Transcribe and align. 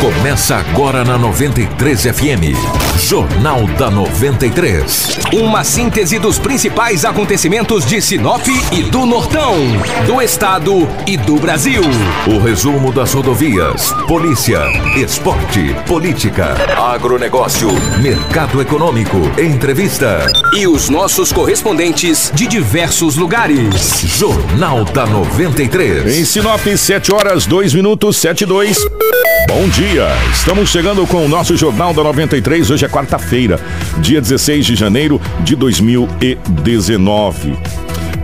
Começa 0.00 0.56
agora 0.56 1.02
na 1.04 1.16
93 1.16 2.02
FM. 2.02 2.54
Jornal 2.98 3.66
da 3.78 3.90
93. 3.90 5.18
Uma 5.32 5.64
síntese 5.64 6.18
dos 6.18 6.38
principais 6.38 7.02
acontecimentos 7.04 7.86
de 7.86 8.00
Sinop 8.02 8.46
e 8.70 8.82
do 8.82 9.06
Nortão, 9.06 9.54
do 10.06 10.20
estado 10.20 10.86
e 11.06 11.16
do 11.16 11.36
Brasil. 11.36 11.80
O 12.26 12.38
resumo 12.38 12.92
das 12.92 13.14
rodovias, 13.14 13.90
polícia, 14.06 14.60
esporte, 14.96 15.74
política, 15.86 16.54
agronegócio, 16.76 17.70
mercado 18.02 18.60
econômico, 18.60 19.16
entrevista. 19.38 20.30
E 20.52 20.66
os 20.66 20.90
nossos 20.90 21.32
correspondentes 21.32 22.30
de 22.34 22.46
diversos 22.46 23.16
lugares. 23.16 24.00
Jornal 24.04 24.84
da 24.84 25.06
93. 25.06 26.18
Em 26.18 26.24
Sinop, 26.24 26.66
7 26.66 27.14
horas, 27.14 27.46
2 27.46 27.72
minutos, 27.72 28.18
7 28.18 28.42
e 28.42 28.46
2. 28.46 28.78
Bom 29.48 29.68
dia! 29.68 29.85
Estamos 30.32 30.70
chegando 30.70 31.06
com 31.06 31.24
o 31.24 31.28
nosso 31.28 31.56
Jornal 31.56 31.94
da 31.94 32.02
93. 32.02 32.72
Hoje 32.72 32.84
é 32.84 32.88
quarta-feira, 32.88 33.60
dia 33.98 34.20
16 34.20 34.66
de 34.66 34.74
janeiro 34.74 35.20
de 35.44 35.54
2019 35.54 37.56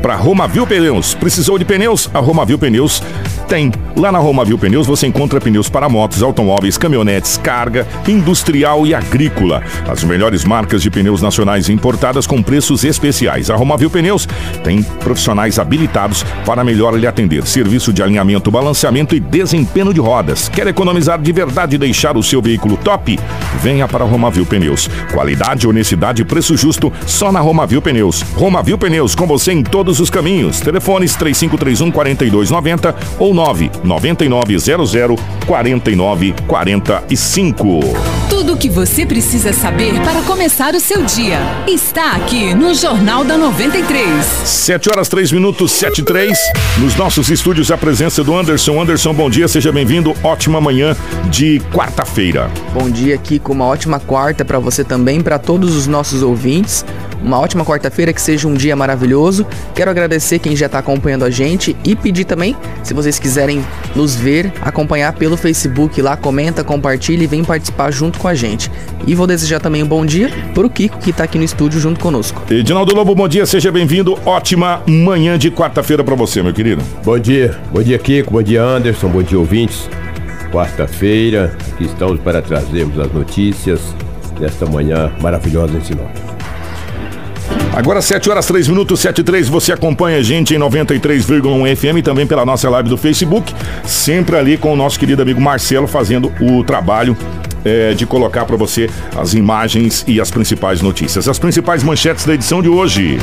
para 0.02 0.16
Romavil 0.16 0.66
Pneus. 0.66 1.14
Precisou 1.14 1.56
de 1.56 1.64
pneus? 1.64 2.10
A 2.12 2.18
Romavil 2.18 2.58
Pneus 2.58 3.00
tem. 3.48 3.70
Lá 3.96 4.10
na 4.10 4.18
Romavil 4.18 4.58
Pneus 4.58 4.86
você 4.86 5.06
encontra 5.06 5.40
pneus 5.40 5.68
para 5.68 5.88
motos, 5.88 6.22
automóveis, 6.22 6.76
caminhonetes, 6.76 7.36
carga, 7.36 7.86
industrial 8.08 8.86
e 8.86 8.94
agrícola. 8.94 9.62
As 9.86 10.02
melhores 10.02 10.44
marcas 10.44 10.82
de 10.82 10.90
pneus 10.90 11.22
nacionais 11.22 11.68
importadas 11.68 12.26
com 12.26 12.42
preços 12.42 12.82
especiais. 12.82 13.48
A 13.48 13.54
Romavil 13.54 13.90
Pneus 13.90 14.26
tem 14.64 14.82
profissionais 14.82 15.58
habilitados 15.58 16.24
para 16.44 16.64
melhor 16.64 16.98
lhe 16.98 17.06
atender. 17.06 17.46
Serviço 17.46 17.92
de 17.92 18.02
alinhamento, 18.02 18.50
balanceamento 18.50 19.14
e 19.14 19.20
desempenho 19.20 19.94
de 19.94 20.00
rodas. 20.00 20.48
Quer 20.48 20.66
economizar 20.66 21.20
de 21.20 21.32
verdade 21.32 21.76
e 21.76 21.78
deixar 21.78 22.16
o 22.16 22.22
seu 22.22 22.42
veículo 22.42 22.76
top? 22.76 23.18
Venha 23.60 23.86
para 23.86 24.04
a 24.04 24.08
Romavil 24.08 24.46
Pneus. 24.46 24.88
Qualidade, 25.12 25.68
honestidade 25.68 26.22
e 26.22 26.24
preço 26.24 26.56
justo 26.56 26.92
só 27.06 27.30
na 27.30 27.40
Romavil 27.40 27.82
Pneus. 27.82 28.22
Romavil 28.34 28.78
Pneus 28.78 29.14
com 29.14 29.26
você 29.26 29.52
em 29.52 29.62
todos 29.62 29.91
os 30.00 30.10
caminhos. 30.10 30.60
Telefones 30.60 31.14
3531 31.16 31.90
4290 31.90 32.94
ou 33.18 33.34
99900 33.34 35.20
4945. 35.46 37.80
Tudo 38.28 38.54
o 38.54 38.56
que 38.56 38.68
você 38.68 39.04
precisa 39.04 39.52
saber 39.52 40.00
para 40.00 40.22
começar 40.22 40.74
o 40.74 40.80
seu 40.80 41.02
dia 41.04 41.38
está 41.66 42.12
aqui 42.12 42.54
no 42.54 42.74
Jornal 42.74 43.24
da 43.24 43.36
93. 43.36 44.24
7 44.24 44.90
horas 44.90 45.08
3 45.08 45.32
minutos 45.32 45.72
7 45.72 46.00
e 46.00 46.04
3. 46.04 46.38
Nos 46.78 46.96
nossos 46.96 47.28
estúdios 47.28 47.70
a 47.70 47.78
presença 47.78 48.24
do 48.24 48.36
Anderson. 48.36 48.80
Anderson, 48.80 49.14
bom 49.14 49.28
dia, 49.28 49.48
seja 49.48 49.70
bem-vindo. 49.70 50.14
Ótima 50.22 50.60
manhã 50.60 50.96
de 51.30 51.60
quarta-feira. 51.72 52.50
Bom 52.72 52.90
dia 52.90 53.14
aqui 53.14 53.38
com 53.38 53.52
uma 53.52 53.66
ótima 53.66 54.00
quarta 54.00 54.44
para 54.44 54.58
você 54.58 54.82
também, 54.82 55.20
para 55.20 55.38
todos 55.38 55.76
os 55.76 55.86
nossos 55.86 56.22
ouvintes. 56.22 56.84
Uma 57.22 57.38
ótima 57.38 57.64
quarta-feira, 57.64 58.12
que 58.12 58.20
seja 58.20 58.48
um 58.48 58.54
dia 58.54 58.74
maravilhoso. 58.74 59.46
Quero 59.74 59.90
agradecer 59.90 60.38
quem 60.40 60.56
já 60.56 60.66
está 60.66 60.80
acompanhando 60.80 61.24
a 61.24 61.30
gente 61.30 61.76
e 61.84 61.94
pedir 61.94 62.24
também, 62.24 62.56
se 62.82 62.92
vocês 62.92 63.18
quiserem 63.18 63.64
nos 63.94 64.16
ver, 64.16 64.52
acompanhar 64.60 65.12
pelo 65.12 65.36
Facebook 65.36 66.02
lá, 66.02 66.16
comenta, 66.16 66.64
compartilha 66.64 67.22
e 67.22 67.26
vem 67.26 67.44
participar 67.44 67.92
junto 67.92 68.18
com 68.18 68.26
a 68.26 68.34
gente. 68.34 68.70
E 69.06 69.14
vou 69.14 69.26
desejar 69.26 69.60
também 69.60 69.82
um 69.82 69.86
bom 69.86 70.04
dia 70.04 70.30
para 70.52 70.66
o 70.66 70.70
Kiko, 70.70 70.98
que 70.98 71.10
está 71.10 71.24
aqui 71.24 71.38
no 71.38 71.44
estúdio 71.44 71.80
junto 71.80 72.00
conosco. 72.00 72.42
Edinaldo 72.50 72.94
Lobo, 72.94 73.14
bom 73.14 73.28
dia, 73.28 73.46
seja 73.46 73.70
bem-vindo. 73.70 74.18
Ótima 74.26 74.82
manhã 74.86 75.38
de 75.38 75.50
quarta-feira 75.50 76.02
para 76.02 76.16
você, 76.16 76.42
meu 76.42 76.52
querido. 76.52 76.82
Bom 77.04 77.18
dia, 77.18 77.56
bom 77.70 77.82
dia, 77.82 77.98
Kiko, 77.98 78.32
bom 78.32 78.42
dia, 78.42 78.62
Anderson, 78.62 79.08
bom 79.08 79.22
dia, 79.22 79.38
ouvintes. 79.38 79.88
Quarta-feira, 80.50 81.56
aqui 81.72 81.84
estamos 81.84 82.20
para 82.20 82.42
trazermos 82.42 82.98
as 82.98 83.12
notícias 83.12 83.80
desta 84.38 84.66
manhã 84.66 85.12
maravilhosa 85.20 85.78
em 85.78 85.84
Sinop. 85.84 86.41
Agora 87.74 88.02
7 88.02 88.28
horas 88.28 88.44
3 88.46 88.68
minutos, 88.68 89.00
7 89.00 89.22
e 89.22 89.24
3, 89.24 89.48
você 89.48 89.72
acompanha 89.72 90.18
a 90.18 90.22
gente 90.22 90.54
em 90.54 90.58
93,1 90.58 91.74
FM 91.74 92.04
também 92.04 92.26
pela 92.26 92.44
nossa 92.44 92.68
live 92.68 92.90
do 92.90 92.98
Facebook, 92.98 93.54
sempre 93.82 94.36
ali 94.36 94.58
com 94.58 94.74
o 94.74 94.76
nosso 94.76 94.98
querido 94.98 95.22
amigo 95.22 95.40
Marcelo 95.40 95.86
fazendo 95.86 96.30
o 96.38 96.62
trabalho 96.62 97.16
é, 97.64 97.94
de 97.94 98.04
colocar 98.04 98.44
para 98.44 98.56
você 98.56 98.90
as 99.16 99.32
imagens 99.32 100.04
e 100.06 100.20
as 100.20 100.30
principais 100.30 100.82
notícias. 100.82 101.26
As 101.26 101.38
principais 101.38 101.82
manchetes 101.82 102.26
da 102.26 102.34
edição 102.34 102.60
de 102.60 102.68
hoje. 102.68 103.18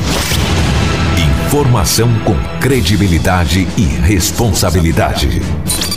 Informação 1.50 2.08
com 2.24 2.36
credibilidade 2.60 3.66
e 3.76 3.82
responsabilidade. 3.82 5.42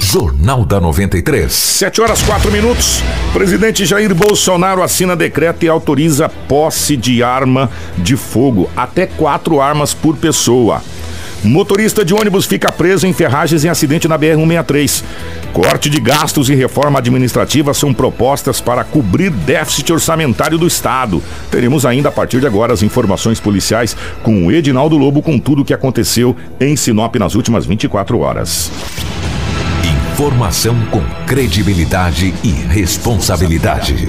Jornal 0.02 0.66
da 0.66 0.82
93. 0.82 1.54
7 1.54 2.02
horas 2.02 2.24
4 2.24 2.52
minutos. 2.52 3.04
Presidente 3.34 3.86
Jair 3.86 4.16
Bolsonaro 4.16 4.82
assina 4.82 5.16
decreto 5.16 5.64
e 5.64 5.70
autoriza 5.70 6.28
posse 6.28 6.98
de 6.98 7.22
arma 7.22 7.70
de 7.96 8.18
fogo, 8.18 8.68
até 8.76 9.06
quatro 9.06 9.62
armas 9.62 9.94
por 9.94 10.18
pessoa. 10.18 10.82
Motorista 11.44 12.04
de 12.04 12.16
ônibus 12.16 12.48
fica 12.48 12.72
preso 12.72 13.06
em 13.06 13.14
ferragens 13.14 13.64
em 13.64 13.70
acidente 13.70 14.08
na 14.08 14.18
BR-163. 14.18 15.04
Corte 15.54 15.88
de 15.88 16.00
gastos 16.00 16.50
e 16.50 16.56
reforma 16.56 16.98
administrativa 16.98 17.76
são 17.76 17.94
propostas 17.94 18.60
para 18.60 18.84
cobrir 18.84 19.30
déficit 19.30 19.94
orçamentário 19.94 20.58
do 20.58 20.66
Estado. 20.66 21.22
Teremos 21.52 21.86
ainda 21.86 22.10
a 22.10 22.12
partir 22.12 22.40
de 22.40 22.48
agora 22.48 22.74
as 22.74 22.82
informações 22.82 23.40
policiais 23.40 23.96
com 24.24 24.48
o 24.48 24.52
Edinaldo 24.52 24.98
Lobo 24.98 25.22
com 25.22 25.38
tudo 25.38 25.62
o 25.62 25.66
que 25.66 25.74
aconteceu 25.74 26.36
em 26.60 26.76
Sinop 26.76 27.16
nas 27.18 27.36
últimas 27.36 27.68
24 27.68 28.18
horas. 28.20 28.72
Informação 30.14 30.76
com 30.90 31.04
credibilidade 31.28 32.34
e 32.44 32.50
responsabilidade. 32.50 34.08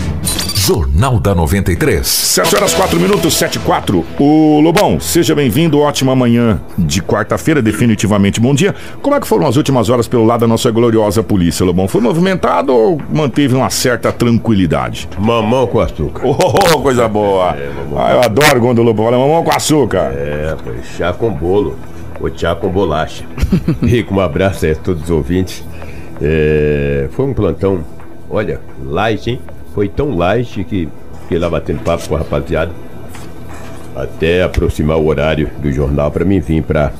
Jornal 0.67 1.21
da 1.21 1.35
93. 1.35 2.07
7 2.07 2.57
horas 2.57 2.73
4 2.73 2.99
minutos, 2.99 3.35
7 3.35 3.57
e 3.57 3.59
4. 3.59 4.03
O 4.19 4.61
Lobão, 4.61 4.99
seja 4.99 5.35
bem-vindo. 5.35 5.79
Ótima 5.79 6.17
manhã 6.17 6.59
de 6.79 7.03
quarta-feira, 7.03 7.61
definitivamente 7.61 8.41
bom 8.41 8.55
dia. 8.55 8.75
Como 9.03 9.15
é 9.15 9.21
que 9.21 9.27
foram 9.27 9.47
as 9.47 9.57
últimas 9.57 9.91
horas 9.91 10.09
pelo 10.09 10.25
lado 10.25 10.41
da 10.41 10.47
nossa 10.47 10.71
gloriosa 10.71 11.23
polícia, 11.23 11.67
Lobão? 11.67 11.87
Foi 11.87 12.01
movimentado 12.01 12.75
ou 12.75 12.99
manteve 13.13 13.55
uma 13.55 13.69
certa 13.69 14.11
tranquilidade? 14.11 15.07
Mamão 15.19 15.67
com 15.67 15.81
açúcar. 15.81 16.23
Oh, 16.25 16.81
coisa 16.81 17.07
boa. 17.09 17.51
É, 17.51 17.71
ah, 17.99 18.13
eu 18.15 18.23
adoro 18.23 18.61
quando 18.61 18.79
o 18.79 18.83
Lobão 18.83 19.05
fala 19.05 19.19
mamão 19.19 19.45
com 19.45 19.55
açúcar. 19.55 20.15
É, 20.15 20.57
foi 20.65 20.79
chá 20.97 21.13
com 21.13 21.31
bolo. 21.31 21.79
Ou 22.19 22.31
chá 22.35 22.55
com 22.55 22.71
bolacha. 22.71 23.23
Rico, 23.85 24.15
um 24.15 24.21
abraço 24.21 24.65
aí 24.65 24.73
a 24.73 24.77
todos 24.77 25.03
os 25.03 25.11
ouvintes. 25.11 25.63
É, 26.23 27.07
foi 27.11 27.27
um 27.27 27.35
plantão, 27.35 27.85
olha, 28.31 28.63
light, 28.83 29.29
hein? 29.29 29.41
Foi 29.75 29.89
tão 29.89 30.17
light 30.17 30.63
que 30.65 30.89
fiquei 31.23 31.39
lá 31.39 31.51
batendo 31.51 31.81
papo 31.81 32.09
com 32.09 32.15
a 32.15 32.19
rapaziada 32.19 32.73
até 33.95 34.43
aproximar 34.43 34.99
o 34.99 35.07
horário 35.07 35.51
do 35.59 35.71
jornal 35.73 36.11
para 36.11 36.25
mim 36.25 36.41
vir 36.41 36.63
para 36.63 36.93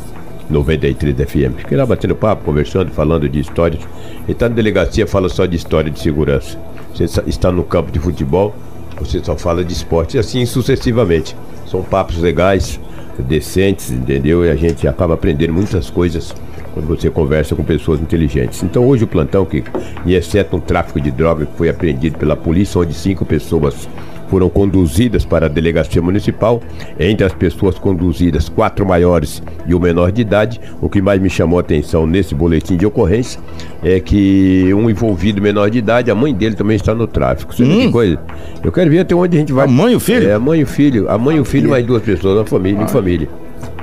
93 0.49 1.17
FM. 1.17 1.59
Fiquei 1.59 1.77
lá 1.77 1.87
batendo 1.87 2.15
papo, 2.15 2.45
conversando, 2.45 2.91
falando 2.91 3.29
de 3.29 3.41
histórias. 3.41 3.83
E 4.29 4.35
tá 4.35 4.49
na 4.49 4.55
delegacia, 4.55 5.07
fala 5.07 5.29
só 5.29 5.47
de 5.47 5.57
história 5.57 5.91
de 5.91 5.99
segurança. 5.99 6.59
Você 6.93 7.05
está 7.27 7.51
no 7.51 7.65
campo 7.65 7.91
de 7.91 7.99
futebol, 7.99 8.55
você 8.99 9.23
só 9.23 9.37
fala 9.37 9.65
de 9.65 9.73
esporte, 9.73 10.17
e 10.17 10.21
assim 10.21 10.45
sucessivamente. 10.47 11.37
São 11.67 11.83
papos 11.83 12.19
legais, 12.19 12.79
decentes, 13.23 13.91
entendeu? 13.91 14.45
E 14.45 14.51
a 14.51 14.57
gente 14.57 14.87
acaba 14.87 15.15
aprendendo 15.15 15.53
muitas 15.53 15.91
coisas 15.91 16.35
quando 16.73 16.87
você 16.87 17.09
conversa 17.09 17.55
com 17.55 17.63
pessoas 17.63 18.01
inteligentes. 18.01 18.63
Então 18.63 18.87
hoje 18.87 19.05
o 19.05 19.07
plantão, 19.07 19.45
que, 19.45 19.63
exceto 20.07 20.57
um 20.57 20.61
tráfico 20.61 21.01
de 21.01 21.11
droga 21.11 21.47
que 21.47 21.57
foi 21.57 21.69
apreendido 21.69 22.19
pela 22.19 22.37
polícia, 22.37 22.81
onde 22.81 22.93
cinco 22.93 23.25
pessoas 23.25 23.89
foram 24.35 24.51
conduzidas 24.51 25.25
para 25.25 25.47
a 25.47 25.49
delegacia 25.49 26.03
municipal. 26.03 26.61
Entre 26.99 27.25
as 27.25 27.33
pessoas 27.33 27.79
conduzidas, 27.79 28.49
quatro 28.49 28.85
maiores 28.85 29.41
e 29.65 29.73
o 29.73 29.79
menor 29.79 30.11
de 30.11 30.23
idade. 30.23 30.61
O 30.83 30.89
que 30.89 31.01
mais 31.01 31.21
me 31.21 31.31
chamou 31.31 31.57
a 31.57 31.61
atenção 31.61 32.05
nesse 32.05 32.35
boletim 32.35 32.77
de 32.77 32.85
ocorrência 32.85 33.41
é 33.81 34.01
que 34.01 34.75
um 34.75 34.91
envolvido 34.91 35.41
menor 35.41 35.71
de 35.71 35.79
idade, 35.79 36.11
a 36.11 36.17
mãe 36.17 36.35
dele 36.35 36.57
também 36.57 36.75
está 36.75 36.93
no 36.93 37.07
tráfico. 37.07 37.55
Você 37.55 37.63
hum. 37.63 37.83
que 37.83 37.93
coisa? 37.93 38.19
Eu 38.65 38.73
quero 38.73 38.91
ver 38.91 38.99
até 38.99 39.15
onde 39.15 39.37
a 39.37 39.41
gente 39.41 39.53
vai. 39.53 39.67
A 39.67 39.71
mãe 39.71 39.93
e 39.93 39.97
o 39.97 40.01
filho? 40.01 40.29
É, 40.29 40.35
a 40.35 40.41
mãe 40.41 40.59
e 40.59 40.63
o 40.65 40.67
filho. 40.67 41.09
A 41.09 41.17
mãe 41.17 41.37
e 41.37 41.41
o 41.41 41.45
filho, 41.45 41.71
mais 41.71 41.87
duas 41.87 42.03
pessoas, 42.03 42.37
na 42.37 42.45
família, 42.45 42.83
em 42.83 42.89
família. 42.89 43.29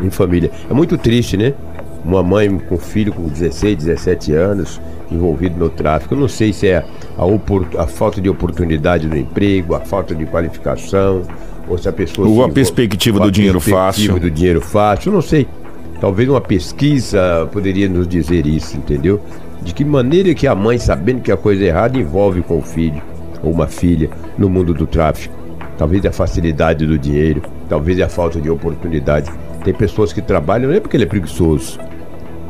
Em 0.01 0.09
família. 0.09 0.51
É 0.69 0.73
muito 0.73 0.97
triste, 0.97 1.37
né? 1.37 1.53
Uma 2.03 2.23
mãe 2.23 2.57
com 2.57 2.77
filho 2.77 3.13
com 3.13 3.27
16, 3.27 3.77
17 3.77 4.33
anos 4.33 4.81
envolvido 5.11 5.59
no 5.59 5.69
tráfico. 5.69 6.13
Eu 6.13 6.19
não 6.19 6.27
sei 6.27 6.53
se 6.53 6.67
é 6.67 6.77
a, 6.77 7.81
a, 7.81 7.87
falta 7.87 8.21
de 8.21 8.29
oportunidade 8.29 9.07
no 9.07 9.17
emprego, 9.17 9.75
a 9.75 9.81
falta 9.81 10.15
de 10.15 10.25
qualificação, 10.25 11.23
ou 11.67 11.77
se 11.77 11.87
a 11.87 11.93
pessoa. 11.93 12.27
Ou 12.27 12.43
a 12.43 12.49
perspectiva 12.49 13.19
do 13.19 13.31
dinheiro 13.31 13.59
perspectiva 13.59 14.13
fácil. 14.13 14.19
do 14.19 14.31
dinheiro 14.31 14.61
fácil, 14.61 15.09
eu 15.09 15.13
não 15.13 15.21
sei. 15.21 15.47
Talvez 15.99 16.27
uma 16.27 16.41
pesquisa 16.41 17.47
poderia 17.51 17.87
nos 17.87 18.07
dizer 18.07 18.47
isso, 18.47 18.75
entendeu? 18.75 19.21
De 19.61 19.73
que 19.73 19.85
maneira 19.85 20.33
que 20.33 20.47
a 20.47 20.55
mãe, 20.55 20.79
sabendo 20.79 21.21
que 21.21 21.31
a 21.31 21.37
coisa 21.37 21.63
é 21.63 21.67
errada, 21.67 21.97
envolve 21.97 22.41
com 22.41 22.57
o 22.57 22.61
filho 22.61 23.01
ou 23.43 23.51
uma 23.51 23.67
filha 23.67 24.09
no 24.37 24.49
mundo 24.49 24.73
do 24.73 24.87
tráfico. 24.87 25.35
Talvez 25.77 26.03
a 26.05 26.11
facilidade 26.11 26.85
do 26.85 26.97
dinheiro, 26.97 27.43
talvez 27.69 27.99
a 28.01 28.09
falta 28.09 28.41
de 28.41 28.49
oportunidade. 28.49 29.31
Tem 29.63 29.73
pessoas 29.73 30.11
que 30.11 30.21
trabalham 30.21 30.69
não 30.69 30.75
é 30.75 30.79
porque 30.79 30.97
ele 30.97 31.03
é 31.03 31.07
preguiçoso. 31.07 31.79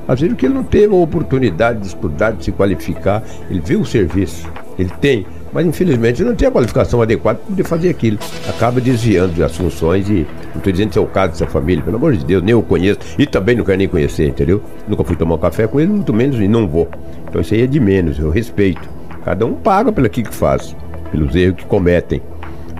Às 0.08 0.20
vezes 0.20 0.34
porque 0.34 0.46
ele 0.46 0.56
não 0.56 0.64
teve 0.64 0.94
a 0.94 0.98
oportunidade 0.98 1.80
de 1.80 1.88
estudar, 1.88 2.32
de 2.32 2.46
se 2.46 2.52
qualificar. 2.52 3.24
Ele 3.50 3.62
vê 3.64 3.76
o 3.76 3.86
serviço, 3.86 4.48
ele 4.78 4.92
tem, 5.00 5.26
mas 5.54 5.66
infelizmente 5.66 6.24
não 6.24 6.36
tem 6.36 6.48
a 6.48 6.52
qualificação 6.52 7.02
adequada 7.02 7.40
para 7.40 7.48
poder 7.48 7.64
fazer 7.64 7.90
aquilo. 7.90 8.18
Acaba 8.50 8.82
desviando 8.82 9.34
das 9.34 9.56
funções 9.56 10.10
e 10.10 10.26
não 10.50 10.58
estou 10.58 10.72
dizendo 10.72 10.92
que 10.92 10.98
é 10.98 11.02
o 11.02 11.08
caso 11.08 11.34
dessa 11.34 11.48
família, 11.48 11.84
pelo 11.84 11.98
amor 11.98 12.16
de 12.16 12.26
Deus, 12.26 12.42
nem 12.42 12.52
eu 12.52 12.62
conheço 12.62 13.00
e 13.18 13.26
também 13.26 13.56
não 13.56 13.64
quero 13.64 13.78
nem 13.78 13.88
conhecer, 13.88 14.28
entendeu? 14.28 14.62
Nunca 14.88 15.04
fui 15.04 15.16
tomar 15.16 15.36
um 15.36 15.40
café 15.40 15.68
com 15.68 15.80
ele, 15.80 15.92
muito 15.92 16.14
menos 16.14 16.40
e 16.40 16.48
não 16.48 16.68
vou. 16.68 16.90
Então 17.28 17.42
isso 17.42 17.54
aí 17.54 17.62
é 17.62 17.68
de 17.68 17.80
menos, 17.80 18.18
eu 18.20 18.30
respeito. 18.30 18.90
Cada 19.24 19.46
um 19.46 19.54
paga 19.54 19.92
pelo 19.92 20.10
que 20.10 20.24
faz, 20.34 20.76
pelos 21.12 21.36
erros 21.36 21.58
que 21.58 21.66
cometem. 21.66 22.22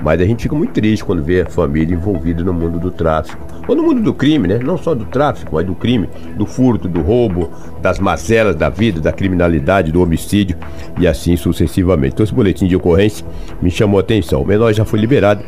Mas 0.04 0.20
a 0.20 0.26
gente 0.26 0.44
fica 0.44 0.56
muito 0.56 0.74
triste 0.74 1.04
quando 1.06 1.24
vê 1.24 1.42
a 1.42 1.46
família 1.46 1.94
envolvida 1.94 2.44
no 2.44 2.54
mundo 2.54 2.80
do 2.80 2.92
tráfico. 2.92 3.46
Ou 3.68 3.76
no 3.76 3.84
mundo 3.84 4.02
do 4.02 4.14
crime, 4.14 4.48
né? 4.48 4.58
Não 4.58 4.78
só 4.78 4.96
do 4.96 5.06
tráfico, 5.06 5.56
mas 5.56 5.66
do 5.66 5.76
crime, 5.76 6.10
do 6.36 6.46
furto, 6.46 6.88
do 6.88 7.02
roubo, 7.02 7.50
das 7.82 8.00
mazelas 8.00 8.56
da 8.56 8.70
vida, 8.70 9.00
da 9.00 9.12
criminalidade, 9.12 9.92
do 9.92 10.02
homicídio 10.02 10.58
e 11.00 11.08
assim 11.08 11.38
sucessivamente. 11.38 12.14
Então 12.14 12.24
esse 12.24 12.34
boletim 12.34 12.68
de 12.68 12.76
ocorrência 12.76 13.26
me 13.62 13.70
chamou 13.70 14.00
a 14.00 14.02
atenção. 14.02 14.42
O 14.42 14.46
menor 14.46 14.74
já 14.74 14.86
foi 14.86 15.00
liberado. 15.00 15.44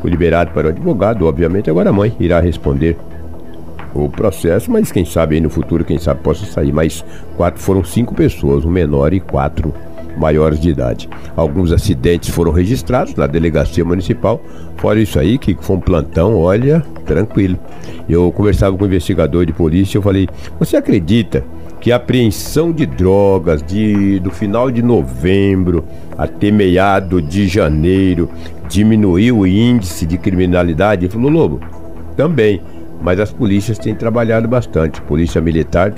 Foi 0.00 0.10
liberado 0.10 0.50
para 0.50 0.66
o 0.66 0.70
advogado, 0.70 1.26
obviamente, 1.26 1.70
agora 1.70 1.90
a 1.90 1.92
mãe 1.92 2.12
irá 2.18 2.40
responder 2.40 2.96
o 3.94 4.08
processo, 4.08 4.70
mas 4.70 4.90
quem 4.90 5.04
sabe 5.04 5.36
aí 5.36 5.40
no 5.40 5.50
futuro, 5.50 5.84
quem 5.84 5.98
sabe 5.98 6.20
possa 6.22 6.44
sair. 6.46 6.72
Mas 6.72 7.04
quatro 7.36 7.60
foram 7.60 7.84
cinco 7.84 8.14
pessoas, 8.14 8.64
um 8.64 8.70
menor 8.70 9.12
e 9.12 9.20
quatro 9.20 9.72
maiores 10.16 10.60
de 10.60 10.70
idade. 10.70 11.08
Alguns 11.36 11.72
acidentes 11.72 12.30
foram 12.30 12.52
registrados 12.52 13.14
na 13.14 13.26
delegacia 13.26 13.84
municipal. 13.84 14.40
Fora 14.76 15.00
isso 15.00 15.18
aí, 15.18 15.38
que 15.38 15.56
foi 15.60 15.76
um 15.76 15.80
plantão, 15.80 16.36
olha, 16.36 16.80
tranquilo. 17.04 17.58
Eu 18.08 18.30
conversava 18.32 18.76
com 18.76 18.82
o 18.82 18.86
um 18.86 18.88
investigador 18.88 19.46
de 19.46 19.52
polícia, 19.52 19.98
eu 19.98 20.02
falei: 20.02 20.28
"Você 20.58 20.76
acredita 20.76 21.44
que 21.80 21.90
a 21.90 21.96
apreensão 21.96 22.72
de 22.72 22.86
drogas 22.86 23.62
de, 23.62 24.20
do 24.20 24.30
final 24.30 24.70
de 24.70 24.82
novembro 24.82 25.84
até 26.16 26.50
meado 26.50 27.20
de 27.20 27.48
janeiro 27.48 28.28
diminuiu 28.68 29.38
o 29.38 29.46
índice 29.46 30.06
de 30.06 30.18
criminalidade?" 30.18 31.06
Ele 31.06 31.12
falou: 31.12 31.30
"Lobo, 31.30 31.60
também, 32.16 32.60
mas 33.00 33.18
as 33.18 33.32
polícias 33.32 33.78
têm 33.78 33.94
trabalhado 33.94 34.46
bastante. 34.46 35.00
Polícia 35.02 35.40
Militar 35.40 35.92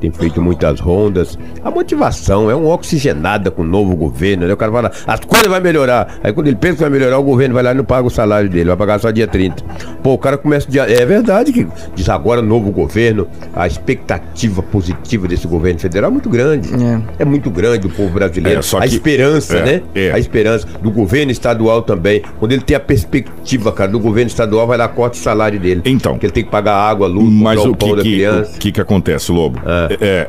tem 0.00 0.10
feito 0.10 0.40
muitas 0.40 0.80
rondas. 0.80 1.38
A 1.62 1.70
motivação 1.70 2.50
é 2.50 2.54
uma 2.54 2.74
oxigenada 2.74 3.50
com 3.50 3.62
o 3.62 3.64
novo 3.64 3.94
governo, 3.94 4.46
né? 4.46 4.52
O 4.52 4.56
cara 4.56 4.72
fala, 4.72 4.92
as 5.06 5.20
coisas 5.20 5.48
vão 5.48 5.60
melhorar. 5.60 6.18
Aí 6.22 6.32
quando 6.32 6.46
ele 6.46 6.56
pensa 6.56 6.76
que 6.76 6.80
vai 6.82 6.90
melhorar, 6.90 7.18
o 7.18 7.22
governo 7.22 7.54
vai 7.54 7.62
lá 7.62 7.72
e 7.72 7.74
não 7.74 7.84
paga 7.84 8.06
o 8.06 8.10
salário 8.10 8.48
dele, 8.48 8.66
vai 8.66 8.76
pagar 8.76 8.98
só 8.98 9.10
dia 9.10 9.26
30. 9.26 9.62
Pô, 10.02 10.14
o 10.14 10.18
cara 10.18 10.38
começa 10.38 10.70
dia. 10.70 10.82
É 10.82 11.04
verdade 11.04 11.52
que 11.52 11.66
diz 11.94 12.08
agora 12.08 12.40
novo 12.40 12.70
governo, 12.70 13.28
a 13.54 13.66
expectativa 13.66 14.62
positiva 14.62 15.28
desse 15.28 15.46
governo 15.46 15.78
federal 15.78 16.10
é 16.10 16.12
muito 16.12 16.30
grande. 16.30 16.70
É, 16.74 17.22
é 17.22 17.24
muito 17.24 17.50
grande 17.50 17.86
o 17.86 17.90
povo 17.90 18.10
brasileiro. 18.10 18.60
É, 18.60 18.78
a 18.78 18.86
esperança, 18.86 19.58
é, 19.58 19.64
né? 19.64 19.82
É. 19.94 20.12
A 20.12 20.18
esperança 20.18 20.66
do 20.80 20.90
governo 20.90 21.30
estadual 21.30 21.82
também. 21.82 22.22
Quando 22.38 22.52
ele 22.52 22.62
tem 22.62 22.76
a 22.76 22.80
perspectiva, 22.80 23.72
cara, 23.72 23.90
do 23.90 24.00
governo 24.00 24.28
estadual, 24.28 24.66
vai 24.66 24.78
lá, 24.78 24.88
corta 24.88 25.16
o 25.16 25.20
salário 25.20 25.60
dele. 25.60 25.82
Então. 25.84 26.12
Porque 26.12 26.26
ele 26.26 26.32
tem 26.32 26.44
que 26.44 26.50
pagar 26.50 26.74
água, 26.74 27.06
luz, 27.06 27.30
mas 27.30 27.60
o, 27.60 27.74
pão 27.74 27.90
que, 27.90 27.96
da 27.96 28.02
criança. 28.02 28.56
O 28.56 28.58
que, 28.58 28.72
que 28.72 28.80
acontece, 28.80 29.30
Lobo? 29.32 29.60
É. 29.66 29.89
É, 30.00 30.28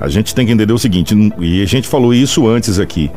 a 0.00 0.08
gente 0.08 0.34
tem 0.34 0.46
que 0.46 0.52
entender 0.52 0.72
o 0.72 0.78
seguinte, 0.78 1.14
e 1.38 1.62
a 1.62 1.66
gente 1.66 1.88
falou 1.88 2.14
isso 2.14 2.46
antes 2.46 2.78
aqui. 2.78 3.10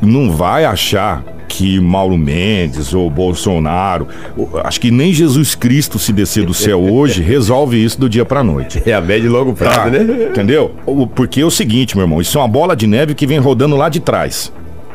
Não 0.00 0.30
vai 0.30 0.64
achar 0.64 1.22
que 1.48 1.78
Mauro 1.78 2.16
Mendes 2.16 2.94
ou 2.94 3.10
Bolsonaro, 3.10 4.08
acho 4.64 4.80
que 4.80 4.90
nem 4.90 5.12
Jesus 5.12 5.54
Cristo 5.54 5.98
se 5.98 6.12
descer 6.12 6.46
do 6.46 6.54
céu 6.54 6.80
hoje 6.80 7.20
resolve 7.22 7.82
isso 7.82 8.00
do 8.00 8.08
dia 8.08 8.24
para 8.24 8.42
noite. 8.42 8.82
É 8.86 8.94
a 8.94 9.00
média 9.00 9.26
e 9.26 9.28
longo 9.28 9.52
prazo, 9.52 9.76
tá, 9.76 9.90
né? 9.90 10.28
Entendeu? 10.30 10.74
Porque 11.14 11.42
é 11.42 11.44
o 11.44 11.50
seguinte, 11.50 11.94
meu 11.94 12.04
irmão, 12.04 12.20
isso 12.20 12.38
é 12.38 12.40
uma 12.40 12.48
bola 12.48 12.74
de 12.74 12.86
neve 12.86 13.14
que 13.14 13.26
vem 13.26 13.38
rodando 13.38 13.76
lá 13.76 13.88
de 13.88 14.00
trás 14.00 14.50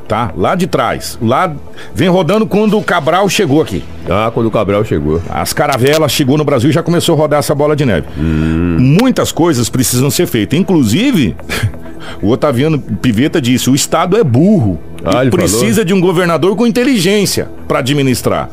tá? 0.07 0.31
Lá 0.35 0.55
de 0.55 0.67
trás. 0.67 1.17
Lá 1.21 1.53
vem 1.93 2.07
rodando 2.07 2.47
quando 2.47 2.77
o 2.77 2.83
Cabral 2.83 3.27
chegou 3.29 3.61
aqui. 3.61 3.83
Ah, 4.09 4.31
quando 4.33 4.47
o 4.47 4.51
Cabral 4.51 4.83
chegou. 4.85 5.21
As 5.29 5.53
caravelas 5.53 6.11
chegou 6.11 6.37
no 6.37 6.43
Brasil 6.43 6.69
e 6.69 6.73
já 6.73 6.81
começou 6.81 7.15
a 7.15 7.17
rodar 7.17 7.39
essa 7.39 7.53
bola 7.53 7.75
de 7.75 7.85
neve. 7.85 8.07
Hum. 8.17 8.77
Muitas 8.79 9.31
coisas 9.31 9.69
precisam 9.69 10.09
ser 10.09 10.25
feitas. 10.27 10.57
Inclusive, 10.57 11.35
o 12.21 12.29
Otaviano 12.29 12.79
Piveta 12.79 13.41
disse: 13.41 13.69
o 13.69 13.75
Estado 13.75 14.17
é 14.17 14.23
burro. 14.23 14.79
Ah, 15.07 15.29
precisa 15.29 15.71
falou? 15.71 15.85
de 15.85 15.93
um 15.93 16.01
governador 16.01 16.55
com 16.55 16.67
inteligência 16.67 17.47
para 17.67 17.79
administrar. 17.79 18.49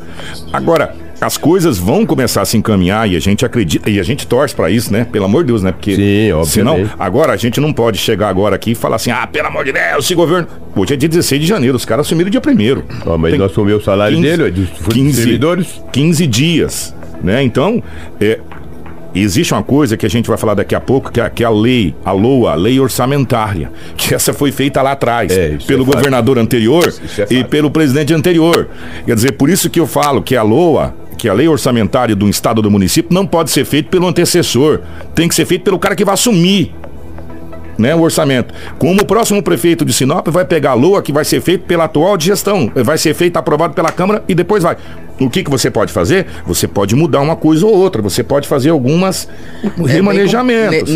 Agora, 0.53 0.95
as 1.21 1.37
coisas 1.37 1.79
vão 1.79 2.05
começar 2.05 2.43
a 2.43 2.45
se 2.45 2.57
encaminhar 2.57 3.09
e 3.11 3.17
a 3.17 3.21
gente 3.21 3.45
acredita 3.45 3.89
e 3.89 3.99
a 3.99 4.03
gente 4.03 4.27
torce 4.27 4.55
para 4.55 4.71
isso, 4.71 4.93
né? 4.93 5.07
Pelo 5.11 5.25
amor 5.25 5.43
de 5.43 5.49
Deus, 5.49 5.63
né? 5.63 5.73
Porque 5.73 5.97
Sim, 5.97 6.45
senão 6.45 6.89
agora 6.99 7.33
a 7.33 7.37
gente 7.37 7.61
não 7.61 7.73
pode 7.73 7.99
chegar 7.99 8.29
agora 8.29 8.57
aqui 8.57 8.73
e 8.73 8.75
falar 8.75 8.97
assim: 8.97 9.11
"Ah, 9.11 9.27
pelo 9.27 9.49
amor 9.49 9.65
de 9.65 9.73
Deus, 9.73 10.05
esse 10.05 10.15
governo". 10.15 10.47
Hoje 10.77 10.95
é 10.95 10.97
dia 10.97 11.09
16 11.09 11.41
de 11.41 11.47
janeiro, 11.47 11.77
os 11.77 11.85
caras 11.85 12.07
assumiram 12.07 12.31
dia 12.31 12.41
1 12.41 12.83
oh, 13.07 13.19
mas 13.19 13.31
Tem 13.31 13.39
nós 13.39 13.51
assumimos 13.51 13.83
o 13.83 13.85
salário 13.85 14.17
15, 14.17 14.37
dele, 14.37 14.51
dos 14.51 14.69
15, 14.93 15.13
servidores, 15.23 15.83
15 15.93 16.27
dias, 16.27 16.95
né? 17.23 17.43
Então, 17.43 17.83
é, 18.21 18.41
existe 19.21 19.53
uma 19.53 19.63
coisa 19.63 19.97
que 19.97 20.05
a 20.05 20.11
gente 20.11 20.29
vai 20.29 20.37
falar 20.37 20.55
daqui 20.55 20.75
a 20.75 20.81
pouco, 20.81 21.13
que 21.13 21.21
é, 21.21 21.31
que 21.31 21.43
é 21.43 21.47
a 21.47 21.51
lei, 21.51 21.95
a 22.05 22.13
LOA, 22.13 22.53
a 22.53 22.55
lei 22.55 22.81
orçamentária, 22.81 23.71
que 23.97 24.15
essa 24.15 24.33
foi 24.33 24.51
feita 24.51 24.83
lá 24.83 24.93
atrás, 24.93 25.33
é, 25.33 25.57
pelo 25.67 25.83
é 25.83 25.87
governador 25.87 26.39
anterior 26.39 26.93
é 27.19 27.35
e 27.35 27.45
pelo 27.45 27.71
presidente 27.71 28.13
anterior. 28.13 28.69
Quer 29.05 29.15
dizer, 29.15 29.33
por 29.33 29.49
isso 29.49 29.71
que 29.71 29.79
eu 29.79 29.87
falo 29.87 30.23
que 30.23 30.37
a 30.37 30.43
LOA, 30.43 30.95
que 31.17 31.29
a 31.29 31.33
lei 31.33 31.49
orçamentária 31.49 32.15
do 32.15 32.29
estado 32.29 32.61
do 32.61 32.71
município 32.71 33.15
não 33.15 33.27
pode 33.27 33.51
ser 33.51 33.65
feita 33.65 33.89
pelo 33.89 34.07
antecessor, 34.07 34.81
tem 35.15 35.29
que 35.29 35.35
ser 35.35 35.47
feito 35.47 35.63
pelo 35.63 35.79
cara 35.79 35.95
que 35.95 36.05
vai 36.05 36.15
assumir 36.15 36.75
né, 37.79 37.95
o 37.95 38.01
orçamento. 38.01 38.55
Como 38.79 39.03
o 39.03 39.05
próximo 39.05 39.43
prefeito 39.43 39.85
de 39.85 39.93
Sinop 39.93 40.29
vai 40.29 40.45
pegar 40.45 40.73
a 40.73 40.75
LOA 40.75 41.03
que 41.03 41.13
vai 41.13 41.25
ser 41.25 41.41
feito 41.41 41.65
pela 41.65 41.85
atual 41.85 42.19
gestão, 42.19 42.71
vai 42.75 42.99
ser 42.99 43.15
feito 43.15 43.37
aprovado 43.37 43.75
pela 43.75 43.91
Câmara 43.91 44.23
e 44.29 44.35
depois 44.35 44.63
vai. 44.63 44.77
O 45.21 45.31
que, 45.31 45.45
que 45.45 45.51
você 45.51 45.71
pode 45.71 45.93
fazer? 45.93 46.27
Você 46.47 46.67
pode 46.67 46.95
mudar 46.95 47.21
uma 47.21 47.37
coisa 47.37 47.65
ou 47.67 47.75
outra, 47.75 48.03
você 48.03 48.23
pode 48.23 48.49
fazer 48.49 48.71
algumas 48.71 49.29
é 49.63 49.69
remanejamentos. 49.87 50.91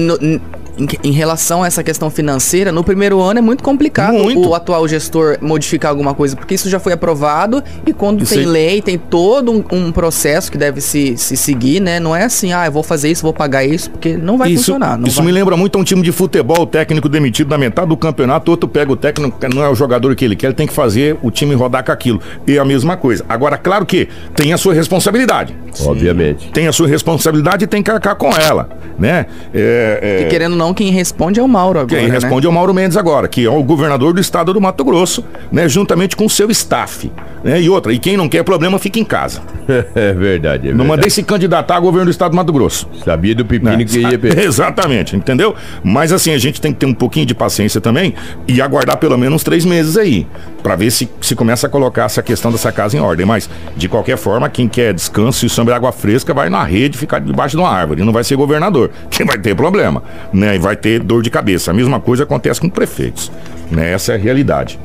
Em, 1.03 1.11
relação 1.11 1.65
a 1.65 1.67
essa 1.67 1.83
questão 1.83 2.09
financeira, 2.09 2.71
no 2.71 2.85
primeiro 2.85 3.21
ano 3.21 3.41
é 3.41 3.43
muito 3.43 3.65
complicado 3.65 4.13
muito. 4.13 4.49
o 4.49 4.55
atual 4.55 4.87
gestor 4.87 5.37
modificar 5.41 5.91
alguma 5.91 6.15
coisa, 6.15 6.37
porque 6.37 6.55
isso 6.55 6.71
já 6.71 6.79
foi 6.79 6.93
aprovado 6.93 7.65
e 7.85 7.93
quando 7.93 8.23
isso 8.23 8.33
tem 8.33 8.45
aí... 8.45 8.47
lei, 8.47 8.81
tem 8.81 8.97
todo 8.97 9.51
um, 9.51 9.65
um, 9.73 9.91
processo 9.91 10.53
que 10.53 10.57
deve 10.57 10.81
se, 10.81 11.17
se 11.17 11.37
seguir, 11.37 11.81
né? 11.81 11.99
Não 11.99 12.15
é 12.15 12.23
assim, 12.23 12.53
ah, 12.53 12.67
eu 12.67 12.71
vou 12.71 12.85
fazer 12.85 13.11
isso, 13.11 13.23
vou 13.23 13.33
pagar 13.33 13.65
isso, 13.65 13.91
porque 13.91 14.17
não 14.17 14.39
vai 14.39 14.53
isso, 14.53 14.67
funcionar. 14.67 15.01
isso 15.05 15.17
vai. 15.17 15.27
me 15.27 15.33
lembra 15.33 15.57
muito 15.57 15.77
a 15.77 15.81
um 15.81 15.85
time 15.85 16.01
de 16.01 16.13
futebol, 16.13 16.61
o 16.61 16.67
técnico 16.67 17.09
demitido 17.09 17.51
na 17.51 17.59
metade 17.59 17.89
do 17.89 17.97
campeonato, 17.97 18.49
outro 18.49 18.69
pega 18.69 18.93
o 18.93 18.97
técnico, 18.97 19.37
não 19.53 19.65
é 19.65 19.69
o 19.69 19.75
jogador 19.75 20.15
que 20.15 20.25
ele 20.25 20.37
quer, 20.37 20.47
ele 20.47 20.55
tem 20.55 20.69
que 20.69 20.73
fazer 20.73 21.17
o 21.23 21.31
time 21.31 21.57
rodar 21.57 21.85
com 21.85 21.91
aquilo. 21.91 22.21
E 22.47 22.57
a 22.57 22.65
mesma 22.65 22.97
coisa. 22.97 23.25
Agora, 23.29 23.59
claro 23.59 23.85
que 23.85 24.08
tem 24.35 24.53
a 24.53 24.59
sua 24.59 24.75
responsabilidade. 24.75 25.55
Sim. 25.73 25.89
Obviamente. 25.89 26.51
Tem 26.51 26.67
a 26.67 26.73
sua 26.73 26.89
responsabilidade 26.89 27.65
e 27.65 27.67
tem 27.67 27.83
que 27.83 27.91
arcar 27.91 28.17
com 28.17 28.31
ela, 28.31 28.69
né? 28.99 29.27
É, 29.55 30.21
é... 30.21 30.27
E 30.27 30.29
querendo 30.29 30.53
ou 30.53 30.59
não, 30.59 30.75
quem 30.75 30.91
responde 30.91 31.41
é 31.41 31.43
o 31.43 31.49
Mauro 31.49 31.79
agora. 31.79 32.01
Quem 32.01 32.09
né? 32.09 32.15
responde 32.15 32.47
é 32.47 32.51
o 32.51 32.53
Mauro 32.53 32.75
Mendes 32.75 32.97
agora, 32.97 33.29
que 33.29 33.45
é 33.45 33.51
o 33.51 33.63
governador 33.63 34.13
do 34.13 34.21
estado 34.21 34.53
do 34.53 34.61
Mato 34.61 34.85
Grosso, 34.85 35.25
né? 35.51 35.69
Juntamente 35.69 36.17
com 36.17 36.27
o 36.27 36.31
seu 36.31 36.51
staff. 36.51 37.11
Né? 37.43 37.61
E 37.61 37.71
outra, 37.71 37.93
e 37.93 37.99
quem 37.99 38.17
não 38.17 38.29
quer 38.29 38.43
problema 38.43 38.79
fica 38.79 38.99
em 38.99 39.05
casa. 39.05 39.41
é 39.95 40.13
verdade, 40.13 40.71
é 40.71 40.75
Não 40.75 40.85
mandei 40.85 41.11
se 41.11 41.23
candidatar 41.23 41.77
a 41.77 41.81
governo 41.81 42.07
do 42.07 42.11
estado 42.11 42.33
do 42.33 42.37
Mato 42.37 42.53
Grosso. 42.53 42.89
Sabia 43.05 43.35
do 43.35 43.45
pepino 43.45 43.77
né? 43.77 43.85
que 43.85 44.01
ia 44.01 44.19
perder. 44.19 44.43
Exatamente, 44.45 45.17
entendeu? 45.17 45.55
Mas 45.83 46.13
assim, 46.13 46.33
a 46.33 46.39
gente 46.39 46.61
tem 46.61 46.73
que 46.73 46.79
ter 46.79 46.87
um 46.87 46.95
pouquinho 46.95 47.27
de 47.27 47.35
paciência 47.35 47.81
também 47.81 48.15
e 48.47 48.61
aguardar 48.61 48.97
pelo 48.97 49.17
menos 49.17 49.37
uns 49.37 49.45
três 49.45 49.65
meses 49.65 49.97
aí, 49.97 50.27
para 50.63 50.77
ver 50.77 50.91
se 50.91 51.09
se 51.21 51.35
começa 51.35 51.67
a 51.67 51.71
colocar 51.71 52.05
essa 52.05 52.23
questão 52.23 52.51
dessa 52.51 52.73
casa 52.73 52.97
em 52.97 53.01
ordem. 53.01 53.27
Mas, 53.27 53.49
de 53.77 53.89
qualquer 53.89 54.17
forma, 54.17 54.49
quem 54.49 54.69
quer 54.69 54.93
descanso 54.93 55.45
e 55.47 55.49
sombra 55.49 55.77
água 55.77 55.93
fresca 55.93 56.33
vai 56.35 56.49
na 56.49 56.65
rede 56.65 56.97
ficar 56.97 57.19
debaixo 57.19 57.57
de 57.57 57.63
uma 57.63 57.71
árvore. 57.71 58.03
Não 58.03 58.13
vai 58.13 58.25
ser 58.25 58.37
governador. 58.37 58.91
Quem 59.11 59.27
vai 59.27 59.39
ter 59.39 59.55
problema, 59.55 60.03
né? 60.33 60.57
E 60.57 60.59
vai 60.59 60.77
ter 60.77 61.01
dor 61.01 61.23
de 61.23 61.31
cabeça. 61.31 61.71
A 61.71 61.75
mesma 61.75 62.01
coisa 62.01 62.23
acontece 62.23 62.61
com 62.61 62.69
prefeitos. 62.69 63.31
Né? 63.71 63.93
Essa 63.93 64.13
é 64.13 64.15
a 64.15 64.19
realidade. 64.19 64.79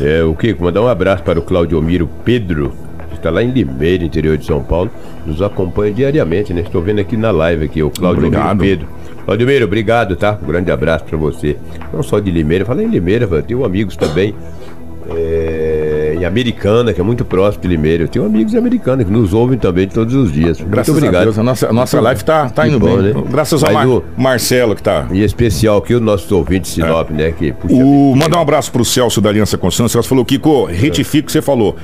É, 0.00 0.22
o 0.22 0.34
que? 0.34 0.54
Mandar 0.54 0.82
um 0.82 0.88
abraço 0.88 1.22
para 1.22 1.38
o 1.38 1.42
Claudio 1.42 1.80
Miro 1.82 2.08
Pedro, 2.24 2.72
que 3.10 3.16
está 3.16 3.30
lá 3.30 3.42
em 3.42 3.50
Limeira, 3.50 4.04
interior 4.04 4.36
de 4.36 4.46
São 4.46 4.62
Paulo. 4.62 4.90
Nos 5.26 5.42
acompanha 5.42 5.92
diariamente, 5.92 6.54
né? 6.54 6.62
Estou 6.62 6.80
vendo 6.80 7.00
aqui 7.00 7.16
na 7.16 7.30
live 7.30 7.64
aqui, 7.64 7.82
o 7.82 7.90
Claudio 7.90 8.30
Miro 8.30 8.56
Pedro. 8.58 8.88
Claudio 9.24 9.46
Miro, 9.46 9.64
obrigado, 9.64 10.16
tá? 10.16 10.38
Um 10.42 10.46
grande 10.46 10.70
abraço 10.70 11.04
para 11.04 11.18
você. 11.18 11.56
Não 11.92 12.02
só 12.02 12.18
de 12.18 12.30
Limeira, 12.30 12.64
fala 12.64 12.82
em 12.82 12.86
Limeira, 12.86 13.26
tenho 13.42 13.64
amigos 13.64 13.96
também 13.96 14.34
é, 15.16 15.99
em 16.20 16.24
Americana, 16.24 16.92
que 16.92 17.00
é 17.00 17.04
muito 17.04 17.24
próximo 17.24 17.62
de 17.62 17.68
Limeira. 17.68 18.04
Eu 18.04 18.08
tenho 18.08 18.24
amigos 18.24 18.54
americanos 18.54 19.04
que 19.06 19.10
nos 19.10 19.32
ouvem 19.32 19.58
também 19.58 19.88
todos 19.88 20.14
os 20.14 20.32
dias. 20.32 20.60
Graças 20.60 20.92
muito 20.92 20.98
obrigado. 21.06 21.22
a 21.22 21.24
Deus, 21.24 21.38
a 21.38 21.42
nossa, 21.42 21.68
a 21.68 21.72
nossa 21.72 22.00
live 22.00 22.22
tá, 22.24 22.48
tá 22.50 22.62
Que 22.62 22.68
indo 22.68 22.78
bom, 22.78 22.96
bem. 22.96 23.14
né? 23.14 23.22
Graças 23.30 23.62
ao 23.64 23.72
Mar- 23.72 23.88
o- 23.88 24.04
Marcelo 24.16 24.74
que 24.74 24.82
tá. 24.82 25.06
Em 25.10 25.20
especial 25.20 25.78
aqui 25.78 25.94
os 25.94 26.00
nossos 26.00 26.30
ouvintes 26.30 26.74
de 26.74 26.82
Sinop, 26.82 27.10
né? 27.10 27.32
Que, 27.32 27.52
puxa 27.52 27.74
O, 27.74 28.14
mandar 28.16 28.38
um 28.38 28.42
abraço 28.42 28.70
pro 28.70 28.84
Celso 28.84 29.20
da 29.20 29.28
Aliança 29.30 29.56
Constância. 29.56 29.86
O 29.86 29.88
Celso 29.90 30.08
falou, 30.08 30.24
Kiko, 30.24 30.64
retifica 30.66 31.24
o 31.24 31.26
que 31.26 31.32
você 31.32 31.42
falou. 31.42 31.76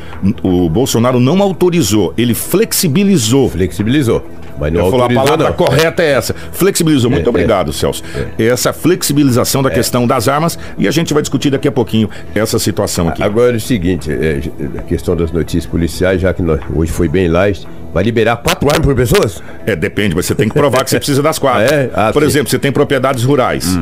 O 0.42 0.68
Bolsonaro 0.68 1.18
não 1.18 1.40
autorizou, 1.42 2.12
ele 2.18 2.34
flexibilizou. 2.34 3.48
flexibilizou. 3.48 4.22
Mas 4.58 4.72
não 4.72 4.80
Ele 4.80 4.90
falou, 4.90 5.04
a 5.04 5.08
palavra 5.10 5.48
não. 5.48 5.52
correta 5.52 6.02
é 6.02 6.12
essa. 6.12 6.34
Flexibilizou. 6.52 7.10
Muito 7.10 7.26
É, 7.26 7.28
obrigado, 7.28 7.74
Celso. 7.74 8.02
Essa 8.38 8.72
flexibilização 8.72 9.62
da 9.62 9.68
questão 9.70 10.06
das 10.06 10.28
armas 10.28 10.58
e 10.78 10.88
a 10.88 10.90
gente 10.90 11.12
vai 11.12 11.20
discutir 11.22 11.50
daqui 11.50 11.68
a 11.68 11.72
pouquinho 11.72 12.08
essa 12.34 12.58
situação 12.58 13.06
aqui. 13.08 13.22
Agora 13.22 13.52
é 13.52 13.56
o 13.56 13.60
seguinte, 13.60 14.10
é, 14.26 14.40
a 14.78 14.82
questão 14.82 15.14
das 15.16 15.30
notícias 15.32 15.66
policiais, 15.66 16.20
já 16.20 16.32
que 16.34 16.42
nós- 16.42 16.60
hoje 16.74 16.90
foi 16.92 17.08
bem 17.08 17.28
light, 17.28 17.66
vai 17.94 18.02
liberar 18.04 18.36
quatro 18.36 18.68
armas 18.68 18.84
por 18.86 18.94
pessoas? 18.94 19.42
É, 19.64 19.74
depende, 19.76 20.14
mas 20.14 20.26
você 20.26 20.34
tem 20.34 20.48
que 20.48 20.54
provar 20.54 20.84
que 20.84 20.90
você 20.90 20.98
precisa 20.98 21.22
das 21.22 21.38
quatro. 21.38 21.62
É? 21.74 21.90
Ah, 21.94 22.10
Por 22.12 22.22
sim. 22.22 22.28
exemplo, 22.28 22.50
você 22.50 22.58
tem 22.58 22.70
propriedades 22.72 23.22
rurais. 23.24 23.78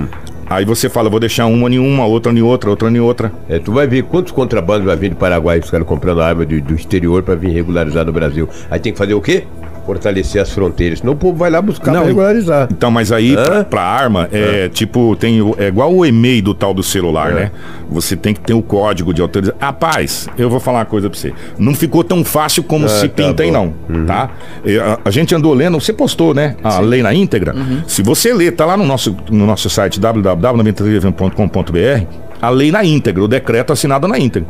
Aí 0.47 0.65
você 0.65 0.91
fala, 0.91 1.09
vou 1.09 1.19
deixar 1.19 1.47
uma 1.47 1.71
em 1.71 1.79
uma, 1.79 2.05
outra 2.05 2.31
em 2.31 2.43
outra, 2.43 2.69
outra 2.69 2.91
em 2.91 3.01
outra. 3.01 3.33
É, 3.49 3.59
tu 3.59 3.73
vai 3.73 3.87
ver 3.87 4.03
quantos 4.03 4.31
contrabandos 4.31 4.85
vai 4.85 4.95
vir 4.95 5.09
do 5.11 5.17
Paraguai, 5.17 5.59
os 5.59 5.71
caras 5.71 5.87
comprando 5.87 6.21
arma 6.21 6.45
do, 6.45 6.61
do 6.61 6.75
exterior 6.75 7.23
para 7.23 7.35
vir 7.35 7.51
regularizar 7.51 8.05
no 8.05 8.13
Brasil. 8.13 8.47
Aí 8.71 8.79
tem 8.79 8.93
que 8.93 8.99
fazer 8.99 9.15
o 9.15 9.23
quê? 9.23 9.45
Fortalecer 9.87 10.41
as 10.41 10.51
fronteiras, 10.51 11.01
senão 11.01 11.13
o 11.13 11.17
povo 11.17 11.37
vai 11.37 11.51
lá 11.51 11.61
buscar 11.61 11.93
Não. 11.93 12.01
pra 12.01 12.09
regularizar. 12.09 12.69
Então, 12.71 12.91
mas 12.91 13.13
aí, 13.13 13.35
pra, 13.35 13.65
pra 13.65 13.83
arma, 13.83 14.27
é, 14.33 14.71
tipo, 14.71 15.15
tem 15.17 15.39
é 15.59 15.69
igual 15.69 15.95
o 15.95 16.07
e-mail 16.07 16.43
do 16.43 16.55
tal 16.55 16.73
do 16.73 16.83
celular, 16.83 17.33
É. 17.33 17.35
né? 17.35 17.51
Você 17.91 18.17
tem 18.17 18.33
que 18.33 18.41
ter 18.41 18.55
o 18.55 18.63
código 18.63 19.13
de 19.13 19.21
autorização. 19.21 19.59
Rapaz, 19.61 20.27
eu 20.39 20.49
vou 20.49 20.59
falar 20.59 20.79
uma 20.79 20.85
coisa 20.87 21.11
pra 21.11 21.19
você. 21.19 21.35
Não 21.59 21.75
ficou 21.75 22.03
tão 22.03 22.25
fácil 22.25 22.63
como 22.63 22.89
se 22.89 23.09
tá 23.09 23.15
pinta 23.15 23.43
aí, 23.43 23.51
não, 23.51 23.75
tá? 24.07 24.31
É, 24.65 24.79
A, 24.79 24.99
a 25.05 25.11
gente 25.11 25.35
andou 25.35 25.53
lendo, 25.53 25.79
você 25.79 25.93
postou, 25.93 26.33
né? 26.35 26.57
A 26.65 26.81
lei 26.81 27.03
na 27.03 27.13
íntegra. 27.13 27.55
Se 27.87 28.03
você 28.03 28.33
ler, 28.33 28.53
tá 28.53 28.65
lá 28.65 28.77
no 28.77 28.87
nosso, 28.87 29.15
no 29.31 29.45
nosso 29.47 29.69
site 29.69 30.01
www.93fm.com.br, 30.01 32.07
a 32.41 32.49
lei 32.51 32.73
na 32.73 32.85
íntegra, 32.85 33.23
o 33.23 33.29
decreto 33.29 33.73
assinado 33.73 34.09
na 34.09 34.19
íntegra. 34.19 34.49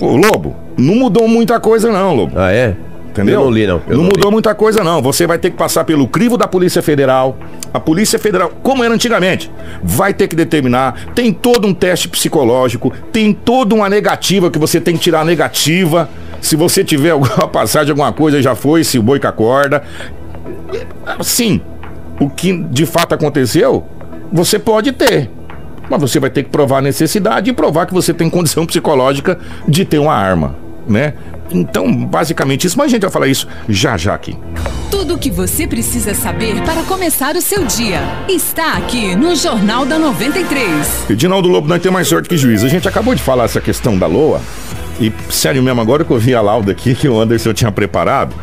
Ô, 0.00 0.16
Lobo, 0.16 0.56
não 0.76 0.94
mudou 0.96 1.28
muita 1.28 1.60
coisa 1.60 1.90
não, 1.92 2.14
Lobo. 2.14 2.32
Ah, 2.36 2.50
é? 2.52 2.74
Entendeu? 3.14 3.34
Eu 3.34 3.44
não 3.44 3.50
li, 3.52 3.64
não. 3.64 3.80
Eu 3.86 3.96
não 3.96 4.04
li. 4.04 4.10
mudou 4.10 4.32
muita 4.32 4.52
coisa, 4.56 4.82
não. 4.82 5.00
Você 5.00 5.24
vai 5.24 5.38
ter 5.38 5.50
que 5.50 5.56
passar 5.56 5.84
pelo 5.84 6.08
crivo 6.08 6.36
da 6.36 6.48
Polícia 6.48 6.82
Federal. 6.82 7.38
A 7.72 7.78
Polícia 7.78 8.18
Federal, 8.18 8.50
como 8.60 8.82
era 8.82 8.92
antigamente, 8.92 9.48
vai 9.84 10.12
ter 10.12 10.26
que 10.26 10.34
determinar. 10.34 11.12
Tem 11.14 11.32
todo 11.32 11.68
um 11.68 11.72
teste 11.72 12.08
psicológico, 12.08 12.92
tem 13.12 13.32
toda 13.32 13.72
uma 13.72 13.88
negativa 13.88 14.50
que 14.50 14.58
você 14.58 14.80
tem 14.80 14.96
que 14.96 15.00
tirar 15.00 15.20
a 15.20 15.24
negativa. 15.24 16.08
Se 16.40 16.56
você 16.56 16.82
tiver 16.82 17.10
alguma 17.14 17.46
passagem, 17.46 17.92
alguma 17.92 18.12
coisa, 18.12 18.42
já 18.42 18.56
foi, 18.56 18.82
se 18.82 18.98
o 18.98 19.02
boi 19.02 19.20
com 19.20 19.28
a 19.28 19.32
corda. 19.32 19.84
Sim, 21.22 21.60
o 22.18 22.28
que 22.28 22.64
de 22.64 22.84
fato 22.84 23.14
aconteceu, 23.14 23.86
você 24.32 24.58
pode 24.58 24.90
ter. 24.90 25.30
Mas 25.88 26.00
você 26.00 26.18
vai 26.18 26.30
ter 26.30 26.42
que 26.42 26.50
provar 26.50 26.78
a 26.78 26.82
necessidade 26.82 27.48
e 27.48 27.52
provar 27.52 27.86
que 27.86 27.94
você 27.94 28.12
tem 28.12 28.28
condição 28.28 28.66
psicológica 28.66 29.38
de 29.68 29.84
ter 29.84 29.98
uma 29.98 30.14
arma, 30.14 30.56
né? 30.86 31.14
Então, 31.50 31.92
basicamente 31.94 32.66
isso, 32.66 32.76
mas 32.76 32.86
a 32.86 32.90
gente 32.90 33.02
vai 33.02 33.10
falar 33.10 33.28
isso 33.28 33.46
já 33.68 33.96
já 33.96 34.14
aqui. 34.14 34.36
Tudo 34.90 35.14
o 35.14 35.18
que 35.18 35.30
você 35.30 35.66
precisa 35.66 36.14
saber 36.14 36.60
para 36.62 36.82
começar 36.84 37.36
o 37.36 37.40
seu 37.40 37.64
dia 37.64 38.00
está 38.28 38.74
aqui 38.74 39.14
no 39.14 39.34
Jornal 39.36 39.84
da 39.84 39.98
93. 39.98 41.10
Edinaldo 41.10 41.48
Lobo 41.48 41.68
não 41.68 41.78
tem 41.78 41.92
mais 41.92 42.08
sorte 42.08 42.28
que 42.28 42.36
juiz. 42.36 42.64
A 42.64 42.68
gente 42.68 42.88
acabou 42.88 43.14
de 43.14 43.22
falar 43.22 43.44
essa 43.44 43.60
questão 43.60 43.98
da 43.98 44.06
LOA. 44.06 44.40
E 45.00 45.12
sério 45.28 45.60
mesmo, 45.62 45.80
agora 45.80 46.04
que 46.04 46.10
eu 46.12 46.18
vi 46.18 46.34
a 46.34 46.40
lauda 46.40 46.70
aqui 46.70 46.94
que 46.94 47.08
o 47.08 47.20
Anderson 47.20 47.52
tinha 47.52 47.72
preparado, 47.72 48.34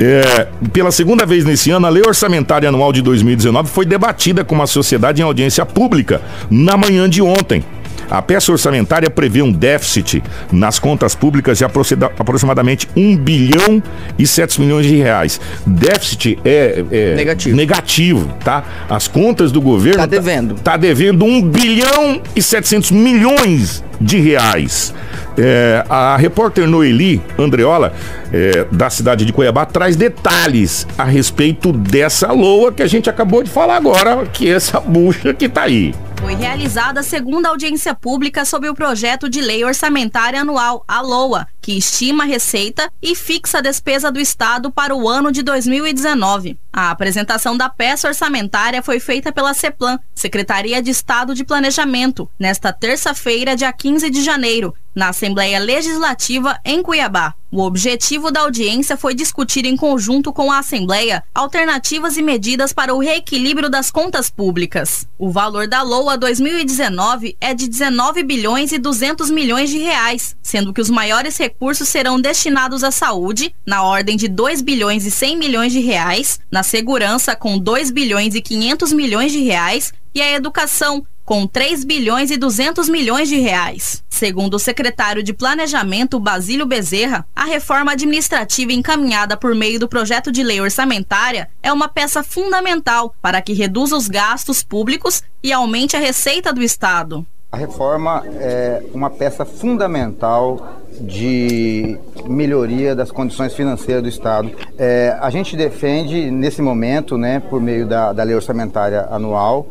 é, 0.00 0.48
pela 0.72 0.90
segunda 0.90 1.26
vez 1.26 1.44
nesse 1.44 1.70
ano, 1.70 1.86
a 1.86 1.90
Lei 1.90 2.02
Orçamentária 2.06 2.68
Anual 2.68 2.92
de 2.92 3.02
2019 3.02 3.68
foi 3.68 3.84
debatida 3.84 4.42
com 4.42 4.60
a 4.62 4.66
sociedade 4.66 5.20
em 5.20 5.24
audiência 5.24 5.66
pública 5.66 6.22
na 6.50 6.76
manhã 6.78 7.08
de 7.08 7.20
ontem. 7.20 7.62
A 8.10 8.22
peça 8.22 8.50
orçamentária 8.52 9.10
prevê 9.10 9.42
um 9.42 9.52
déficit 9.52 10.22
nas 10.50 10.78
contas 10.78 11.14
públicas 11.14 11.58
de 11.58 11.64
aproximadamente 11.64 12.88
1 12.96 13.16
bilhão 13.16 13.82
e 14.18 14.26
7 14.26 14.60
milhões 14.60 14.86
de 14.86 14.96
reais. 14.96 15.40
Déficit 15.66 16.38
é, 16.44 16.84
é 16.90 17.14
Negativo. 17.14 17.56
negativo, 17.56 18.34
tá? 18.44 18.64
As 18.88 19.06
contas 19.08 19.52
do 19.52 19.60
governo 19.60 19.98
Tá 19.98 20.06
devendo. 20.06 20.54
Tá 20.54 20.76
devendo 20.76 21.24
1 21.24 21.42
bilhão 21.42 22.20
e 22.34 22.42
700 22.42 22.90
milhões 22.90 23.84
de 24.00 24.18
reais. 24.18 24.94
É, 25.36 25.84
a 25.88 26.16
repórter 26.16 26.66
Noeli 26.66 27.22
Andreola, 27.38 27.92
é, 28.32 28.66
da 28.72 28.90
cidade 28.90 29.24
de 29.24 29.32
Cuiabá, 29.32 29.64
traz 29.64 29.96
detalhes 29.96 30.86
a 30.96 31.04
respeito 31.04 31.72
dessa 31.72 32.32
loa 32.32 32.72
que 32.72 32.82
a 32.82 32.86
gente 32.86 33.08
acabou 33.08 33.42
de 33.42 33.50
falar 33.50 33.76
agora, 33.76 34.26
que 34.32 34.48
é 34.48 34.54
essa 34.54 34.80
bucha 34.80 35.32
que 35.34 35.48
tá 35.48 35.62
aí. 35.62 35.94
Foi 36.20 36.34
realizada 36.34 37.00
a 37.00 37.02
segunda 37.02 37.48
audiência 37.48 37.94
pública 37.94 38.44
sobre 38.44 38.68
o 38.68 38.74
projeto 38.74 39.28
de 39.28 39.40
lei 39.40 39.64
orçamentária 39.64 40.40
anual, 40.40 40.84
a 40.86 41.00
LOA, 41.00 41.46
que 41.60 41.78
estima 41.78 42.24
a 42.24 42.26
receita 42.26 42.90
e 43.00 43.14
fixa 43.14 43.58
a 43.58 43.60
despesa 43.60 44.10
do 44.10 44.18
Estado 44.18 44.70
para 44.70 44.94
o 44.94 45.08
ano 45.08 45.30
de 45.30 45.42
2019. 45.42 46.58
A 46.80 46.92
apresentação 46.92 47.56
da 47.56 47.68
peça 47.68 48.06
orçamentária 48.06 48.80
foi 48.80 49.00
feita 49.00 49.32
pela 49.32 49.52
CEPLAN, 49.52 49.98
Secretaria 50.14 50.80
de 50.80 50.92
Estado 50.92 51.34
de 51.34 51.44
Planejamento, 51.44 52.30
nesta 52.38 52.72
terça-feira, 52.72 53.56
dia 53.56 53.72
15 53.72 54.08
de 54.08 54.22
janeiro, 54.22 54.72
na 54.94 55.08
Assembleia 55.08 55.58
Legislativa 55.58 56.56
em 56.64 56.80
Cuiabá. 56.80 57.34
O 57.50 57.62
objetivo 57.62 58.30
da 58.30 58.40
audiência 58.40 58.94
foi 58.94 59.14
discutir 59.14 59.64
em 59.64 59.74
conjunto 59.74 60.32
com 60.34 60.52
a 60.52 60.58
Assembleia 60.58 61.24
alternativas 61.34 62.18
e 62.18 62.22
medidas 62.22 62.74
para 62.74 62.94
o 62.94 62.98
reequilíbrio 62.98 63.70
das 63.70 63.90
contas 63.90 64.28
públicas. 64.28 65.08
O 65.18 65.30
valor 65.30 65.66
da 65.66 65.80
LOA 65.80 66.18
2019 66.18 67.36
é 67.40 67.54
de 67.54 67.66
19 67.66 68.22
bilhões 68.22 68.70
e 68.72 68.78
200 68.78 69.30
milhões 69.30 69.70
de 69.70 69.78
reais, 69.78 70.36
sendo 70.42 70.74
que 70.74 70.80
os 70.80 70.90
maiores 70.90 71.38
recursos 71.38 71.88
serão 71.88 72.20
destinados 72.20 72.84
à 72.84 72.90
saúde, 72.90 73.54
na 73.64 73.82
ordem 73.82 74.14
de 74.14 74.28
2 74.28 74.60
bilhões 74.60 75.06
e 75.06 75.10
100 75.10 75.38
milhões 75.38 75.72
de 75.72 75.80
reais, 75.80 76.38
na 76.50 76.62
segurança 76.68 77.34
com 77.34 77.58
2 77.58 77.90
bilhões 77.90 78.34
e 78.34 78.42
500 78.42 78.92
milhões 78.92 79.32
de 79.32 79.40
reais 79.40 79.92
e 80.14 80.20
a 80.20 80.32
educação 80.32 81.04
com 81.24 81.46
3 81.46 81.84
bilhões 81.84 82.30
e 82.30 82.36
200 82.36 82.88
milhões 82.88 83.28
de 83.28 83.36
reais. 83.36 84.02
Segundo 84.08 84.54
o 84.54 84.58
secretário 84.58 85.22
de 85.22 85.34
Planejamento 85.34 86.18
Basílio 86.18 86.64
Bezerra, 86.64 87.26
a 87.36 87.44
reforma 87.44 87.92
administrativa 87.92 88.72
encaminhada 88.72 89.36
por 89.36 89.54
meio 89.54 89.78
do 89.78 89.88
projeto 89.88 90.32
de 90.32 90.42
lei 90.42 90.60
orçamentária 90.60 91.48
é 91.62 91.72
uma 91.72 91.88
peça 91.88 92.22
fundamental 92.22 93.14
para 93.20 93.42
que 93.42 93.52
reduza 93.52 93.96
os 93.96 94.08
gastos 94.08 94.62
públicos 94.62 95.22
e 95.42 95.52
aumente 95.52 95.96
a 95.96 96.00
receita 96.00 96.52
do 96.52 96.62
Estado. 96.62 97.26
A 97.50 97.56
reforma 97.56 98.24
é 98.40 98.82
uma 98.92 99.08
peça 99.08 99.44
fundamental 99.44 100.80
de 101.00 101.98
melhoria 102.26 102.94
das 102.94 103.10
condições 103.10 103.54
financeiras 103.54 104.02
do 104.02 104.08
Estado. 104.08 104.50
É, 104.78 105.16
a 105.20 105.30
gente 105.30 105.56
defende, 105.56 106.30
nesse 106.30 106.60
momento, 106.60 107.16
né, 107.16 107.40
por 107.40 107.60
meio 107.60 107.86
da, 107.86 108.12
da 108.12 108.22
lei 108.22 108.34
orçamentária 108.34 109.06
anual, 109.10 109.66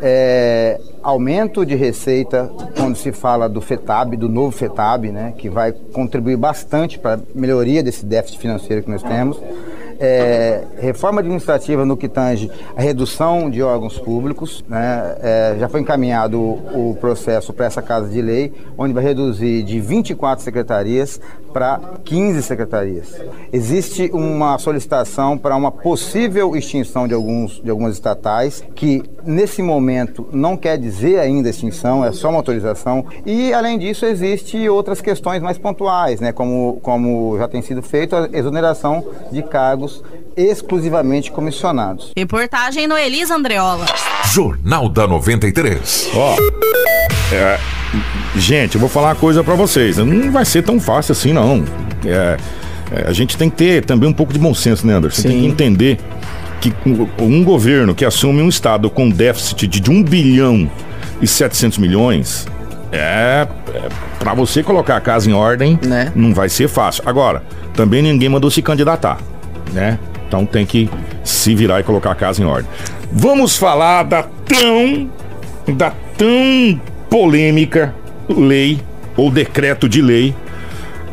é, 0.00 0.80
aumento 1.00 1.64
de 1.64 1.76
receita 1.76 2.50
quando 2.76 2.96
se 2.96 3.12
fala 3.12 3.48
do 3.48 3.60
FETAB, 3.60 4.16
do 4.16 4.28
novo 4.28 4.50
FETAB, 4.50 5.12
né, 5.12 5.32
que 5.38 5.48
vai 5.48 5.72
contribuir 5.72 6.36
bastante 6.36 6.98
para 6.98 7.14
a 7.14 7.20
melhoria 7.34 7.82
desse 7.82 8.04
déficit 8.04 8.40
financeiro 8.40 8.82
que 8.82 8.90
nós 8.90 9.02
temos. 9.02 9.40
É, 10.04 10.64
reforma 10.78 11.20
administrativa 11.20 11.84
no 11.84 11.96
que 11.96 12.08
tange 12.08 12.50
a 12.76 12.82
redução 12.82 13.48
de 13.48 13.62
órgãos 13.62 14.00
públicos. 14.00 14.64
Né, 14.68 15.16
é, 15.20 15.56
já 15.60 15.68
foi 15.68 15.80
encaminhado 15.80 16.40
o, 16.40 16.90
o 16.90 16.96
processo 16.96 17.52
para 17.52 17.66
essa 17.66 17.80
Casa 17.80 18.08
de 18.08 18.20
Lei, 18.20 18.52
onde 18.76 18.92
vai 18.92 19.04
reduzir 19.04 19.62
de 19.62 19.78
24 19.78 20.44
secretarias 20.44 21.20
para 21.52 21.80
15 22.04 22.42
secretarias. 22.42 23.20
Existe 23.52 24.10
uma 24.12 24.58
solicitação 24.58 25.36
para 25.36 25.54
uma 25.56 25.70
possível 25.70 26.56
extinção 26.56 27.06
de, 27.06 27.14
alguns, 27.14 27.60
de 27.62 27.70
algumas 27.70 27.94
estatais, 27.94 28.64
que 28.74 29.02
nesse 29.24 29.62
momento 29.62 30.26
não 30.32 30.56
quer 30.56 30.78
dizer 30.78 31.18
ainda 31.18 31.48
extinção, 31.48 32.04
é 32.04 32.12
só 32.12 32.30
uma 32.30 32.38
autorização. 32.38 33.04
E, 33.24 33.52
além 33.52 33.78
disso, 33.78 34.06
existe 34.06 34.68
outras 34.68 35.00
questões 35.00 35.42
mais 35.42 35.58
pontuais, 35.58 36.20
né, 36.20 36.32
como, 36.32 36.78
como 36.82 37.36
já 37.38 37.46
tem 37.46 37.62
sido 37.62 37.82
feito, 37.82 38.16
a 38.16 38.28
exoneração 38.32 39.04
de 39.30 39.42
cargos 39.42 40.02
exclusivamente 40.36 41.30
comissionados. 41.30 42.12
Reportagem 42.16 42.86
no 42.86 42.96
Elisa 42.96 43.34
Andreola. 43.34 43.86
Jornal 44.32 44.88
da 44.88 45.06
93. 45.06 46.10
Ó, 46.14 46.36
é, 47.32 47.58
gente, 48.36 48.74
eu 48.74 48.80
vou 48.80 48.88
falar 48.88 49.08
uma 49.08 49.14
coisa 49.14 49.42
pra 49.44 49.54
vocês. 49.54 49.96
Não 49.98 50.30
vai 50.30 50.44
ser 50.44 50.62
tão 50.62 50.78
fácil 50.80 51.12
assim, 51.12 51.32
não. 51.32 51.64
É, 52.04 52.36
é, 52.90 53.08
a 53.08 53.12
gente 53.12 53.36
tem 53.36 53.48
que 53.50 53.56
ter 53.56 53.84
também 53.84 54.08
um 54.08 54.12
pouco 54.12 54.32
de 54.32 54.38
bom 54.38 54.54
senso, 54.54 54.86
né, 54.86 54.94
Anderson? 54.94 55.22
Tem 55.22 55.32
que 55.32 55.38
Sim. 55.40 55.46
entender 55.48 55.98
que 56.60 56.72
um, 56.86 57.08
um 57.24 57.44
governo 57.44 57.94
que 57.94 58.04
assume 58.04 58.40
um 58.42 58.48
estado 58.48 58.88
com 58.90 59.08
déficit 59.10 59.66
de 59.66 59.90
1 59.90 60.02
bilhão 60.04 60.70
e 61.20 61.26
700 61.26 61.78
milhões 61.78 62.46
é, 62.92 63.46
é 63.74 63.88
Pra 64.18 64.34
você 64.34 64.62
colocar 64.62 64.96
a 64.96 65.00
casa 65.00 65.28
em 65.28 65.32
ordem, 65.32 65.78
Né? 65.84 66.12
não 66.14 66.32
vai 66.32 66.48
ser 66.48 66.68
fácil. 66.68 67.02
Agora, 67.06 67.42
também 67.74 68.02
ninguém 68.02 68.28
mandou 68.28 68.50
se 68.50 68.62
candidatar, 68.62 69.18
né? 69.72 69.98
Então 70.32 70.46
tem 70.46 70.64
que 70.64 70.88
se 71.22 71.54
virar 71.54 71.80
e 71.80 71.82
colocar 71.82 72.12
a 72.12 72.14
casa 72.14 72.40
em 72.40 72.46
ordem. 72.46 72.66
Vamos 73.12 73.54
falar 73.58 74.02
da 74.04 74.22
tão, 74.22 75.10
da 75.76 75.92
tão 76.16 76.80
polêmica 77.10 77.94
lei 78.26 78.80
ou 79.14 79.30
decreto 79.30 79.86
de 79.86 80.00
lei 80.00 80.34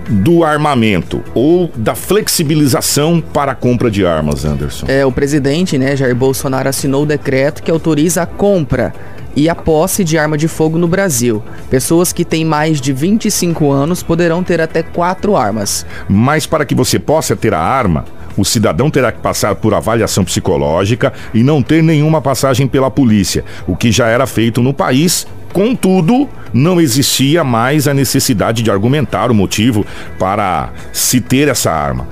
do 0.08 0.42
armamento 0.42 1.22
ou 1.36 1.70
da 1.76 1.96
flexibilização 1.96 3.20
para 3.20 3.52
a 3.52 3.56
compra 3.56 3.92
de 3.92 4.06
armas, 4.06 4.46
Anderson. 4.46 4.86
É, 4.88 5.06
o 5.06 5.12
presidente, 5.12 5.78
né, 5.78 5.98
Jair 5.98 6.16
Bolsonaro 6.16 6.70
assinou 6.70 7.04
o 7.04 7.06
decreto 7.06 7.62
que 7.62 7.70
autoriza 7.70 8.22
a 8.22 8.26
compra 8.26 8.94
e 9.36 9.50
a 9.50 9.54
posse 9.54 10.02
de 10.06 10.18
arma 10.18 10.38
de 10.38 10.48
fogo 10.48 10.78
no 10.78 10.88
Brasil. 10.88 11.44
Pessoas 11.70 12.14
que 12.14 12.24
têm 12.24 12.46
mais 12.46 12.80
de 12.80 12.94
25 12.94 13.70
anos 13.70 14.02
poderão 14.02 14.42
ter 14.44 14.62
até 14.62 14.82
quatro 14.82 15.36
armas. 15.36 15.86
Mas 16.08 16.46
para 16.46 16.66
que 16.66 16.74
você 16.74 16.98
possa 16.98 17.36
ter 17.36 17.54
a 17.54 17.60
arma, 17.60 18.06
o 18.39 18.46
cidadão 18.46 18.89
terá 18.89 19.12
que 19.12 19.19
passar 19.19 19.55
por 19.55 19.74
avaliação 19.74 20.24
psicológica 20.24 21.12
e 21.34 21.43
não 21.43 21.62
ter 21.62 21.84
nenhuma 21.84 22.22
passagem 22.22 22.67
pela 22.67 22.89
polícia, 22.89 23.43
o 23.67 23.75
que 23.75 23.91
já 23.91 24.08
era 24.08 24.25
feito 24.25 24.62
no 24.62 24.74
país. 24.74 25.27
Contudo, 25.51 26.29
não 26.53 26.79
existia 26.79 27.43
mais 27.43 27.88
a 27.88 27.93
necessidade 27.93 28.62
de 28.62 28.69
argumentar 28.69 29.31
o 29.31 29.36
motivo 29.36 29.86
para 30.19 30.69
se 30.93 31.19
ter 31.19 31.48
essa 31.48 31.72
arma. 31.72 32.08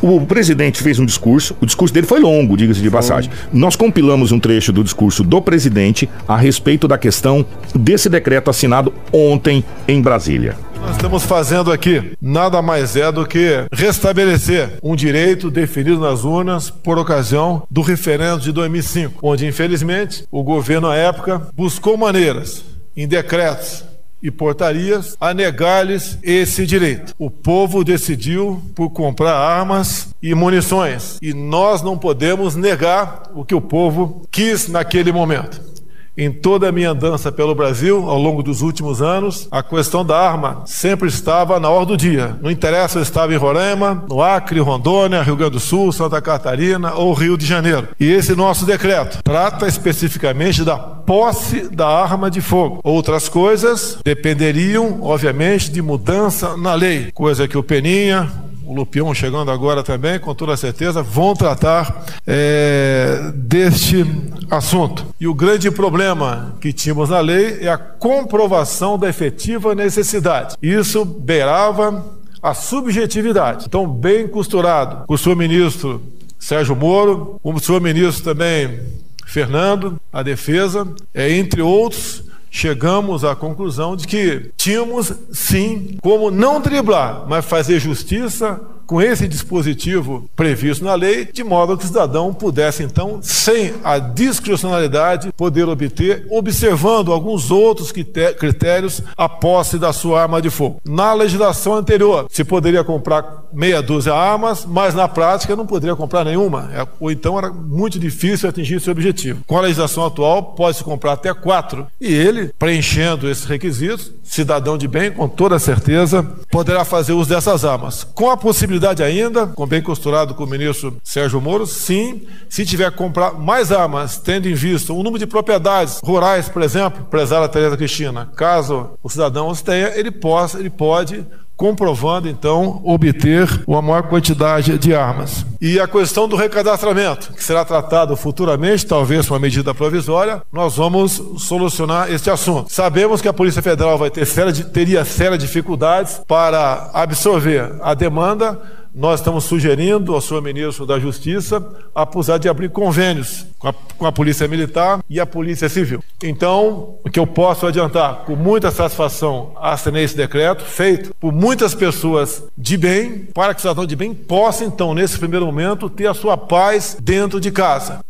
O 0.00 0.20
presidente 0.26 0.82
fez 0.82 0.98
um 0.98 1.04
discurso, 1.04 1.56
o 1.60 1.66
discurso 1.66 1.92
dele 1.92 2.06
foi 2.06 2.20
longo, 2.20 2.56
diga-se 2.56 2.80
de 2.80 2.90
passagem. 2.90 3.30
Nós 3.52 3.76
compilamos 3.76 4.32
um 4.32 4.38
trecho 4.38 4.72
do 4.72 4.84
discurso 4.84 5.22
do 5.22 5.40
presidente 5.40 6.08
a 6.26 6.36
respeito 6.36 6.88
da 6.88 6.98
questão 6.98 7.44
desse 7.74 8.08
decreto 8.08 8.50
assinado 8.50 8.92
ontem 9.12 9.64
em 9.86 10.00
Brasília. 10.00 10.56
Nós 10.80 10.96
estamos 10.96 11.24
fazendo 11.24 11.72
aqui 11.72 12.12
nada 12.20 12.60
mais 12.60 12.94
é 12.94 13.10
do 13.10 13.26
que 13.26 13.64
restabelecer 13.72 14.78
um 14.82 14.94
direito 14.94 15.50
definido 15.50 15.98
nas 15.98 16.24
urnas 16.24 16.68
por 16.68 16.98
ocasião 16.98 17.62
do 17.70 17.80
referendo 17.80 18.40
de 18.40 18.52
2005, 18.52 19.18
onde 19.22 19.46
infelizmente 19.46 20.24
o 20.30 20.42
governo 20.42 20.88
à 20.88 20.94
época 20.94 21.48
buscou 21.56 21.96
maneiras 21.96 22.62
em 22.94 23.08
decretos 23.08 23.82
e 24.24 24.30
portarias 24.30 25.14
a 25.20 25.34
negar-lhes 25.34 26.18
esse 26.22 26.64
direito. 26.64 27.14
O 27.18 27.28
povo 27.30 27.84
decidiu 27.84 28.62
por 28.74 28.88
comprar 28.88 29.34
armas 29.34 30.08
e 30.22 30.34
munições 30.34 31.18
e 31.20 31.34
nós 31.34 31.82
não 31.82 31.98
podemos 31.98 32.56
negar 32.56 33.30
o 33.34 33.44
que 33.44 33.54
o 33.54 33.60
povo 33.60 34.22
quis 34.30 34.66
naquele 34.66 35.12
momento. 35.12 35.73
Em 36.16 36.30
toda 36.30 36.68
a 36.68 36.72
minha 36.72 36.92
andança 36.92 37.32
pelo 37.32 37.56
Brasil, 37.56 38.08
ao 38.08 38.16
longo 38.16 38.40
dos 38.40 38.62
últimos 38.62 39.02
anos, 39.02 39.48
a 39.50 39.64
questão 39.64 40.04
da 40.04 40.16
arma 40.16 40.62
sempre 40.64 41.08
estava 41.08 41.58
na 41.58 41.68
ordem 41.68 41.96
do 41.96 42.00
dia. 42.00 42.36
Não 42.40 42.52
interessa 42.52 42.92
se 42.92 42.98
eu 42.98 43.02
estava 43.02 43.34
em 43.34 43.36
Roraima, 43.36 44.04
no 44.08 44.22
Acre, 44.22 44.60
Rondônia, 44.60 45.22
Rio 45.22 45.34
Grande 45.34 45.54
do 45.54 45.60
Sul, 45.60 45.90
Santa 45.90 46.22
Catarina 46.22 46.94
ou 46.94 47.12
Rio 47.12 47.36
de 47.36 47.44
Janeiro. 47.44 47.88
E 47.98 48.12
esse 48.12 48.36
nosso 48.36 48.64
decreto 48.64 49.18
trata 49.24 49.66
especificamente 49.66 50.62
da 50.62 50.76
posse 50.76 51.68
da 51.68 51.88
arma 51.88 52.30
de 52.30 52.40
fogo. 52.40 52.78
Outras 52.84 53.28
coisas 53.28 53.98
dependeriam, 54.04 55.00
obviamente, 55.02 55.68
de 55.68 55.82
mudança 55.82 56.56
na 56.56 56.74
lei, 56.74 57.10
coisa 57.12 57.48
que 57.48 57.58
o 57.58 57.62
Peninha, 57.62 58.30
o 58.66 58.74
Lupião 58.74 59.14
chegando 59.14 59.50
agora 59.50 59.82
também, 59.82 60.18
com 60.18 60.34
toda 60.34 60.56
certeza, 60.56 61.02
vão 61.02 61.34
tratar 61.34 62.04
é, 62.26 63.32
deste 63.34 64.04
assunto. 64.50 65.06
E 65.20 65.26
o 65.26 65.34
grande 65.34 65.70
problema 65.70 66.56
que 66.60 66.72
tínhamos 66.72 67.10
na 67.10 67.20
lei 67.20 67.58
é 67.60 67.68
a 67.68 67.78
comprovação 67.78 68.98
da 68.98 69.08
efetiva 69.08 69.74
necessidade. 69.74 70.56
Isso 70.62 71.04
beirava 71.04 72.04
a 72.42 72.54
subjetividade. 72.54 73.64
Então, 73.66 73.86
bem 73.86 74.28
costurado 74.28 75.06
com 75.06 75.14
o 75.14 75.18
senhor 75.18 75.36
ministro 75.36 76.02
Sérgio 76.38 76.76
Moro, 76.76 77.40
com 77.42 77.54
o 77.54 77.60
senhor 77.60 77.80
ministro 77.80 78.22
também 78.22 78.80
Fernando, 79.26 79.98
a 80.12 80.22
defesa, 80.22 80.86
é, 81.12 81.32
entre 81.32 81.62
outros, 81.62 82.24
chegamos 82.54 83.24
à 83.24 83.34
conclusão 83.34 83.96
de 83.96 84.06
que 84.06 84.52
tínhamos 84.56 85.12
sim 85.32 85.98
como 86.00 86.30
não 86.30 86.60
driblar, 86.60 87.24
mas 87.28 87.44
fazer 87.44 87.80
justiça 87.80 88.60
com 88.86 89.00
esse 89.00 89.26
dispositivo 89.28 90.28
previsto 90.36 90.84
na 90.84 90.94
lei, 90.94 91.24
de 91.24 91.42
modo 91.42 91.76
que 91.76 91.84
o 91.84 91.86
cidadão 91.86 92.32
pudesse, 92.32 92.82
então, 92.82 93.20
sem 93.22 93.74
a 93.82 93.98
discricionalidade, 93.98 95.32
poder 95.36 95.68
obter, 95.68 96.26
observando 96.30 97.12
alguns 97.12 97.50
outros 97.50 97.92
critérios, 97.92 99.02
a 99.16 99.28
posse 99.28 99.78
da 99.78 99.92
sua 99.92 100.22
arma 100.22 100.42
de 100.42 100.50
fogo. 100.50 100.80
Na 100.84 101.12
legislação 101.12 101.74
anterior, 101.74 102.26
se 102.30 102.44
poderia 102.44 102.84
comprar 102.84 103.44
meia 103.52 103.80
dúzia 103.80 104.04
de 104.12 104.18
armas, 104.18 104.66
mas 104.66 104.94
na 104.94 105.08
prática 105.08 105.56
não 105.56 105.66
poderia 105.66 105.96
comprar 105.96 106.24
nenhuma, 106.24 106.70
É, 106.74 106.86
ou 107.00 107.10
então 107.10 107.38
era 107.38 107.50
muito 107.50 107.98
difícil 107.98 108.48
atingir 108.48 108.76
esse 108.76 108.90
objetivo. 108.90 109.42
Com 109.46 109.56
a 109.56 109.62
legislação 109.62 110.04
atual, 110.04 110.54
pode-se 110.54 110.84
comprar 110.84 111.12
até 111.12 111.32
quatro, 111.32 111.86
e 112.00 112.12
ele, 112.12 112.52
preenchendo 112.58 113.30
esses 113.30 113.44
requisitos, 113.44 114.12
cidadão 114.22 114.76
de 114.76 114.88
bem, 114.88 115.10
com 115.10 115.28
toda 115.28 115.58
certeza, 115.58 116.22
poderá 116.50 116.84
fazer 116.84 117.12
uso 117.12 117.30
dessas 117.30 117.64
armas. 117.64 118.04
Com 118.14 118.30
a 118.30 118.36
possibilidade 118.36 118.73
ainda, 119.02 119.46
com 119.46 119.66
bem 119.66 119.82
costurado 119.82 120.34
com 120.34 120.44
o 120.44 120.46
ministro 120.46 120.96
Sérgio 121.02 121.40
Moro, 121.40 121.66
sim, 121.66 122.22
se 122.48 122.64
tiver 122.64 122.90
que 122.90 122.96
comprar 122.96 123.32
mais 123.32 123.70
armas, 123.70 124.18
tendo 124.18 124.48
em 124.48 124.54
vista 124.54 124.92
o 124.92 125.02
número 125.02 125.18
de 125.18 125.26
propriedades 125.26 126.00
rurais, 126.02 126.48
por 126.48 126.62
exemplo, 126.62 127.04
prezada 127.04 127.48
Tereza 127.48 127.76
Cristina, 127.76 128.30
caso 128.36 128.90
o 129.02 129.08
cidadão 129.08 129.48
os 129.48 129.62
tenha, 129.62 129.88
ele, 129.98 130.10
possa, 130.10 130.58
ele 130.58 130.70
pode 130.70 131.24
comprovando 131.56 132.28
então 132.28 132.80
obter 132.84 133.48
uma 133.66 133.80
maior 133.80 134.04
quantidade 134.04 134.78
de 134.78 134.94
armas. 134.94 135.46
E 135.60 135.78
a 135.80 135.86
questão 135.86 136.28
do 136.28 136.36
recadastramento, 136.36 137.32
que 137.32 137.42
será 137.42 137.64
tratado 137.64 138.16
futuramente, 138.16 138.86
talvez 138.86 139.30
uma 139.30 139.38
medida 139.38 139.74
provisória, 139.74 140.42
nós 140.52 140.76
vamos 140.76 141.22
solucionar 141.38 142.10
este 142.12 142.28
assunto. 142.30 142.72
Sabemos 142.72 143.20
que 143.20 143.28
a 143.28 143.32
Polícia 143.32 143.62
Federal 143.62 143.96
vai 143.96 144.10
ter 144.10 144.26
séria, 144.26 144.52
teria 144.52 145.04
sérias 145.04 145.40
dificuldades 145.40 146.20
para 146.26 146.90
absorver 146.92 147.76
a 147.82 147.94
demanda 147.94 148.83
nós 148.94 149.18
estamos 149.18 149.44
sugerindo 149.44 150.14
ao 150.14 150.20
senhor 150.20 150.40
ministro 150.40 150.86
da 150.86 151.00
Justiça 151.00 151.64
a 151.94 152.06
possibilidade 152.06 152.42
de 152.42 152.48
abrir 152.48 152.70
convênios 152.70 153.44
com 153.58 153.68
a, 153.68 153.74
com 153.98 154.06
a 154.06 154.12
Polícia 154.12 154.46
Militar 154.46 155.00
e 155.10 155.18
a 155.18 155.26
Polícia 155.26 155.68
Civil. 155.68 156.02
Então, 156.22 156.94
o 157.04 157.10
que 157.10 157.18
eu 157.18 157.26
posso 157.26 157.66
adiantar, 157.66 158.24
com 158.24 158.36
muita 158.36 158.70
satisfação, 158.70 159.52
assinei 159.60 160.04
esse 160.04 160.16
decreto, 160.16 160.64
feito 160.64 161.12
por 161.18 161.32
muitas 161.32 161.74
pessoas 161.74 162.44
de 162.56 162.76
bem, 162.76 163.26
para 163.34 163.52
que 163.52 163.58
o 163.58 163.62
cidadão 163.62 163.84
de 163.84 163.96
bem 163.96 164.14
possa, 164.14 164.64
então, 164.64 164.94
nesse 164.94 165.18
primeiro 165.18 165.46
momento, 165.46 165.90
ter 165.90 166.06
a 166.06 166.14
sua 166.14 166.36
paz 166.36 166.96
dentro 167.02 167.40
de 167.40 167.50
casa. 167.50 168.00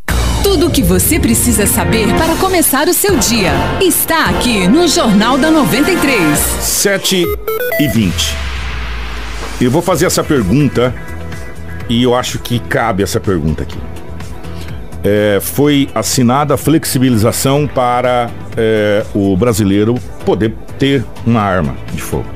Tudo 0.42 0.66
o 0.66 0.70
que 0.70 0.82
você 0.82 1.18
precisa 1.18 1.66
saber 1.66 2.06
para 2.18 2.36
começar 2.36 2.86
o 2.86 2.92
seu 2.92 3.16
dia 3.16 3.52
está 3.80 4.26
aqui 4.26 4.68
no 4.68 4.86
Jornal 4.86 5.38
da 5.38 5.50
93. 5.50 6.38
7 6.38 7.24
e 7.80 7.88
20. 7.88 8.53
Eu 9.60 9.70
vou 9.70 9.80
fazer 9.80 10.06
essa 10.06 10.24
pergunta 10.24 10.94
e 11.88 12.02
eu 12.02 12.14
acho 12.14 12.38
que 12.38 12.58
cabe 12.58 13.02
essa 13.02 13.20
pergunta 13.20 13.62
aqui. 13.62 13.78
É, 15.02 15.38
foi 15.40 15.88
assinada 15.94 16.54
a 16.54 16.56
flexibilização 16.56 17.66
para 17.66 18.30
é, 18.56 19.04
o 19.14 19.36
brasileiro 19.36 19.94
poder 20.24 20.54
ter 20.78 21.04
uma 21.26 21.40
arma 21.40 21.74
de 21.92 22.00
fogo. 22.00 22.26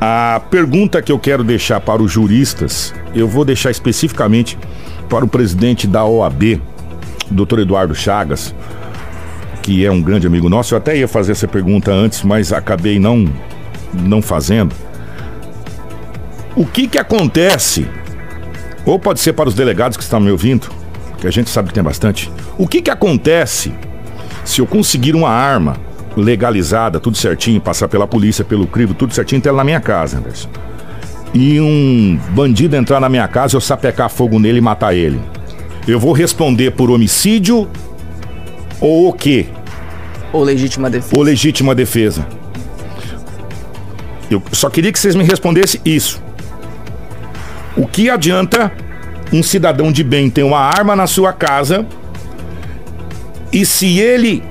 A 0.00 0.42
pergunta 0.50 1.00
que 1.00 1.10
eu 1.10 1.18
quero 1.18 1.42
deixar 1.42 1.80
para 1.80 2.02
os 2.02 2.12
juristas, 2.12 2.92
eu 3.14 3.26
vou 3.26 3.44
deixar 3.44 3.70
especificamente 3.70 4.58
para 5.08 5.24
o 5.24 5.28
presidente 5.28 5.86
da 5.86 6.04
OAB, 6.04 6.60
doutor 7.30 7.60
Eduardo 7.60 7.94
Chagas, 7.94 8.54
que 9.62 9.86
é 9.86 9.90
um 9.90 10.02
grande 10.02 10.26
amigo 10.26 10.48
nosso. 10.50 10.74
Eu 10.74 10.78
até 10.78 10.98
ia 10.98 11.08
fazer 11.08 11.32
essa 11.32 11.48
pergunta 11.48 11.90
antes, 11.90 12.22
mas 12.22 12.52
acabei 12.52 12.98
não, 12.98 13.26
não 13.94 14.20
fazendo. 14.20 14.74
O 16.56 16.64
que 16.64 16.86
que 16.86 16.98
acontece? 16.98 17.88
Ou 18.86 18.96
pode 18.96 19.18
ser 19.18 19.32
para 19.32 19.48
os 19.48 19.54
delegados 19.54 19.96
que 19.96 20.04
estão 20.04 20.20
me 20.20 20.30
ouvindo, 20.30 20.68
que 21.18 21.26
a 21.26 21.30
gente 21.30 21.50
sabe 21.50 21.68
que 21.68 21.74
tem 21.74 21.82
bastante. 21.82 22.30
O 22.56 22.68
que 22.68 22.80
que 22.80 22.90
acontece 22.90 23.74
se 24.44 24.60
eu 24.60 24.66
conseguir 24.66 25.16
uma 25.16 25.30
arma 25.30 25.76
legalizada, 26.16 27.00
tudo 27.00 27.16
certinho, 27.16 27.60
passar 27.60 27.88
pela 27.88 28.06
polícia, 28.06 28.44
pelo 28.44 28.68
crivo, 28.68 28.94
tudo 28.94 29.12
certinho, 29.12 29.40
ter 29.40 29.48
ela 29.48 29.58
na 29.58 29.64
minha 29.64 29.80
casa, 29.80 30.18
Anderson? 30.18 30.48
E 31.32 31.60
um 31.60 32.20
bandido 32.30 32.76
entrar 32.76 33.00
na 33.00 33.08
minha 33.08 33.26
casa, 33.26 33.56
eu 33.56 33.60
sapecar 33.60 34.08
fogo 34.08 34.38
nele 34.38 34.58
e 34.58 34.60
matar 34.60 34.94
ele. 34.94 35.20
Eu 35.88 35.98
vou 35.98 36.12
responder 36.12 36.70
por 36.70 36.88
homicídio 36.88 37.68
ou 38.80 39.08
o 39.08 39.12
quê? 39.12 39.46
Ou 40.32 40.44
legítima 40.44 40.88
defesa. 40.88 41.16
Ou 41.16 41.22
legítima 41.24 41.74
defesa? 41.74 42.24
Eu 44.30 44.40
só 44.52 44.70
queria 44.70 44.92
que 44.92 44.98
vocês 44.98 45.16
me 45.16 45.24
respondessem 45.24 45.80
isso. 45.84 46.23
O 47.76 47.86
que 47.86 48.08
adianta 48.08 48.72
um 49.32 49.42
cidadão 49.42 49.90
de 49.90 50.04
bem 50.04 50.30
ter 50.30 50.42
uma 50.42 50.60
arma 50.60 50.94
na 50.94 51.06
sua 51.06 51.32
casa 51.32 51.84
e 53.52 53.64
se 53.66 53.98
ele 53.98 54.42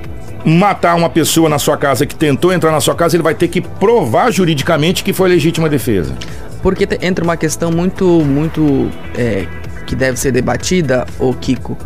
matar 0.45 0.95
uma 0.95 1.09
pessoa 1.09 1.47
na 1.47 1.57
sua 1.57 1.77
casa 1.77 2.05
que 2.05 2.15
tentou 2.15 2.51
entrar 2.51 2.71
na 2.71 2.81
sua 2.81 2.95
casa, 2.95 3.15
ele 3.15 3.23
vai 3.23 3.33
ter 3.33 3.47
que 3.47 3.61
provar 3.61 4.31
juridicamente 4.31 5.03
que 5.03 5.13
foi 5.13 5.29
legítima 5.29 5.69
defesa. 5.69 6.13
Porque 6.61 6.87
entra 7.01 7.23
uma 7.23 7.37
questão 7.37 7.71
muito, 7.71 8.05
muito 8.05 8.89
é, 9.17 9.45
que 9.85 9.95
deve 9.95 10.17
ser 10.17 10.31
debatida, 10.31 11.05
ô 11.19 11.33
Kiko. 11.33 11.77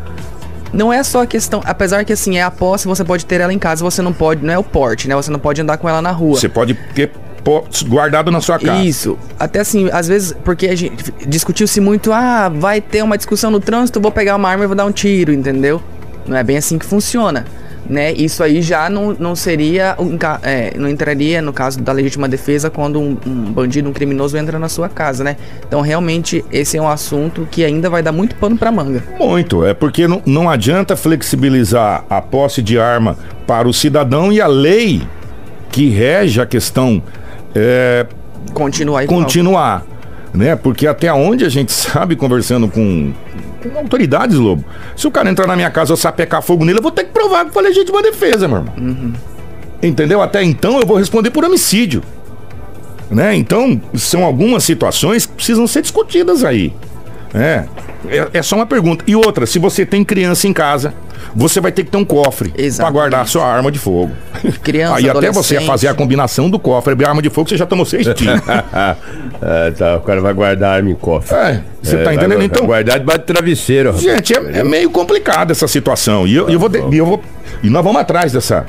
Não 0.74 0.92
é 0.92 1.02
só 1.04 1.24
a 1.24 1.28
questão, 1.28 1.62
apesar 1.66 2.04
que 2.04 2.14
assim, 2.14 2.38
é 2.38 2.44
a 2.44 2.52
posse, 2.52 2.88
você 2.88 3.04
pode 3.04 3.26
ter 3.26 3.42
ela 3.42 3.54
em 3.54 3.60
casa, 3.60 3.84
você 3.84 4.02
não 4.02 4.14
pode, 4.14 4.46
não 4.46 4.54
é 4.54 4.58
o 4.58 4.64
porte, 4.64 5.08
né? 5.08 5.16
Você 5.16 5.32
não 5.32 5.40
pode 5.40 5.62
andar 5.62 5.78
com 5.78 5.88
ela 5.88 6.02
na 6.02 6.12
rua. 6.12 6.40
Você 6.40 6.50
pode 6.50 6.74
ter 6.94 7.12
guardado 7.88 8.32
na 8.32 8.42
sua 8.42 8.60
casa. 8.60 8.84
Isso. 8.84 9.18
Até 9.40 9.60
assim, 9.60 9.90
às 9.92 10.08
vezes, 10.08 10.36
porque 10.44 10.68
a 10.68 10.76
gente 10.76 11.14
discutiu-se 11.26 11.80
muito, 11.80 12.12
ah, 12.12 12.50
vai 12.50 12.82
ter 12.82 13.02
uma 13.04 13.18
discussão 13.18 13.50
no 13.50 13.60
trânsito, 13.60 14.02
vou 14.02 14.12
pegar 14.12 14.36
uma 14.36 14.50
arma 14.50 14.64
e 14.66 14.68
vou 14.68 14.76
dar 14.76 14.86
um 14.86 14.92
tiro, 14.92 15.32
entendeu? 15.32 15.82
Não 16.28 16.36
é 16.36 16.44
bem 16.44 16.58
assim 16.58 16.78
que 16.78 16.86
funciona. 16.86 17.46
Né? 17.90 18.12
Isso 18.12 18.44
aí 18.44 18.62
já 18.62 18.90
não, 18.90 19.16
não 19.18 19.34
seria, 19.34 19.96
é, 20.44 20.74
não 20.76 20.90
entraria 20.90 21.42
no 21.42 21.54
caso 21.54 21.80
da 21.80 21.94
legítima 21.94 22.28
defesa 22.28 22.70
quando 22.70 23.00
um, 23.00 23.18
um 23.26 23.52
bandido, 23.54 23.88
um 23.88 23.94
criminoso 23.94 24.38
entra 24.38 24.60
na 24.60 24.68
sua 24.68 24.90
casa, 24.90 25.24
né? 25.24 25.38
Então 25.66 25.80
realmente 25.80 26.44
esse 26.52 26.76
é 26.76 26.82
um 26.82 26.90
assunto 26.90 27.48
que 27.50 27.64
ainda 27.64 27.90
vai 27.90 28.04
dar 28.04 28.12
muito 28.12 28.36
pano 28.36 28.58
pra 28.58 28.74
manga. 28.74 29.02
Muito, 29.18 29.66
é 29.66 29.74
porque 29.74 30.06
não, 30.06 30.22
não 30.26 30.50
adianta 30.50 30.98
flexibilizar 30.98 32.04
a 32.10 32.22
posse 32.22 32.62
de 32.62 32.78
arma 32.78 33.18
para 33.46 33.70
o 33.70 33.74
cidadão 33.74 34.34
e 34.34 34.42
a 34.42 34.48
lei 34.48 35.02
que 35.72 35.88
rege 35.88 36.42
a 36.42 36.46
questão 36.46 37.02
é, 37.58 38.06
Continuar 38.54 39.04
igual. 39.04 39.22
continuar, 39.22 39.84
né? 40.34 40.56
Porque 40.56 40.86
até 40.88 41.12
onde 41.12 41.44
a 41.44 41.50
gente 41.50 41.72
sabe, 41.72 42.16
conversando 42.16 42.68
com, 42.68 43.12
com 43.62 43.78
autoridades, 43.78 44.38
Lobo, 44.38 44.64
se 44.96 45.08
o 45.08 45.12
cara 45.12 45.30
entrar 45.30 45.48
na 45.48 45.56
minha 45.56 45.70
casa 45.72 45.92
eu 45.92 45.98
sapecar 45.98 46.42
fogo 46.42 46.64
nele, 46.64 46.80
eu 46.80 46.84
vou 46.84 46.92
ter 46.92 47.06
que 47.06 47.12
provar 47.12 47.46
que 47.46 47.52
foi 47.52 47.64
legítima 47.64 48.02
defesa, 48.02 48.48
meu 48.48 48.58
irmão. 48.58 49.14
Entendeu? 49.82 50.22
Até 50.22 50.44
então 50.44 50.80
eu 50.80 50.86
vou 50.86 50.98
responder 50.98 51.32
por 51.32 51.44
homicídio. 51.44 52.04
Né? 53.10 53.36
Então, 53.36 53.80
são 53.96 54.24
algumas 54.24 54.64
situações 54.64 55.26
que 55.26 55.34
precisam 55.34 55.66
ser 55.66 55.82
discutidas 55.82 56.44
aí. 56.44 56.74
É, 57.38 57.66
é, 58.10 58.28
é 58.34 58.42
só 58.42 58.56
uma 58.56 58.66
pergunta. 58.66 59.04
E 59.08 59.16
outra, 59.16 59.46
se 59.46 59.60
você 59.60 59.86
tem 59.86 60.04
criança 60.04 60.48
em 60.48 60.54
casa, 60.54 60.94
você 61.36 61.60
vai 61.62 61.72
ter 61.72 61.84
que 61.84 61.92
ter 61.92 61.98
um 61.98 62.06
cofre 62.06 62.54
para 62.78 62.90
guardar 62.90 63.22
a 63.22 63.26
sua 63.26 63.46
arma 63.46 63.72
de 63.72 63.80
fogo. 63.80 64.12
Criança, 64.64 64.96
Aí 64.96 65.10
até 65.10 65.32
você 65.32 65.60
fazer 65.62 65.88
a 65.88 65.94
combinação 65.94 66.50
do 66.50 66.58
cofre 66.60 66.96
e 67.00 67.06
arma 67.06 67.22
de 67.22 67.30
fogo, 67.30 67.50
você 67.50 67.58
já 67.58 67.66
tomou 67.66 67.86
seis 67.86 68.08
tiros. 68.16 68.42
Ah, 68.48 68.96
tá, 69.78 69.98
o 69.98 70.02
cara 70.02 70.22
vai 70.22 70.34
guardar 70.34 70.72
a 70.72 70.76
arma 70.76 70.90
em 70.90 70.96
cofre. 70.96 71.36
É, 71.36 71.62
você 71.82 71.98
tá 71.98 72.04
vai- 72.06 72.16
entendendo? 72.16 72.38
vai 72.38 72.46
Então- 72.46 72.66
Guardar 72.66 73.00
debaixo 73.00 73.22
do 73.22 73.26
travesseiro, 73.26 73.90
rapaz. 73.90 74.04
Gente, 74.04 74.34
é, 74.34 74.60
é 74.60 74.64
meio 74.64 74.90
complicado 74.90 75.52
essa 75.52 75.68
situação. 75.68 76.26
E 76.28 76.36
eu, 76.36 76.50
eu 76.50 76.60
vou, 76.60 76.70
de- 76.70 76.80
e 76.92 76.98
eu 76.98 77.06
vou. 77.06 77.22
E 77.64 77.70
nós 77.70 77.84
vamos 77.84 78.02
atrás 78.02 78.32
dessa. 78.32 78.66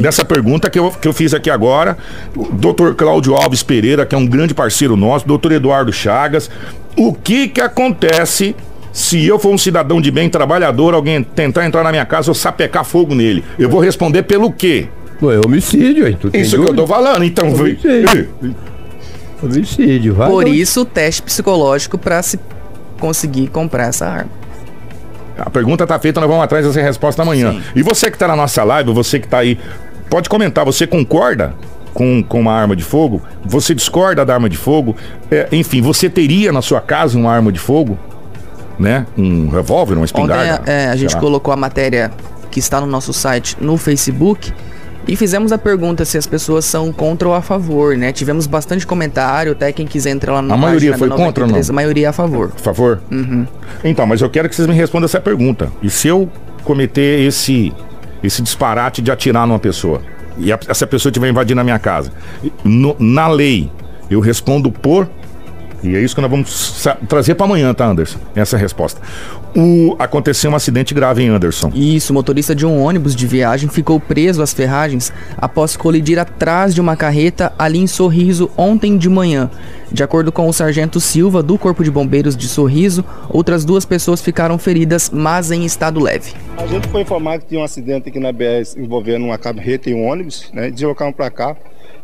Dessa 0.00 0.24
pergunta 0.24 0.68
que 0.68 0.76
eu, 0.80 0.90
que 0.90 1.06
eu 1.06 1.12
fiz 1.12 1.32
aqui 1.32 1.48
agora, 1.48 1.96
o 2.34 2.44
Dr. 2.46 2.94
Cláudio 2.96 3.36
Alves 3.36 3.62
Pereira, 3.62 4.04
que 4.04 4.16
é 4.16 4.18
um 4.18 4.26
grande 4.26 4.52
parceiro 4.52 4.96
nosso, 4.96 5.24
Dr. 5.28 5.52
Eduardo 5.52 5.92
Chagas, 5.92 6.50
o 6.96 7.12
que 7.12 7.48
que 7.48 7.60
acontece 7.60 8.56
se 8.92 9.26
eu 9.26 9.38
for 9.38 9.50
um 9.50 9.58
cidadão 9.58 10.00
de 10.00 10.10
bem, 10.10 10.30
trabalhador, 10.30 10.94
alguém 10.94 11.22
tentar 11.22 11.66
entrar 11.66 11.84
na 11.84 11.90
minha 11.90 12.06
casa 12.06 12.30
ou 12.30 12.34
sapecar 12.34 12.84
fogo 12.84 13.14
nele? 13.14 13.44
Eu 13.58 13.68
vou 13.68 13.80
responder 13.80 14.22
pelo 14.22 14.50
quê? 14.50 14.88
Pô, 15.20 15.30
é 15.30 15.38
homicídio, 15.44 16.08
hein? 16.08 16.16
Tu 16.18 16.30
tem 16.30 16.40
Isso 16.40 16.58
que 16.58 16.68
eu 16.70 16.74
tô 16.74 16.86
falando, 16.86 17.22
então. 17.24 17.48
Homicídio. 17.48 18.28
Homicídio, 19.42 20.14
vai. 20.14 20.30
Por 20.30 20.48
isso 20.48 20.80
o 20.80 20.84
teste 20.84 21.22
psicológico 21.22 21.98
pra 21.98 22.22
se 22.22 22.40
conseguir 22.98 23.48
comprar 23.48 23.88
essa 23.88 24.06
arma. 24.06 24.30
A 25.38 25.50
pergunta 25.50 25.86
tá 25.86 25.98
feita, 25.98 26.18
nós 26.18 26.28
vamos 26.28 26.44
atrás 26.44 26.64
dessa 26.64 26.80
resposta 26.80 27.20
amanhã. 27.20 27.52
Sim. 27.52 27.62
E 27.74 27.82
você 27.82 28.10
que 28.10 28.16
tá 28.16 28.26
na 28.26 28.36
nossa 28.36 28.64
live, 28.64 28.92
você 28.94 29.20
que 29.20 29.28
tá 29.28 29.38
aí, 29.38 29.58
pode 30.08 30.28
comentar, 30.30 30.64
você 30.64 30.86
concorda 30.86 31.54
com, 31.96 32.22
com 32.22 32.40
uma 32.40 32.52
arma 32.52 32.76
de 32.76 32.84
fogo? 32.84 33.22
Você 33.42 33.74
discorda 33.74 34.22
da 34.22 34.34
arma 34.34 34.50
de 34.50 34.56
fogo? 34.58 34.94
É, 35.30 35.48
enfim, 35.50 35.80
você 35.80 36.10
teria 36.10 36.52
na 36.52 36.60
sua 36.60 36.78
casa 36.78 37.16
uma 37.16 37.32
arma 37.32 37.50
de 37.50 37.58
fogo? 37.58 37.98
Né? 38.78 39.06
Um 39.16 39.48
revólver, 39.48 39.94
uma 39.94 40.02
Ontem 40.02 40.20
espingarda? 40.20 40.70
é, 40.70 40.88
a 40.88 40.96
gente 40.96 41.16
colocou 41.16 41.54
a 41.54 41.56
matéria 41.56 42.12
que 42.50 42.60
está 42.60 42.82
no 42.82 42.86
nosso 42.86 43.14
site 43.14 43.56
no 43.58 43.78
Facebook 43.78 44.52
e 45.08 45.16
fizemos 45.16 45.52
a 45.52 45.56
pergunta 45.56 46.04
se 46.04 46.18
as 46.18 46.26
pessoas 46.26 46.66
são 46.66 46.92
contra 46.92 47.28
ou 47.28 47.34
a 47.34 47.40
favor, 47.40 47.96
né? 47.96 48.12
Tivemos 48.12 48.46
bastante 48.46 48.86
comentário, 48.86 49.52
até 49.52 49.72
quem 49.72 49.86
quiser 49.86 50.10
entrar 50.10 50.34
lá 50.34 50.42
na 50.42 50.52
A 50.52 50.56
maioria 50.58 50.98
foi 50.98 51.08
da 51.08 51.16
contra 51.16 51.44
ou 51.44 51.48
93, 51.48 51.68
não? 51.68 51.72
A 51.72 51.76
maioria 51.76 52.06
é 52.08 52.10
a 52.10 52.12
favor. 52.12 52.50
Por 52.50 52.60
favor? 52.60 53.00
Então, 53.82 54.06
mas 54.06 54.20
eu 54.20 54.28
quero 54.28 54.50
que 54.50 54.54
vocês 54.54 54.68
me 54.68 54.74
respondam 54.74 55.06
essa 55.06 55.20
pergunta. 55.20 55.72
E 55.82 55.88
se 55.88 56.08
eu 56.08 56.28
cometer 56.62 57.20
esse, 57.26 57.72
esse 58.22 58.42
disparate 58.42 59.00
de 59.00 59.10
atirar 59.10 59.46
numa 59.46 59.58
pessoa? 59.58 60.02
E 60.38 60.52
a- 60.52 60.58
essa 60.68 60.86
pessoa 60.86 61.10
estiver 61.10 61.28
invadindo 61.28 61.60
a 61.60 61.64
minha 61.64 61.78
casa? 61.78 62.12
No- 62.64 62.96
na 62.98 63.28
lei, 63.28 63.70
eu 64.10 64.20
respondo 64.20 64.70
por. 64.70 65.08
E 65.82 65.94
é 65.94 66.00
isso 66.00 66.14
que 66.14 66.20
nós 66.20 66.30
vamos 66.30 66.86
trazer 67.08 67.34
para 67.34 67.46
amanhã, 67.46 67.72
tá, 67.74 67.86
Anderson? 67.86 68.18
Essa 68.34 68.56
é 68.56 68.58
a 68.58 68.60
resposta. 68.60 69.00
O, 69.54 69.96
aconteceu 69.98 70.50
um 70.50 70.54
acidente 70.54 70.92
grave 70.92 71.22
em 71.22 71.28
Anderson. 71.28 71.70
Isso, 71.74 72.12
o 72.12 72.14
motorista 72.14 72.54
de 72.54 72.66
um 72.66 72.82
ônibus 72.82 73.14
de 73.14 73.26
viagem 73.26 73.68
ficou 73.68 73.98
preso 73.98 74.42
às 74.42 74.52
ferragens 74.52 75.12
após 75.36 75.76
colidir 75.76 76.18
atrás 76.18 76.74
de 76.74 76.80
uma 76.80 76.96
carreta 76.96 77.52
ali 77.58 77.78
em 77.78 77.86
Sorriso 77.86 78.50
ontem 78.56 78.98
de 78.98 79.08
manhã. 79.08 79.50
De 79.90 80.02
acordo 80.02 80.32
com 80.32 80.48
o 80.48 80.52
sargento 80.52 81.00
Silva, 81.00 81.42
do 81.42 81.56
Corpo 81.56 81.84
de 81.84 81.90
Bombeiros 81.90 82.36
de 82.36 82.48
Sorriso, 82.48 83.04
outras 83.28 83.64
duas 83.64 83.84
pessoas 83.84 84.20
ficaram 84.20 84.58
feridas, 84.58 85.10
mas 85.10 85.50
em 85.50 85.64
estado 85.64 86.00
leve. 86.00 86.32
A 86.56 86.66
gente 86.66 86.88
foi 86.88 87.02
informado 87.02 87.42
que 87.42 87.48
tinha 87.48 87.60
um 87.60 87.64
acidente 87.64 88.08
aqui 88.08 88.18
na 88.18 88.32
BS 88.32 88.76
envolvendo 88.76 89.24
uma 89.24 89.38
carreta 89.38 89.88
e 89.88 89.94
um 89.94 90.06
ônibus, 90.06 90.50
né? 90.52 90.70
Deslocamos 90.70 91.14
para 91.14 91.30
cá. 91.30 91.56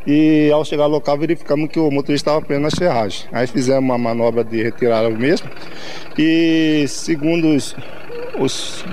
E 0.07 0.51
ao 0.53 0.65
chegar 0.65 0.85
ao 0.85 0.91
local 0.91 1.17
verificamos 1.17 1.69
que 1.71 1.79
o 1.79 1.91
motorista 1.91 2.31
estava 2.31 2.45
preso 2.45 2.61
nas 2.61 2.75
ferragens. 2.75 3.29
Aí 3.33 3.47
fizemos 3.47 3.83
uma 3.83 3.97
manobra 3.97 4.43
de 4.43 4.63
retirar 4.63 5.07
o 5.07 5.17
mesmo. 5.17 5.49
E 6.19 6.85
segundo 6.89 7.49
os, 7.49 7.77
os 8.39 8.85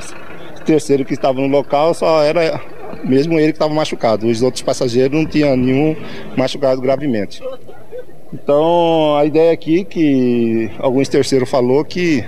terceiros 0.65 1.07
que 1.07 1.13
estavam 1.13 1.47
no 1.47 1.57
local, 1.57 1.93
só 1.93 2.21
era 2.21 2.61
mesmo 3.03 3.39
ele 3.39 3.51
que 3.51 3.55
estava 3.55 3.73
machucado. 3.73 4.27
Os 4.27 4.41
outros 4.41 4.61
passageiros 4.61 5.17
não 5.17 5.25
tinham 5.25 5.55
nenhum 5.57 5.95
machucado 6.37 6.79
gravemente. 6.81 7.41
Então 8.31 9.15
a 9.17 9.25
ideia 9.25 9.51
aqui 9.51 9.83
que 9.83 10.69
alguns 10.77 11.09
terceiros 11.09 11.49
falou 11.49 11.83
que 11.83 12.23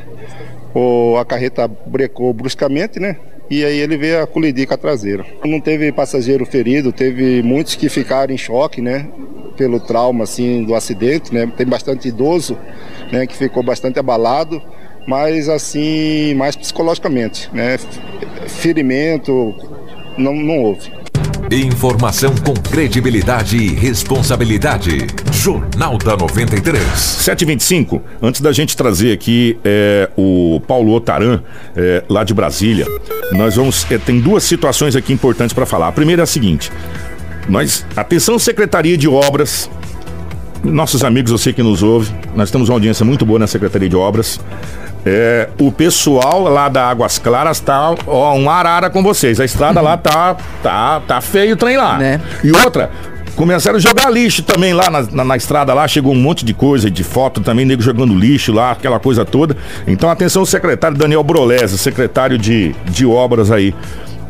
o, 0.74 1.16
a 1.18 1.26
carreta 1.26 1.68
brecou 1.68 2.34
bruscamente, 2.34 3.00
né? 3.00 3.18
E 3.52 3.66
aí 3.66 3.80
ele 3.80 3.98
veio 3.98 4.24
a 4.24 4.26
colidir 4.26 4.66
com 4.66 4.74
a 4.74 4.78
traseira. 4.78 5.26
Não 5.44 5.60
teve 5.60 5.92
passageiro 5.92 6.46
ferido, 6.46 6.94
teve 6.94 7.44
muitos 7.44 7.76
que 7.76 7.90
ficaram 7.90 8.34
em 8.34 8.38
choque, 8.38 8.82
né? 8.82 9.10
Pelo 9.58 9.78
trauma, 9.78 10.24
assim, 10.24 10.64
do 10.64 10.74
acidente, 10.74 11.34
né? 11.34 11.52
Tem 11.58 11.68
bastante 11.68 12.08
idoso, 12.08 12.58
né? 13.12 13.28
Que 13.28 13.36
ficou 13.36 13.62
bastante 13.62 14.00
abalado, 14.00 14.62
mas 15.06 15.50
assim, 15.50 16.34
mais 16.34 16.56
psicologicamente, 16.56 17.50
né? 17.52 17.78
Ferimento 18.48 19.54
não, 20.18 20.34
não 20.34 20.60
houve. 20.60 20.90
Informação 21.52 22.34
com 22.34 22.54
credibilidade 22.54 23.58
e 23.58 23.76
responsabilidade. 23.76 25.06
Jornal 25.34 25.98
da 25.98 26.16
93. 26.16 26.82
725, 26.82 28.02
antes 28.22 28.40
da 28.40 28.54
gente 28.54 28.78
trazer 28.78 29.12
aqui 29.12 29.60
é, 29.62 30.10
o 30.16 30.62
Paulo 30.66 30.94
Otaran, 30.94 31.42
é, 31.76 32.06
lá 32.08 32.24
de 32.24 32.34
Brasília, 32.34 32.86
nós 33.34 33.58
vamos. 33.58 33.86
é, 33.92 33.98
tem 33.98 34.22
duas 34.22 34.46
situações 34.46 34.96
aqui 34.96 35.12
importantes 35.12 35.54
para 35.54 35.66
falar. 35.66 35.90
A 35.90 35.92
primeira 35.92 36.22
é 36.22 36.24
a 36.24 36.26
seguinte: 36.26 36.72
nós, 37.50 37.86
atenção, 37.98 38.40
Secretaria 38.40 38.98
de 38.98 39.10
Obras, 39.10 39.70
nossos 40.64 41.04
amigos, 41.04 41.34
você 41.34 41.52
que 41.52 41.62
nos 41.62 41.84
ouve, 41.84 42.14
nós 42.34 42.50
temos 42.50 42.70
uma 42.70 42.76
audiência 42.76 43.04
muito 43.04 43.26
boa 43.26 43.40
na 43.40 43.48
Secretaria 43.48 43.90
de 43.90 43.96
Obras. 43.98 44.40
É, 45.06 45.50
o 45.60 45.72
pessoal 45.72 46.44
lá 46.44 46.70
da 46.70 46.88
Águas 46.88 47.18
Claras 47.18 47.60
tá 47.60 47.96
ó, 48.06 48.36
um 48.36 48.50
arara 48.50 48.90
com 48.90 49.02
vocês. 49.02 49.40
A 49.40 49.46
estrada 49.46 49.82
lá 49.82 49.98
tá, 49.98 50.36
tá, 50.62 51.02
tá 51.08 51.22
feio 51.22 51.54
o 51.54 51.58
trem 51.58 51.76
lá. 51.78 51.98
Né? 51.98 52.22
E 52.44 52.52
outra, 52.52 52.92
começaram 53.36 53.78
a 53.78 53.80
jogar 53.80 54.12
lixo 54.12 54.44
também 54.44 54.74
lá 54.74 54.90
na, 54.92 55.02
na- 55.02 55.26
na 55.26 55.36
estrada 55.38 55.74
lá, 55.74 55.88
chegou 55.88 56.14
um 56.14 56.22
monte 56.22 56.46
de 56.46 56.54
coisa, 56.54 56.90
de 56.92 57.04
foto 57.04 57.42
também, 57.42 57.66
nego 57.66 57.82
jogando 57.82 58.14
lixo 58.14 58.52
lá, 58.54 58.72
aquela 58.72 59.00
coisa 59.00 59.26
toda. 59.26 59.58
Então 59.88 60.08
atenção, 60.10 60.46
secretário 60.46 60.96
Daniel 60.96 61.24
Broleza, 61.24 61.78
secretário 61.78 62.38
de, 62.38 62.76
de 62.86 63.04
obras 63.06 63.50
aí. 63.50 63.74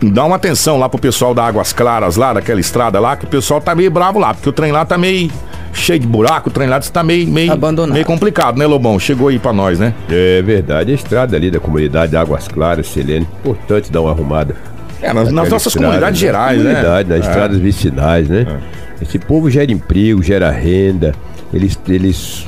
Dá 0.02 0.24
uma 0.26 0.38
atenção 0.38 0.80
lá 0.80 0.88
pro 0.90 0.98
pessoal 1.00 1.34
da 1.34 1.46
Águas 1.46 1.74
Claras 1.74 2.16
lá, 2.16 2.34
daquela 2.34 2.60
estrada 2.62 3.00
lá, 3.00 3.16
que 3.18 3.26
o 3.26 3.28
pessoal 3.28 3.60
tá 3.62 3.76
meio 3.76 3.92
bravo 3.92 4.18
lá, 4.20 4.34
porque 4.34 4.50
o 4.50 4.54
trem 4.54 4.72
lá 4.72 4.84
tá 4.86 4.98
meio 4.98 5.30
cheio 5.74 6.00
de 6.00 6.08
buraco, 6.08 6.50
o 6.50 6.52
trem 6.52 6.68
lá 6.68 6.80
tá 6.80 7.04
meio, 7.04 7.28
meio, 7.28 7.52
Abandonado. 7.52 7.94
meio 7.94 8.06
complicado, 8.06 8.58
né, 8.58 8.66
Lobão? 8.66 9.00
Chegou 9.00 9.28
aí 9.30 9.40
pra 9.40 9.54
nós, 9.54 9.80
né? 9.80 9.94
É 10.10 10.42
verdade, 10.42 10.92
a 10.92 10.96
estrada 10.96 11.36
ali 11.36 11.50
da 11.52 11.60
comunidade 11.60 12.16
Águas 12.16 12.48
Claras, 12.48 12.88
Selene, 12.88 13.28
importante 13.40 13.92
dar 13.92 14.02
uma 14.02 14.12
arrumada. 14.12 14.56
É, 15.02 15.12
nas, 15.14 15.32
nas 15.32 15.50
nossas 15.50 15.68
estrada, 15.68 15.88
comunidades 15.88 16.22
né? 16.22 16.28
gerais, 16.28 16.62
né? 16.62 16.70
Comunidade, 16.76 17.10
nas 17.10 17.26
É. 17.26 17.30
estradas 17.30 17.58
vicinais, 17.58 18.30
né? 18.30 18.60
Esse 19.02 19.18
povo 19.18 19.50
gera 19.50 19.72
emprego, 19.72 20.22
gera 20.22 20.52
renda, 20.52 21.14
eles, 21.54 21.80
eles 21.90 22.48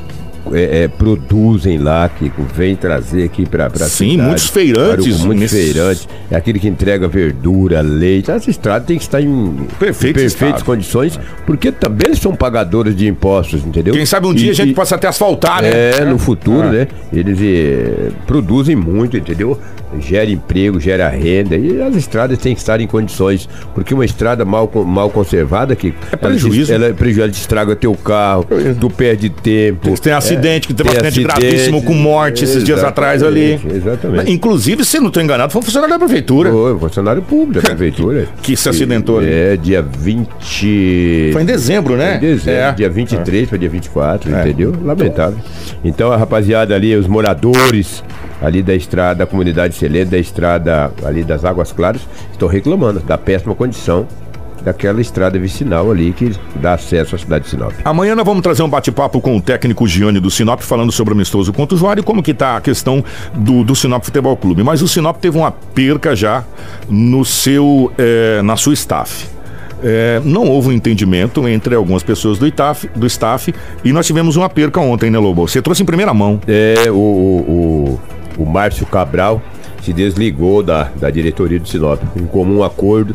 é, 0.51 0.83
é, 0.83 0.87
produzem 0.87 1.77
lá, 1.77 2.09
que 2.09 2.31
vem 2.55 2.75
trazer 2.75 3.23
aqui 3.23 3.45
para 3.45 3.67
a 3.67 3.69
Sim, 3.69 4.11
cidade, 4.11 4.27
muitos 4.27 4.47
feirantes. 4.47 5.19
Muitos 5.21 5.41
nesse... 5.41 5.73
feirantes. 5.73 6.07
É 6.29 6.35
aquele 6.35 6.59
que 6.59 6.67
entrega 6.67 7.07
verdura, 7.07 7.81
leite. 7.81 8.31
Essa 8.31 8.49
estrada 8.49 8.85
tem 8.85 8.97
que 8.97 9.03
estar 9.03 9.21
em, 9.21 9.67
Perfeito 9.79 10.19
em 10.19 10.23
perfeitas 10.23 10.63
condições, 10.63 11.19
porque 11.45 11.71
também 11.71 12.07
eles 12.07 12.19
são 12.19 12.35
pagadores 12.35 12.95
de 12.95 13.07
impostos, 13.07 13.65
entendeu? 13.65 13.93
Quem 13.93 14.05
sabe 14.05 14.27
um 14.27 14.33
dia 14.33 14.47
e, 14.47 14.51
a 14.51 14.53
gente 14.53 14.71
e, 14.71 14.73
possa 14.73 14.95
até 14.95 15.07
asfaltar, 15.07 15.61
né? 15.61 15.69
É, 15.99 16.05
no 16.05 16.17
futuro, 16.17 16.67
ah. 16.67 16.71
né? 16.71 16.87
Eles 17.11 17.39
eh, 17.41 18.11
produzem 18.25 18.75
muito, 18.75 19.15
entendeu? 19.15 19.57
gera 19.99 20.29
emprego, 20.29 20.79
gera 20.79 21.09
renda 21.09 21.55
e 21.55 21.81
as 21.81 21.95
estradas 21.95 22.37
têm 22.37 22.53
que 22.53 22.61
estar 22.61 22.79
em 22.79 22.87
condições, 22.87 23.47
porque 23.73 23.93
uma 23.93 24.05
estrada 24.05 24.45
mal, 24.45 24.69
mal 24.85 25.09
conservada 25.09 25.75
que 25.75 25.93
é 26.11 26.15
prejuízo. 26.15 26.71
Ela, 26.73 26.85
ela 26.85 26.93
é 26.93 26.95
prejuízo, 26.95 27.21
ela 27.21 27.31
estraga 27.31 27.75
teu 27.75 27.93
carro, 27.95 28.45
tu 28.79 28.89
perde 28.89 29.29
tempo. 29.29 29.99
Tem 29.99 30.13
acidente, 30.33 30.67
que 30.67 30.73
tem 30.73 30.85
bastante 30.85 31.07
acidente, 31.07 31.27
gravíssimo 31.27 31.83
com 31.83 31.93
morte 31.93 32.43
esses 32.43 32.63
dias 32.63 32.83
atrás 32.83 33.23
ali. 33.23 33.59
Exatamente. 33.73 34.31
Inclusive, 34.31 34.83
se 34.85 34.99
não 34.99 35.07
estou 35.07 35.21
enganado, 35.21 35.51
foi 35.51 35.61
um 35.61 35.63
funcionário 35.63 35.93
da 35.93 35.99
prefeitura. 35.99 36.51
Foi, 36.51 36.79
funcionário 36.79 37.21
público 37.21 37.61
da 37.61 37.69
prefeitura. 37.75 38.27
que 38.41 38.55
se 38.55 38.69
acidentou 38.69 39.19
ali. 39.19 39.31
É, 39.31 39.57
dia 39.57 39.81
20. 39.81 41.29
Foi 41.33 41.41
em 41.41 41.45
dezembro, 41.45 41.95
né? 41.95 42.17
Em 42.17 42.19
dezembro, 42.19 42.59
é. 42.61 42.71
dia 42.73 42.89
23 42.89 43.43
é. 43.43 43.45
para 43.47 43.57
dia 43.57 43.69
24, 43.69 44.35
é. 44.35 44.41
entendeu? 44.41 44.75
Lamentável. 44.83 45.37
Então 45.83 46.11
a 46.11 46.17
rapaziada 46.17 46.75
ali, 46.75 46.95
os 46.95 47.07
moradores 47.07 48.03
ali 48.41 48.61
da 48.61 48.75
estrada, 48.75 49.19
da 49.19 49.25
comunidade 49.25 49.75
Celene, 49.75 50.05
da 50.05 50.17
estrada 50.17 50.91
ali 51.05 51.23
das 51.23 51.45
Águas 51.45 51.71
Claras, 51.71 52.01
estão 52.31 52.47
reclamando 52.47 52.99
da 52.99 53.17
péssima 53.17 53.55
condição 53.55 54.05
daquela 54.63 55.01
estrada 55.01 55.37
vicinal 55.37 55.91
ali 55.91 56.13
que 56.13 56.31
dá 56.55 56.73
acesso 56.73 57.15
à 57.15 57.19
cidade 57.19 57.45
de 57.45 57.51
Sinop. 57.51 57.73
Amanhã 57.83 58.15
nós 58.15 58.25
vamos 58.25 58.41
trazer 58.41 58.63
um 58.63 58.69
bate-papo 58.69 59.19
com 59.19 59.37
o 59.37 59.41
técnico 59.41 59.87
Gianni 59.87 60.19
do 60.19 60.31
Sinop 60.31 60.61
falando 60.61 60.91
sobre 60.91 61.13
o 61.13 61.17
amistoso 61.17 61.51
contra 61.51 61.75
o 61.75 61.77
Juário 61.77 62.01
e 62.01 62.03
como 62.03 62.23
que 62.23 62.31
está 62.31 62.57
a 62.57 62.61
questão 62.61 63.03
do, 63.33 63.63
do 63.63 63.75
Sinop 63.75 64.03
Futebol 64.03 64.35
Clube. 64.37 64.63
Mas 64.63 64.81
o 64.81 64.87
Sinop 64.87 65.17
teve 65.17 65.37
uma 65.37 65.51
perca 65.51 66.15
já 66.15 66.43
no 66.89 67.25
seu, 67.25 67.91
é, 67.97 68.41
na 68.41 68.55
sua 68.55 68.73
staff. 68.73 69.27
É, 69.85 70.21
não 70.23 70.47
houve 70.47 70.69
um 70.69 70.71
entendimento 70.71 71.45
entre 71.45 71.75
algumas 71.75 72.03
pessoas 72.03 72.39
do, 72.39 72.47
Itaf, 72.47 72.87
do 72.95 73.05
staff 73.05 73.53
e 73.83 73.91
nós 73.91 74.07
tivemos 74.07 74.37
uma 74.37 74.49
perca 74.49 74.79
ontem, 74.79 75.09
né, 75.09 75.19
Lobo? 75.19 75.45
Você 75.45 75.61
trouxe 75.61 75.83
em 75.83 75.85
primeira 75.85 76.13
mão. 76.13 76.39
É, 76.47 76.89
o, 76.89 76.93
o, 76.93 77.99
o 78.37 78.45
Márcio 78.45 78.85
Cabral 78.85 79.41
se 79.81 79.91
desligou 79.91 80.63
da, 80.63 80.89
da 80.95 81.09
diretoria 81.09 81.59
do 81.59 81.67
Sinop, 81.67 82.01
em 82.15 82.25
comum 82.25 82.63
acordo 82.63 83.13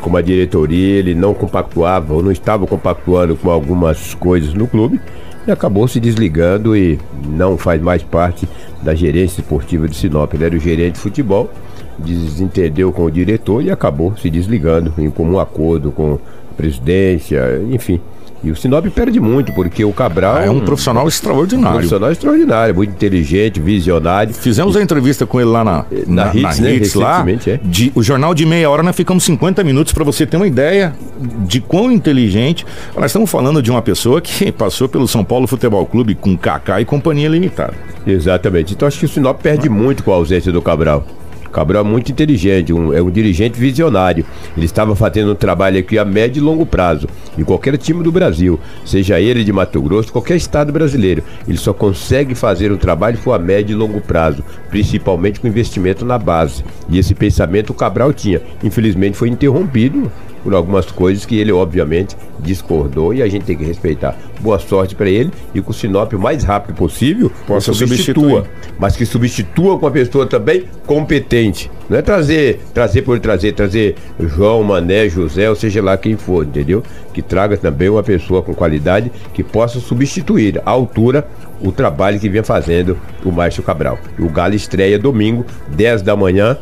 com 0.00 0.16
a 0.16 0.22
diretoria, 0.22 0.98
ele 0.98 1.14
não 1.14 1.34
compactuava 1.34 2.14
ou 2.14 2.22
não 2.22 2.32
estava 2.32 2.66
compactuando 2.66 3.36
com 3.36 3.50
algumas 3.50 4.14
coisas 4.14 4.54
no 4.54 4.66
clube 4.66 5.00
e 5.46 5.50
acabou 5.50 5.86
se 5.88 6.00
desligando 6.00 6.76
e 6.76 6.98
não 7.28 7.56
faz 7.56 7.80
mais 7.80 8.02
parte 8.02 8.48
da 8.82 8.94
gerência 8.94 9.40
esportiva 9.40 9.88
de 9.88 9.96
Sinop. 9.96 10.32
Ele 10.34 10.44
era 10.44 10.56
o 10.56 10.58
gerente 10.58 10.94
de 10.94 11.00
futebol, 11.00 11.50
desentendeu 11.98 12.92
com 12.92 13.04
o 13.04 13.10
diretor 13.10 13.62
e 13.62 13.70
acabou 13.70 14.16
se 14.16 14.30
desligando 14.30 14.92
em 14.98 15.10
comum 15.10 15.38
acordo 15.38 15.92
com 15.92 16.14
a 16.14 16.54
presidência, 16.56 17.62
enfim. 17.70 18.00
E 18.42 18.50
o 18.50 18.56
Sinop 18.56 18.86
perde 18.86 19.20
muito, 19.20 19.52
porque 19.52 19.84
o 19.84 19.92
Cabral. 19.92 20.36
Ah, 20.36 20.44
é 20.44 20.50
um 20.50 20.60
profissional 20.60 21.06
extraordinário. 21.06 21.68
Um 21.68 21.72
profissional 21.74 22.10
extraordinário, 22.10 22.74
muito 22.74 22.90
inteligente, 22.90 23.60
visionário. 23.60 24.32
Fizemos 24.32 24.76
a 24.76 24.82
entrevista 24.82 25.26
com 25.26 25.40
ele 25.40 25.50
lá 25.50 25.62
na, 25.62 25.84
na, 26.06 26.24
na 26.26 26.34
Hits, 26.34 26.58
na 26.58 26.64
né? 26.64 26.74
Hits 26.74 26.94
lá. 26.94 27.24
É. 27.46 27.60
De, 27.62 27.92
o 27.94 28.02
jornal 28.02 28.34
de 28.34 28.46
meia 28.46 28.70
hora, 28.70 28.82
nós 28.82 28.96
ficamos 28.96 29.24
50 29.24 29.62
minutos 29.62 29.92
para 29.92 30.04
você 30.04 30.26
ter 30.26 30.38
uma 30.38 30.46
ideia 30.46 30.94
de 31.46 31.60
quão 31.60 31.92
inteligente. 31.92 32.66
Nós 32.96 33.06
estamos 33.06 33.30
falando 33.30 33.62
de 33.62 33.70
uma 33.70 33.82
pessoa 33.82 34.20
que 34.20 34.50
passou 34.52 34.88
pelo 34.88 35.06
São 35.06 35.22
Paulo 35.22 35.46
Futebol 35.46 35.84
Clube 35.84 36.14
com 36.14 36.36
Kaká 36.36 36.80
e 36.80 36.84
Companhia 36.86 37.28
Limitada. 37.28 37.74
Exatamente. 38.06 38.72
Então 38.72 38.88
acho 38.88 38.98
que 38.98 39.04
o 39.04 39.08
Sinop 39.08 39.40
perde 39.42 39.68
ah. 39.68 39.70
muito 39.70 40.02
com 40.02 40.12
a 40.12 40.16
ausência 40.16 40.50
do 40.50 40.62
Cabral. 40.62 41.06
Cabral 41.50 41.84
é 41.84 41.88
muito 41.88 42.10
inteligente, 42.12 42.72
um, 42.72 42.92
é 42.92 43.02
um 43.02 43.10
dirigente 43.10 43.58
visionário. 43.58 44.24
Ele 44.56 44.66
estava 44.66 44.94
fazendo 44.94 45.32
um 45.32 45.34
trabalho 45.34 45.78
aqui 45.78 45.98
a 45.98 46.04
médio 46.04 46.40
e 46.40 46.42
longo 46.42 46.64
prazo, 46.64 47.08
em 47.36 47.44
qualquer 47.44 47.76
time 47.76 48.02
do 48.02 48.12
Brasil, 48.12 48.58
seja 48.84 49.20
ele 49.20 49.44
de 49.44 49.52
Mato 49.52 49.80
Grosso, 49.82 50.12
qualquer 50.12 50.36
estado 50.36 50.72
brasileiro. 50.72 51.22
Ele 51.46 51.58
só 51.58 51.72
consegue 51.72 52.34
fazer 52.34 52.72
um 52.72 52.76
trabalho 52.76 53.18
for 53.18 53.32
a 53.32 53.38
médio 53.38 53.74
e 53.74 53.76
longo 53.76 54.00
prazo, 54.00 54.44
principalmente 54.68 55.40
com 55.40 55.48
investimento 55.48 56.04
na 56.04 56.18
base. 56.18 56.64
E 56.88 56.98
esse 56.98 57.14
pensamento 57.14 57.70
o 57.70 57.74
Cabral 57.74 58.12
tinha. 58.12 58.40
Infelizmente 58.62 59.16
foi 59.16 59.28
interrompido 59.28 60.10
por 60.42 60.54
algumas 60.54 60.86
coisas 60.86 61.24
que 61.24 61.38
ele, 61.38 61.52
obviamente, 61.52 62.16
discordou 62.38 63.12
e 63.12 63.22
a 63.22 63.28
gente 63.28 63.44
tem 63.44 63.56
que 63.56 63.64
respeitar. 63.64 64.16
Boa 64.40 64.58
sorte 64.58 64.94
para 64.94 65.08
ele 65.08 65.30
e 65.54 65.60
que 65.60 65.70
o 65.70 65.72
Sinop 65.72 66.12
o 66.12 66.18
mais 66.18 66.44
rápido 66.44 66.76
possível 66.76 67.30
possa 67.46 67.72
substitua, 67.72 68.46
mas 68.78 68.96
que 68.96 69.04
substitua 69.04 69.78
com 69.78 69.86
uma 69.86 69.92
pessoa 69.92 70.26
também 70.26 70.64
competente. 70.86 71.70
Não 71.88 71.98
é 71.98 72.02
trazer, 72.02 72.60
trazer 72.72 73.02
por 73.02 73.18
trazer, 73.18 73.52
trazer 73.52 73.96
João, 74.18 74.62
Mané, 74.62 75.08
José, 75.08 75.48
ou 75.50 75.56
seja 75.56 75.82
lá 75.82 75.96
quem 75.96 76.16
for, 76.16 76.46
entendeu? 76.46 76.82
Que 77.12 77.20
traga 77.20 77.56
também 77.56 77.88
uma 77.88 78.02
pessoa 78.02 78.42
com 78.42 78.54
qualidade 78.54 79.10
que 79.34 79.42
possa 79.42 79.80
substituir 79.80 80.60
à 80.64 80.70
altura 80.70 81.26
o 81.60 81.70
trabalho 81.70 82.18
que 82.18 82.28
vinha 82.28 82.42
fazendo 82.42 82.96
o 83.24 83.30
Márcio 83.30 83.62
Cabral. 83.62 83.98
O 84.18 84.28
Galo 84.28 84.54
estreia 84.54 84.98
domingo, 84.98 85.44
10 85.68 86.02
da 86.02 86.16
manhã, 86.16 86.56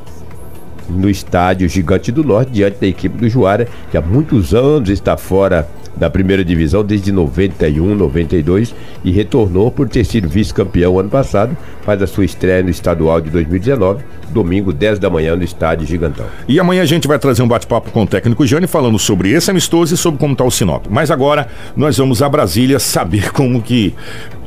no 0.88 1.08
estádio 1.08 1.68
Gigante 1.68 2.10
do 2.10 2.24
Norte, 2.24 2.52
diante 2.52 2.80
da 2.80 2.86
equipe 2.86 3.16
do 3.16 3.28
Juara, 3.28 3.68
que 3.90 3.96
há 3.96 4.00
muitos 4.00 4.54
anos 4.54 4.88
está 4.88 5.16
fora 5.16 5.68
da 5.98 6.08
primeira 6.08 6.44
divisão, 6.44 6.84
desde 6.84 7.10
91, 7.10 7.94
92, 7.94 8.74
e 9.04 9.10
retornou 9.10 9.70
por 9.70 9.88
ter 9.88 10.04
sido 10.04 10.28
vice-campeão 10.28 10.98
ano 10.98 11.08
passado, 11.08 11.56
faz 11.82 12.00
a 12.00 12.06
sua 12.06 12.24
estreia 12.24 12.62
no 12.62 12.70
estadual 12.70 13.20
de 13.20 13.30
2019, 13.30 14.04
domingo, 14.30 14.72
10 14.72 14.98
da 15.00 15.10
manhã, 15.10 15.34
no 15.34 15.42
estádio 15.42 15.86
Gigantão. 15.86 16.26
E 16.46 16.60
amanhã 16.60 16.82
a 16.82 16.86
gente 16.86 17.08
vai 17.08 17.18
trazer 17.18 17.42
um 17.42 17.48
bate-papo 17.48 17.90
com 17.90 18.04
o 18.04 18.06
técnico 18.06 18.46
Jane 18.46 18.66
falando 18.66 18.98
sobre 18.98 19.30
esse 19.32 19.50
amistoso 19.50 19.94
e 19.94 19.96
sobre 19.96 20.20
como 20.20 20.32
está 20.32 20.44
o 20.44 20.50
Sinop. 20.50 20.86
Mas 20.88 21.10
agora 21.10 21.48
nós 21.76 21.98
vamos 21.98 22.22
a 22.22 22.28
Brasília 22.28 22.78
saber 22.78 23.32
como 23.32 23.60
que 23.60 23.92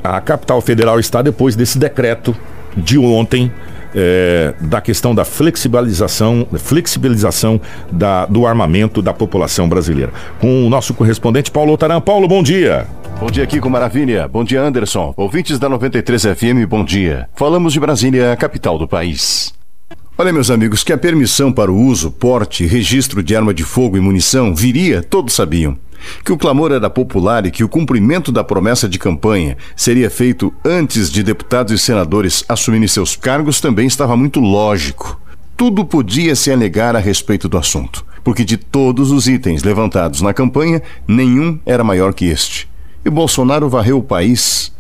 a 0.04 0.22
capital 0.22 0.62
federal 0.62 1.00
está 1.00 1.22
depois 1.22 1.56
desse 1.56 1.78
decreto 1.78 2.36
de 2.78 2.98
ontem 2.98 3.52
é, 3.96 4.54
da 4.60 4.82
questão 4.82 5.14
da 5.14 5.26
flexibilização, 5.26 6.48
flexibilização 6.58 7.60
da, 7.92 8.26
do 8.26 8.46
armamento 8.46 9.02
da 9.02 9.14
população 9.14 9.68
brasileira. 9.68 10.12
Com 10.40 10.66
o 10.66 10.70
nosso 10.70 10.94
correspondente 10.94 11.52
Paulo 11.52 11.74
Otaran. 11.74 12.02
Paulo, 12.02 12.28
bom 12.28 12.42
dia. 12.42 12.88
Bom 13.20 13.30
dia, 13.30 13.46
Kiko 13.46 13.70
Maravilha. 13.70 14.28
Bom 14.28 14.44
dia, 14.44 14.62
Anderson. 14.62 15.14
Ouvintes 15.16 15.60
da 15.60 15.70
93 15.70 16.24
FM, 16.24 16.68
bom 16.68 16.84
dia. 16.84 17.30
Falamos 17.36 17.74
de 17.74 17.80
Brasília, 17.80 18.32
a 18.32 18.36
capital 18.36 18.80
do 18.80 18.88
país. 18.88 19.54
Olha, 20.18 20.34
meus 20.34 20.52
amigos, 20.52 20.84
que 20.84 20.94
a 20.94 20.98
permissão 20.98 21.52
para 21.52 21.72
o 21.72 21.80
uso, 21.80 22.12
porte 22.12 22.64
e 22.64 22.68
registro 22.68 23.24
de 23.24 23.36
arma 23.36 23.54
de 23.54 23.64
fogo 23.64 23.98
e 23.98 24.00
munição 24.00 24.54
viria, 24.54 25.02
todos 25.02 25.34
sabiam. 25.34 25.78
Que 26.24 26.32
o 26.32 26.38
clamor 26.38 26.72
era 26.72 26.90
popular 26.90 27.46
e 27.46 27.52
que 27.52 27.64
o 27.64 27.70
cumprimento 27.70 28.32
da 28.32 28.44
promessa 28.44 28.88
de 28.88 29.00
campanha 29.00 29.58
seria 29.76 30.10
feito 30.10 30.54
antes 30.64 31.12
de 31.12 31.24
deputados 31.24 31.74
e 31.74 31.78
senadores 31.78 32.44
assumirem 32.48 32.88
seus 32.88 33.16
cargos 33.16 33.62
também 33.62 33.88
estava 33.88 34.16
muito 34.16 34.40
lógico. 34.40 35.20
Tudo 35.56 35.86
podia 35.86 36.36
se 36.36 36.52
alegar 36.52 36.96
a 36.96 37.00
respeito 37.00 37.48
do 37.48 37.58
assunto, 37.58 38.06
porque 38.24 38.44
de 38.44 38.58
todos 38.58 39.12
os 39.12 39.28
itens 39.28 39.64
levantados 39.64 40.22
na 40.22 40.34
campanha, 40.34 40.82
nenhum 41.08 41.60
era 41.66 41.84
maior 41.84 42.14
que 42.14 42.26
este. 42.26 42.68
E 43.06 43.10
Bolsonaro 43.10 43.70
varreu 43.70 44.00
o 44.00 44.04
país 44.04 44.72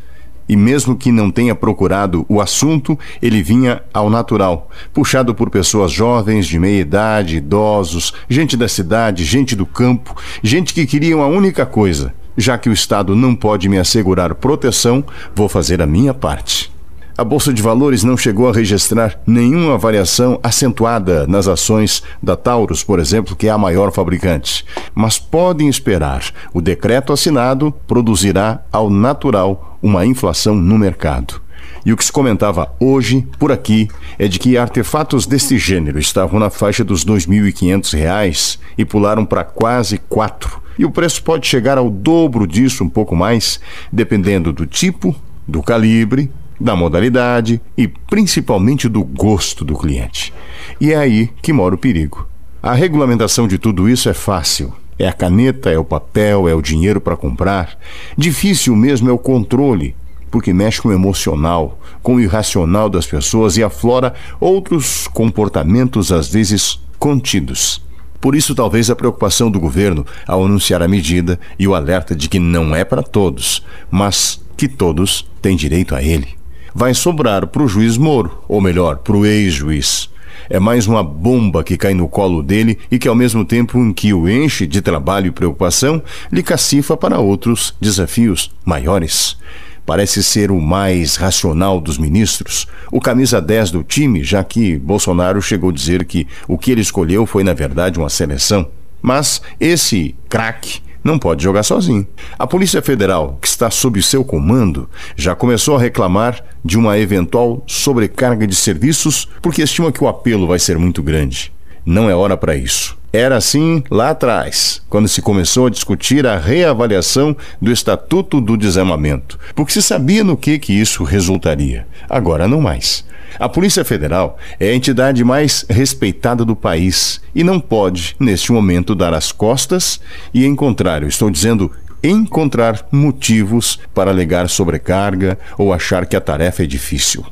e 0.52 0.56
mesmo 0.58 0.98
que 0.98 1.14
não 1.14 1.32
tenha 1.32 1.56
procurado 1.56 2.26
o 2.28 2.42
assunto, 2.42 3.00
ele 3.22 3.42
vinha 3.42 3.82
ao 3.94 4.10
natural, 4.10 4.70
puxado 4.94 5.34
por 5.34 5.50
pessoas 5.50 5.94
jovens, 5.94 6.46
de 6.46 6.60
meia 6.60 6.82
idade, 6.82 7.38
idosos, 7.38 8.14
gente 8.28 8.58
da 8.58 8.68
cidade, 8.68 9.24
gente 9.24 9.56
do 9.56 9.66
campo, 9.66 10.14
gente 10.44 10.74
que 10.74 10.86
queriam 10.86 11.22
a 11.22 11.28
única 11.28 11.66
coisa: 11.66 12.14
já 12.36 12.58
que 12.58 12.68
o 12.68 12.74
Estado 12.74 13.16
não 13.16 13.34
pode 13.34 13.70
me 13.70 13.80
assegurar 13.80 14.36
proteção, 14.36 15.06
vou 15.34 15.48
fazer 15.48 15.82
a 15.82 15.88
minha 15.88 16.14
parte. 16.14 16.70
A 17.18 17.24
Bolsa 17.26 17.54
de 17.54 17.62
Valores 17.62 18.04
não 18.04 18.16
chegou 18.16 18.50
a 18.50 18.54
registrar 18.54 19.20
nenhuma 19.28 19.78
variação 19.78 20.40
acentuada 20.42 21.28
nas 21.28 21.46
ações 21.48 22.02
da 22.24 22.38
Taurus, 22.38 22.84
por 22.84 23.00
exemplo, 23.00 23.36
que 23.36 23.48
é 23.48 23.52
a 23.52 23.58
maior 23.58 23.92
fabricante. 23.92 24.66
Mas 24.96 25.20
podem 25.20 25.68
esperar, 25.68 26.24
o 26.54 26.62
decreto 26.62 27.12
assinado 27.12 27.72
produzirá 27.86 28.62
ao 28.72 28.90
natural 28.90 29.78
uma 29.84 30.06
inflação 30.06 30.56
no 30.56 30.78
mercado. 30.78 31.42
E 31.86 31.92
o 31.92 31.98
que 31.98 32.06
se 32.06 32.12
comentava 32.12 32.74
hoje, 32.80 33.28
por 33.38 33.52
aqui, 33.52 33.90
é 34.18 34.28
de 34.28 34.40
que 34.40 34.58
artefatos 34.58 35.26
deste 35.26 35.58
gênero 35.58 36.00
estavam 36.00 36.40
na 36.40 36.50
faixa 36.50 36.84
dos 36.84 37.04
R$ 37.04 37.14
2.500 37.14 38.58
e 38.78 38.86
pularam 38.86 39.26
para 39.26 39.44
quase 39.44 39.98
quatro. 39.98 40.62
E 40.80 40.86
o 40.86 40.92
preço 40.92 41.22
pode 41.24 41.46
chegar 41.46 41.78
ao 41.78 41.90
dobro 41.90 42.48
disso, 42.48 42.84
um 42.84 42.90
pouco 42.90 43.16
mais, 43.16 43.60
dependendo 43.92 44.54
do 44.54 44.66
tipo, 44.66 45.14
do 45.48 45.62
calibre 45.62 46.32
da 46.62 46.76
modalidade 46.76 47.60
e 47.78 47.88
principalmente 47.88 48.88
do 48.88 49.04
gosto 49.04 49.66
do 49.66 49.76
cliente. 49.76 50.34
E 50.80 50.92
é 50.92 50.98
aí 50.98 51.30
que 51.42 51.52
mora 51.52 51.76
o 51.76 51.78
perigo. 51.78 52.28
A 52.62 52.74
regulamentação 52.74 53.48
de 53.48 53.58
tudo 53.58 53.90
isso 53.90 54.08
é 54.08 54.14
fácil. 54.14 54.72
É 55.00 55.08
a 55.08 55.14
caneta, 55.14 55.72
é 55.72 55.80
o 55.80 55.84
papel, 55.84 56.48
é 56.48 56.54
o 56.54 56.62
dinheiro 56.62 57.02
para 57.02 57.18
comprar. 57.18 57.76
Difícil 58.16 58.76
mesmo 58.76 59.10
é 59.10 59.12
o 59.12 59.18
controle. 59.18 59.96
porque 60.30 60.54
mexe 60.54 60.82
com 60.82 60.88
o 60.88 60.94
emocional, 60.94 61.78
com 62.02 62.16
o 62.16 62.20
irracional 62.22 62.90
das 62.90 63.06
pessoas 63.06 63.58
e 63.58 63.64
aflora 63.64 64.14
outros 64.40 65.06
comportamentos 65.10 66.10
às 66.10 66.30
vezes 66.30 66.80
contidos. 66.98 67.84
Por 68.22 68.34
isso, 68.34 68.56
talvez 68.56 68.90
a 68.90 68.96
preocupação 68.96 69.52
do 69.52 69.60
governo 69.60 70.06
ao 70.26 70.46
anunciar 70.46 70.82
a 70.82 70.88
medida 70.88 71.38
e 71.60 71.68
o 71.68 71.76
alerta 71.76 72.16
de 72.16 72.30
que 72.30 72.40
não 72.40 72.74
é 72.74 72.86
para 72.86 73.04
todos, 73.04 73.62
mas 73.90 74.42
que 74.56 74.70
todos 74.70 75.28
têm 75.42 75.58
direito 75.58 75.94
a 75.94 76.02
ele. 76.02 76.41
Vai 76.74 76.94
sobrar 76.94 77.48
para 77.48 77.64
o 77.64 77.68
juiz 77.68 77.98
Moro, 77.98 78.44
ou 78.48 78.62
melhor, 78.62 78.98
para 78.98 79.16
o 79.16 79.26
ex-juiz. 79.26 80.10
É 80.50 80.60
mais 80.60 80.88
uma 80.88 81.04
bomba 81.04 81.64
que 81.64 81.78
cai 81.78 81.94
no 81.94 82.08
colo 82.08 82.42
dele 82.42 82.78
e 82.90 82.98
que, 82.98 83.08
ao 83.08 83.16
mesmo 83.16 83.44
tempo 83.44 83.78
em 83.78 83.92
que 83.92 84.14
o 84.14 84.30
enche 84.30 84.66
de 84.66 84.82
trabalho 84.82 85.28
e 85.28 85.32
preocupação, 85.32 86.02
lhe 86.32 86.42
cacifa 86.42 86.96
para 86.96 87.20
outros 87.20 87.76
desafios 87.80 88.52
maiores. 88.64 89.38
Parece 89.86 90.24
ser 90.24 90.52
o 90.52 90.62
mais 90.62 91.18
racional 91.18 91.82
dos 91.82 91.98
ministros, 91.98 92.68
o 92.92 93.02
camisa 93.02 93.42
10 93.42 93.72
do 93.72 93.84
time, 93.84 94.24
já 94.24 94.44
que 94.44 94.78
Bolsonaro 94.78 95.42
chegou 95.42 95.72
a 95.72 95.74
dizer 95.74 96.06
que 96.06 96.28
o 96.48 96.58
que 96.58 96.72
ele 96.72 96.82
escolheu 96.82 97.26
foi, 97.26 97.44
na 97.44 97.54
verdade, 97.54 98.00
uma 98.00 98.10
seleção. 98.10 98.68
Mas 99.02 99.42
esse 99.60 100.16
craque 100.30 100.82
não 101.04 101.18
pode 101.18 101.44
jogar 101.44 101.64
sozinho. 101.64 102.08
A 102.38 102.46
Polícia 102.46 102.82
Federal, 102.82 103.38
que 103.42 103.48
está 103.48 103.70
sob 103.70 104.02
seu 104.02 104.24
comando, 104.24 104.90
já 105.16 105.36
começou 105.36 105.76
a 105.76 105.80
reclamar 105.80 106.44
de 106.64 106.78
uma 106.78 106.98
eventual 106.98 107.64
sobrecarga 107.68 108.46
de 108.46 108.56
serviços 108.56 109.28
porque 109.42 109.62
estima 109.62 109.92
que 109.92 110.04
o 110.04 110.08
apelo 110.08 110.48
vai 110.48 110.60
ser 110.60 110.78
muito 110.78 111.02
grande. 111.02 111.52
Não 111.86 112.10
é 112.10 112.16
hora 112.16 112.38
para 112.38 112.56
isso. 112.56 112.98
Era 113.12 113.36
assim 113.36 113.84
lá 113.90 114.12
atrás, 114.12 114.82
quando 114.88 115.08
se 115.08 115.22
começou 115.22 115.66
a 115.66 115.70
discutir 115.70 116.26
a 116.26 116.38
reavaliação 116.38 117.36
do 117.62 117.72
Estatuto 117.72 118.40
do 118.40 118.56
Desarmamento, 118.56 119.38
porque 119.54 119.74
se 119.74 119.82
sabia 119.82 120.24
no 120.24 120.38
que 120.38 120.58
que 120.58 120.72
isso 120.72 121.04
resultaria. 121.04 121.86
Agora 122.10 122.48
não 122.48 122.62
mais. 122.62 123.04
A 123.40 123.50
Polícia 123.50 123.86
Federal 123.86 124.38
é 124.60 124.70
a 124.70 124.76
entidade 124.76 125.24
mais 125.24 125.66
respeitada 125.70 126.44
do 126.44 126.56
país 126.56 127.22
e 127.34 127.44
não 127.44 127.60
pode, 127.60 128.16
neste 128.20 128.52
momento, 128.52 128.94
dar 128.94 129.14
as 129.14 129.32
costas 129.32 130.00
e, 130.34 130.46
em 130.46 130.56
contrário, 130.56 131.08
estou 131.08 131.30
dizendo 131.30 131.72
encontrar 132.04 132.88
motivos 132.92 133.80
para 133.94 134.12
alegar 134.12 134.50
sobrecarga 134.50 135.38
ou 135.58 135.72
achar 135.72 136.06
que 136.06 136.16
a 136.16 136.22
tarefa 136.22 136.64
é 136.64 136.66
difícil. 136.66 137.26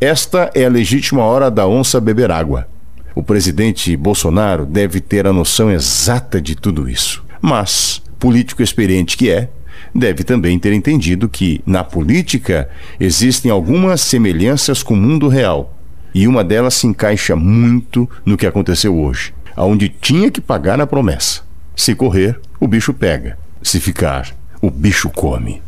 Esta 0.00 0.50
é 0.54 0.64
a 0.64 0.68
legítima 0.68 1.22
hora 1.22 1.50
da 1.50 1.66
onça 1.66 2.00
beber 2.00 2.30
água. 2.30 2.68
O 3.14 3.22
presidente 3.22 3.96
Bolsonaro 3.96 4.66
deve 4.66 5.00
ter 5.00 5.26
a 5.26 5.32
noção 5.32 5.70
exata 5.70 6.40
de 6.40 6.54
tudo 6.54 6.88
isso. 6.88 7.24
Mas, 7.40 8.02
político 8.18 8.62
experiente 8.62 9.16
que 9.16 9.30
é, 9.30 9.48
deve 9.94 10.24
também 10.24 10.58
ter 10.58 10.72
entendido 10.72 11.28
que, 11.28 11.60
na 11.64 11.84
política, 11.84 12.68
existem 12.98 13.50
algumas 13.50 14.00
semelhanças 14.00 14.82
com 14.82 14.94
o 14.94 14.96
mundo 14.96 15.28
real. 15.28 15.76
E 16.14 16.26
uma 16.26 16.44
delas 16.44 16.74
se 16.74 16.86
encaixa 16.86 17.34
muito 17.36 18.08
no 18.24 18.36
que 18.36 18.46
aconteceu 18.46 18.96
hoje, 18.96 19.34
aonde 19.56 19.88
tinha 19.88 20.30
que 20.30 20.40
pagar 20.40 20.80
a 20.80 20.86
promessa. 20.86 21.42
Se 21.76 21.94
correr, 21.94 22.38
o 22.60 22.68
bicho 22.68 22.92
pega. 22.92 23.36
Se 23.62 23.80
ficar, 23.80 24.34
o 24.60 24.70
bicho 24.70 25.10
come. 25.10 25.62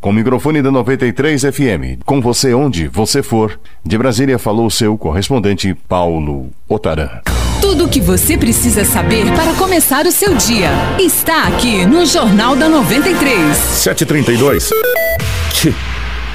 Com 0.00 0.10
o 0.10 0.12
microfone 0.12 0.62
da 0.62 0.70
93 0.70 1.42
FM, 1.42 2.02
com 2.04 2.20
você 2.20 2.54
onde 2.54 2.86
você 2.86 3.22
for, 3.22 3.58
de 3.84 3.98
Brasília 3.98 4.38
falou 4.38 4.70
seu 4.70 4.96
correspondente 4.96 5.74
Paulo 5.88 6.50
Otaran. 6.68 7.20
Tudo 7.60 7.84
o 7.86 7.88
que 7.88 8.00
você 8.00 8.36
precisa 8.36 8.84
saber 8.84 9.24
para 9.32 9.52
começar 9.54 10.06
o 10.06 10.12
seu 10.12 10.34
dia 10.34 10.70
está 10.98 11.44
aqui 11.44 11.84
no 11.86 12.06
Jornal 12.06 12.54
da 12.56 12.68
93. 12.68 13.56
732. 13.56 14.70
Que, 15.52 15.74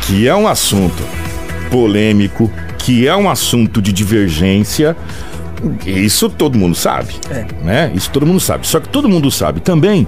que 0.02 0.28
é 0.28 0.36
um 0.36 0.48
assunto 0.48 1.04
polêmico, 1.72 2.52
que 2.78 3.08
é 3.08 3.16
um 3.16 3.30
assunto 3.30 3.82
de 3.82 3.92
divergência. 3.94 4.96
Isso 5.86 6.30
todo 6.30 6.58
mundo 6.58 6.76
sabe, 6.76 7.14
É. 7.32 7.46
né? 7.64 7.92
Isso 7.96 8.10
todo 8.10 8.26
mundo 8.26 8.40
sabe. 8.40 8.68
Só 8.68 8.80
que 8.82 8.90
todo 8.90 9.08
mundo 9.08 9.32
sabe 9.32 9.62
também 9.62 10.06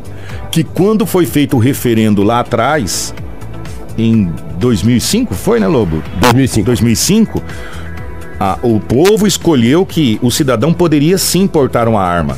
que 0.51 0.63
quando 0.63 1.05
foi 1.05 1.25
feito 1.25 1.55
o 1.55 1.59
referendo 1.59 2.23
lá 2.23 2.41
atrás, 2.41 3.13
em 3.97 4.29
2005, 4.59 5.33
foi, 5.33 5.59
né, 5.61 5.67
Lobo? 5.67 6.03
2005. 6.19 6.65
2005, 6.65 7.43
a- 8.39 8.57
o 8.61 8.79
povo 8.79 9.25
escolheu 9.27 9.85
que 9.85 10.19
o 10.21 10.29
cidadão 10.31 10.73
poderia 10.73 11.17
sim 11.17 11.47
portar 11.47 11.87
uma 11.87 12.01
arma, 12.01 12.37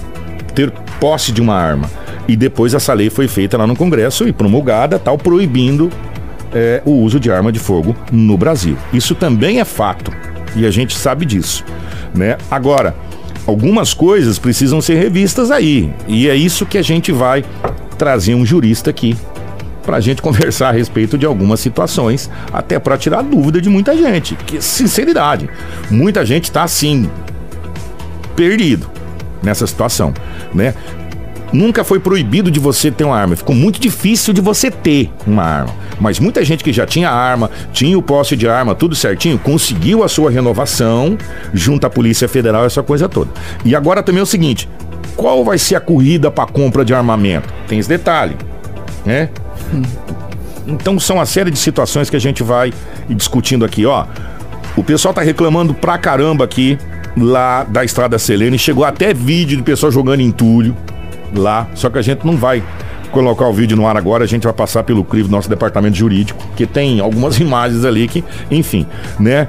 ter 0.54 0.72
posse 1.00 1.32
de 1.32 1.42
uma 1.42 1.56
arma. 1.56 1.90
E 2.28 2.36
depois 2.36 2.74
essa 2.74 2.94
lei 2.94 3.10
foi 3.10 3.28
feita 3.28 3.58
lá 3.58 3.66
no 3.66 3.76
Congresso 3.76 4.28
e 4.28 4.34
promulgada, 4.34 5.00
tal, 5.00 5.18
proibindo 5.18 5.90
é, 6.54 6.82
o 6.86 6.92
uso 6.92 7.20
de 7.20 7.32
arma 7.32 7.52
de 7.52 7.60
fogo 7.60 7.96
no 8.12 8.38
Brasil. 8.38 8.78
Isso 8.94 9.16
também 9.16 9.60
é 9.60 9.66
fato 9.66 10.12
e 10.56 10.66
a 10.66 10.72
gente 10.72 10.96
sabe 10.96 11.26
disso, 11.26 11.64
né? 12.14 12.38
Agora, 12.50 12.96
algumas 13.46 13.94
coisas 13.94 14.38
precisam 14.40 14.82
ser 14.82 14.96
revistas 14.96 15.52
aí 15.52 15.92
e 16.08 16.28
é 16.28 16.36
isso 16.36 16.66
que 16.66 16.78
a 16.78 16.82
gente 16.82 17.12
vai 17.12 17.44
trazer 17.98 18.36
um 18.36 18.46
jurista 18.46 18.90
aqui 18.90 19.16
para 19.88 19.98
a 19.98 20.02
gente 20.02 20.22
conversar 20.22 20.68
a 20.68 20.72
respeito 20.74 21.18
de 21.18 21.26
algumas 21.26 21.62
situações, 21.62 22.30
até 22.52 22.78
para 22.78 22.98
tirar 22.98 23.24
dúvida 23.24 23.62
de 23.62 23.70
muita 23.70 23.96
gente. 23.96 24.36
Que 24.36 24.62
sinceridade, 24.62 25.50
muita 25.90 26.26
gente 26.26 26.44
está 26.44 26.64
assim 26.64 27.10
perdido 28.36 28.92
nessa 29.42 29.66
situação, 29.66 30.14
né? 30.54 30.74
Nunca 31.54 31.86
foi 31.86 31.98
proibido 31.98 32.52
de 32.52 32.60
você 32.60 32.92
ter 32.92 33.06
uma 33.06 33.18
arma, 33.18 33.38
ficou 33.38 33.56
muito 33.56 33.80
difícil 33.80 34.34
de 34.34 34.42
você 34.42 34.70
ter 34.70 35.10
uma 35.26 35.44
arma. 35.44 35.74
Mas 35.98 36.20
muita 36.20 36.44
gente 36.44 36.62
que 36.62 36.74
já 36.74 36.86
tinha 36.86 37.10
arma, 37.10 37.50
tinha 37.72 37.98
o 37.98 38.02
posse 38.02 38.36
de 38.36 38.50
arma, 38.50 38.76
tudo 38.76 38.94
certinho, 38.94 39.40
conseguiu 39.40 40.04
a 40.04 40.10
sua 40.10 40.30
renovação 40.30 41.18
junto 41.54 41.88
à 41.88 41.90
Polícia 41.90 42.28
Federal, 42.28 42.66
essa 42.66 42.84
coisa 42.84 43.08
toda. 43.08 43.32
E 43.64 43.74
agora 43.74 44.04
também 44.04 44.20
é 44.20 44.24
o 44.24 44.26
seguinte: 44.26 44.68
qual 45.16 45.46
vai 45.46 45.58
ser 45.58 45.76
a 45.76 45.80
corrida 45.80 46.30
para 46.30 46.46
compra 46.46 46.84
de 46.84 46.94
armamento? 46.94 47.48
Tem 47.66 47.80
esse 47.80 47.88
detalhe, 47.88 48.36
né? 49.06 49.30
Então 50.68 51.00
são 51.00 51.18
uma 51.18 51.26
série 51.26 51.50
de 51.50 51.58
situações 51.58 52.10
que 52.10 52.16
a 52.16 52.20
gente 52.20 52.44
vai 52.44 52.74
discutindo 53.10 53.64
aqui, 53.64 53.86
ó. 53.86 54.06
O 54.76 54.84
pessoal 54.84 55.14
tá 55.14 55.22
reclamando 55.22 55.74
pra 55.74 55.98
caramba 55.98 56.44
aqui 56.44 56.78
lá 57.18 57.64
da 57.64 57.84
Estrada 57.84 58.20
Selene, 58.20 58.60
chegou 58.60 58.84
até 58.84 59.14
vídeo 59.14 59.58
do 59.58 59.64
pessoal 59.64 59.92
jogando 59.92 60.22
entulho 60.22 60.76
lá, 61.36 61.68
só 61.74 61.90
que 61.90 61.98
a 61.98 62.02
gente 62.02 62.26
não 62.26 62.38
vai 62.38 62.62
colocar 63.12 63.48
o 63.48 63.54
vídeo 63.54 63.76
no 63.76 63.88
ar 63.88 63.98
agora, 63.98 64.24
a 64.24 64.28
gente 64.28 64.44
vai 64.44 64.54
passar 64.54 64.84
pelo 64.84 65.04
crivo 65.04 65.28
do 65.28 65.32
nosso 65.32 65.50
departamento 65.50 65.98
jurídico, 65.98 66.40
que 66.56 66.66
tem 66.66 67.00
algumas 67.00 67.40
imagens 67.42 67.84
ali 67.86 68.08
que, 68.08 68.24
enfim, 68.52 68.86
né? 69.20 69.48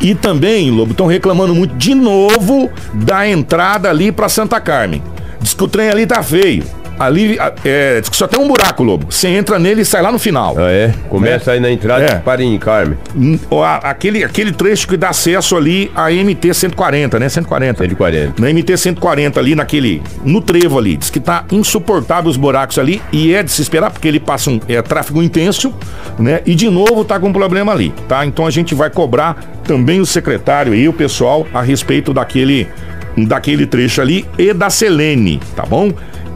E 0.00 0.14
também, 0.14 0.70
Lobo, 0.70 0.90
estão 0.90 1.06
reclamando 1.06 1.54
muito 1.54 1.74
de 1.76 1.94
novo 1.94 2.70
da 2.92 3.26
entrada 3.28 3.88
ali 3.88 4.12
pra 4.12 4.28
Santa 4.28 4.60
Carmen. 4.60 5.02
Diz 5.40 5.54
que 5.54 5.64
o 5.64 5.68
trem 5.68 5.88
ali 5.88 6.06
tá 6.06 6.22
feio. 6.22 6.64
Ali, 6.98 7.38
é, 7.64 8.00
só 8.10 8.26
tem 8.26 8.40
um 8.40 8.48
buraco, 8.48 8.82
Lobo. 8.82 9.06
Você 9.10 9.28
entra 9.28 9.58
nele 9.58 9.82
e 9.82 9.84
sai 9.84 10.00
lá 10.02 10.10
no 10.10 10.18
final. 10.18 10.54
Ah, 10.58 10.70
é? 10.70 10.92
Começa 11.08 11.52
aí 11.52 11.60
na 11.60 11.70
entrada 11.70 12.04
É. 12.04 12.16
e 12.16 12.20
para 12.20 12.42
em 12.42 12.58
Carme. 12.58 12.96
Aquele, 13.82 14.24
aquele 14.24 14.52
trecho 14.52 14.88
que 14.88 14.96
dá 14.96 15.10
acesso 15.10 15.56
ali 15.56 15.90
à 15.94 16.10
MT 16.10 16.54
140, 16.54 17.18
né? 17.18 17.28
140. 17.28 17.82
140. 17.84 18.40
Na 18.42 18.48
MT 18.52 18.76
140 18.76 19.40
ali, 19.40 19.54
naquele. 19.54 20.02
No 20.24 20.40
trevo 20.40 20.78
ali. 20.78 20.96
Diz 20.96 21.10
que 21.10 21.20
tá 21.20 21.44
insuportável 21.52 22.30
os 22.30 22.36
buracos 22.36 22.78
ali 22.78 23.00
e 23.12 23.34
é 23.34 23.42
de 23.42 23.50
se 23.50 23.60
esperar, 23.62 23.90
porque 23.90 24.08
ele 24.08 24.20
passa 24.20 24.50
um 24.50 24.60
é, 24.68 24.80
tráfego 24.82 25.22
intenso, 25.22 25.74
né? 26.18 26.40
E 26.46 26.54
de 26.54 26.68
novo 26.70 27.04
tá 27.04 27.18
com 27.20 27.28
um 27.28 27.32
problema 27.32 27.72
ali, 27.72 27.92
tá? 28.08 28.24
Então 28.24 28.46
a 28.46 28.50
gente 28.50 28.74
vai 28.74 28.90
cobrar 28.90 29.36
também 29.64 30.00
o 30.00 30.06
secretário 30.06 30.74
e 30.74 30.88
o 30.88 30.92
pessoal 30.92 31.46
a 31.52 31.60
respeito 31.62 32.12
daquele. 32.14 32.66
Daquele 33.18 33.64
trecho 33.64 34.02
ali 34.02 34.26
e 34.36 34.52
da 34.52 34.68
Selene, 34.68 35.40
tá 35.54 35.64
bom? 35.64 35.90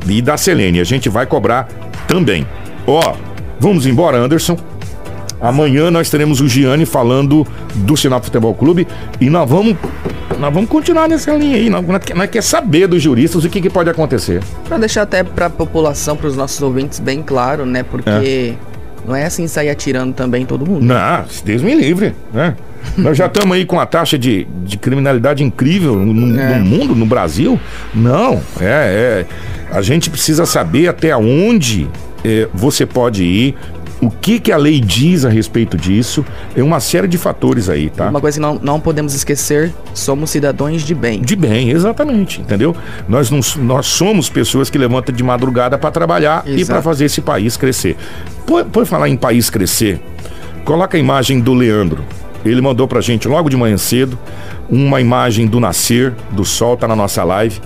E 0.08 0.20
da 0.22 0.36
Selene. 0.36 0.80
A 0.80 0.84
gente 0.84 1.08
vai 1.08 1.26
cobrar 1.26 1.68
também. 2.08 2.46
Ó, 2.86 3.14
vamos 3.58 3.86
embora, 3.86 4.18
Anderson. 4.18 4.56
Amanhã 5.40 5.90
nós 5.90 6.10
teremos 6.10 6.40
o 6.40 6.48
Gianni 6.48 6.84
falando 6.84 7.46
do 7.74 7.96
Sinal 7.96 8.22
Futebol 8.22 8.54
Clube 8.54 8.86
e 9.18 9.30
nós 9.30 9.48
vamos, 9.48 9.74
nós 10.38 10.52
vamos 10.52 10.68
continuar 10.68 11.08
nessa 11.08 11.34
linha 11.34 11.56
aí. 11.56 11.70
Nós, 11.70 11.82
nós, 12.14 12.28
quer- 12.30 12.42
saber 12.42 12.86
dos 12.86 13.02
juristas 13.02 13.42
o 13.44 13.48
que, 13.48 13.60
que 13.60 13.70
pode 13.70 13.88
acontecer. 13.88 14.42
Pra 14.68 14.76
deixar 14.76 15.02
até 15.02 15.22
pra 15.22 15.48
população, 15.48 16.14
pros 16.14 16.36
nossos 16.36 16.60
ouvintes 16.60 16.98
bem 17.00 17.22
claro, 17.22 17.64
né? 17.64 17.82
Porque 17.82 18.52
não 19.06 19.16
é 19.16 19.24
assim 19.24 19.46
sair 19.46 19.70
atirando 19.70 20.12
também 20.12 20.44
todo 20.44 20.66
mundo. 20.68 20.84
Não, 20.84 21.24
Deus 21.42 21.62
me 21.62 21.74
livre, 21.74 22.14
né? 22.34 22.54
Nós 22.96 23.16
já 23.16 23.26
estamos 23.26 23.56
aí 23.56 23.64
com 23.64 23.78
a 23.78 23.86
taxa 23.86 24.18
de, 24.18 24.46
de 24.64 24.76
criminalidade 24.76 25.42
incrível 25.42 25.96
no, 25.96 26.12
no 26.12 26.40
É. 26.40 26.58
mundo, 26.58 26.94
no 26.94 27.06
Brasil. 27.06 27.58
Não, 27.94 28.40
é, 28.60 29.24
é. 29.24 29.26
A 29.70 29.82
gente 29.82 30.10
precisa 30.10 30.44
saber 30.46 30.88
até 30.88 31.16
onde 31.16 31.88
é, 32.24 32.48
você 32.52 32.84
pode 32.84 33.22
ir, 33.24 33.54
o 34.02 34.10
que, 34.10 34.40
que 34.40 34.50
a 34.50 34.56
lei 34.56 34.80
diz 34.80 35.24
a 35.26 35.28
respeito 35.28 35.76
disso. 35.76 36.24
É 36.56 36.62
uma 36.62 36.80
série 36.80 37.06
de 37.06 37.18
fatores 37.18 37.68
aí, 37.68 37.90
tá? 37.90 38.08
Uma 38.08 38.20
coisa 38.20 38.38
que 38.38 38.42
não, 38.42 38.58
não 38.62 38.80
podemos 38.80 39.14
esquecer, 39.14 39.72
somos 39.92 40.30
cidadãos 40.30 40.82
de 40.82 40.94
bem. 40.94 41.20
De 41.20 41.36
bem, 41.36 41.70
exatamente, 41.70 42.40
entendeu? 42.40 42.74
Nós, 43.06 43.30
não, 43.30 43.40
nós 43.62 43.86
somos 43.86 44.28
pessoas 44.30 44.70
que 44.70 44.78
levantam 44.78 45.14
de 45.14 45.22
madrugada 45.22 45.76
para 45.78 45.90
trabalhar 45.90 46.42
e 46.46 46.54
Exato. 46.60 46.66
para 46.72 46.82
fazer 46.82 47.04
esse 47.04 47.20
país 47.20 47.56
crescer. 47.58 47.96
Por, 48.46 48.64
por 48.64 48.86
falar 48.86 49.08
em 49.08 49.16
país 49.16 49.50
crescer, 49.50 50.00
Coloca 50.64 50.96
a 50.96 51.00
imagem 51.00 51.40
do 51.40 51.54
Leandro. 51.54 52.04
Ele 52.44 52.60
mandou 52.60 52.88
pra 52.88 53.00
gente 53.00 53.28
logo 53.28 53.48
de 53.48 53.56
manhã 53.56 53.76
cedo 53.76 54.18
uma 54.68 55.00
imagem 55.00 55.46
do 55.46 55.60
nascer 55.60 56.14
do 56.30 56.44
sol, 56.44 56.76
tá 56.76 56.86
na 56.86 56.96
nossa 56.96 57.24
live, 57.24 57.60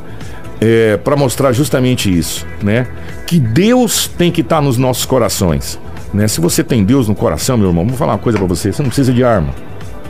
é, 0.60 0.96
para 0.96 1.16
mostrar 1.16 1.52
justamente 1.52 2.10
isso, 2.10 2.46
né? 2.62 2.86
Que 3.26 3.38
Deus 3.38 4.08
tem 4.08 4.32
que 4.32 4.40
estar 4.40 4.56
tá 4.56 4.62
nos 4.62 4.78
nossos 4.78 5.04
corações, 5.04 5.78
né? 6.12 6.26
Se 6.26 6.40
você 6.40 6.64
tem 6.64 6.84
Deus 6.84 7.08
no 7.08 7.14
coração, 7.14 7.56
meu 7.56 7.68
irmão, 7.68 7.86
vou 7.86 7.96
falar 7.96 8.12
uma 8.12 8.18
coisa 8.18 8.38
para 8.38 8.46
você, 8.46 8.72
você 8.72 8.82
não 8.82 8.88
precisa 8.88 9.12
de 9.12 9.22
arma. 9.22 9.54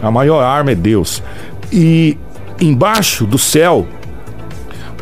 A 0.03 0.11
maior 0.11 0.43
arma 0.43 0.71
é 0.71 0.75
Deus. 0.75 1.23
E 1.73 2.17
embaixo 2.61 3.27
do 3.27 3.39
céu 3.39 3.87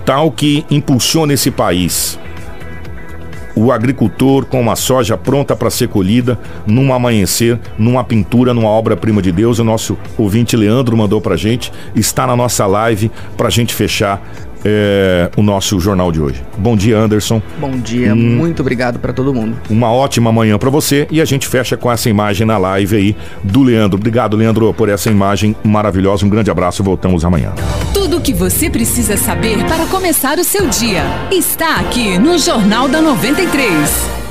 tal 0.04 0.30
que 0.30 0.64
impulsiona 0.70 1.32
esse 1.34 1.50
país. 1.50 2.18
O 3.54 3.70
agricultor 3.70 4.46
com 4.46 4.60
uma 4.60 4.76
soja 4.76 5.16
pronta 5.16 5.54
para 5.54 5.70
ser 5.70 5.88
colhida, 5.88 6.38
num 6.66 6.92
amanhecer, 6.92 7.58
numa 7.78 8.02
pintura, 8.02 8.54
numa 8.54 8.68
obra-prima 8.68 9.20
de 9.20 9.30
Deus. 9.30 9.58
O 9.58 9.64
nosso 9.64 9.98
ouvinte 10.16 10.56
Leandro 10.56 10.96
mandou 10.96 11.20
para 11.20 11.36
gente, 11.36 11.72
está 11.94 12.26
na 12.26 12.34
nossa 12.34 12.66
live 12.66 13.10
para 13.36 13.50
gente 13.50 13.74
fechar 13.74 14.22
é, 14.64 15.30
o 15.36 15.42
nosso 15.42 15.78
jornal 15.80 16.12
de 16.12 16.20
hoje. 16.20 16.42
Bom 16.58 16.76
dia, 16.76 16.98
Anderson. 16.98 17.42
Bom 17.58 17.72
dia, 17.78 18.14
hum, 18.14 18.16
muito 18.16 18.60
obrigado 18.60 18.98
para 18.98 19.12
todo 19.12 19.34
mundo. 19.34 19.56
Uma 19.68 19.92
ótima 19.92 20.32
manhã 20.32 20.58
para 20.58 20.70
você 20.70 21.06
e 21.10 21.20
a 21.20 21.24
gente 21.24 21.46
fecha 21.46 21.76
com 21.76 21.90
essa 21.90 22.08
imagem 22.08 22.46
na 22.46 22.58
live 22.58 22.96
aí 22.96 23.16
do 23.42 23.62
Leandro. 23.62 23.98
Obrigado, 23.98 24.36
Leandro, 24.36 24.72
por 24.74 24.88
essa 24.88 25.10
imagem 25.10 25.56
maravilhosa. 25.62 26.24
Um 26.24 26.28
grande 26.28 26.50
abraço, 26.50 26.82
voltamos 26.82 27.24
amanhã. 27.24 27.52
Tudo 27.92 28.18
o 28.18 28.20
que 28.20 28.32
você 28.32 28.70
precisa 28.70 29.16
saber 29.16 29.64
para 29.64 29.86
começar 29.86 30.38
o 30.38 30.44
seu 30.44 30.68
dia 30.68 31.02
está 31.30 31.76
aqui 31.76 32.18
no 32.18 32.38
Jornal 32.38 32.88
da 32.88 33.00
93. 33.00 34.21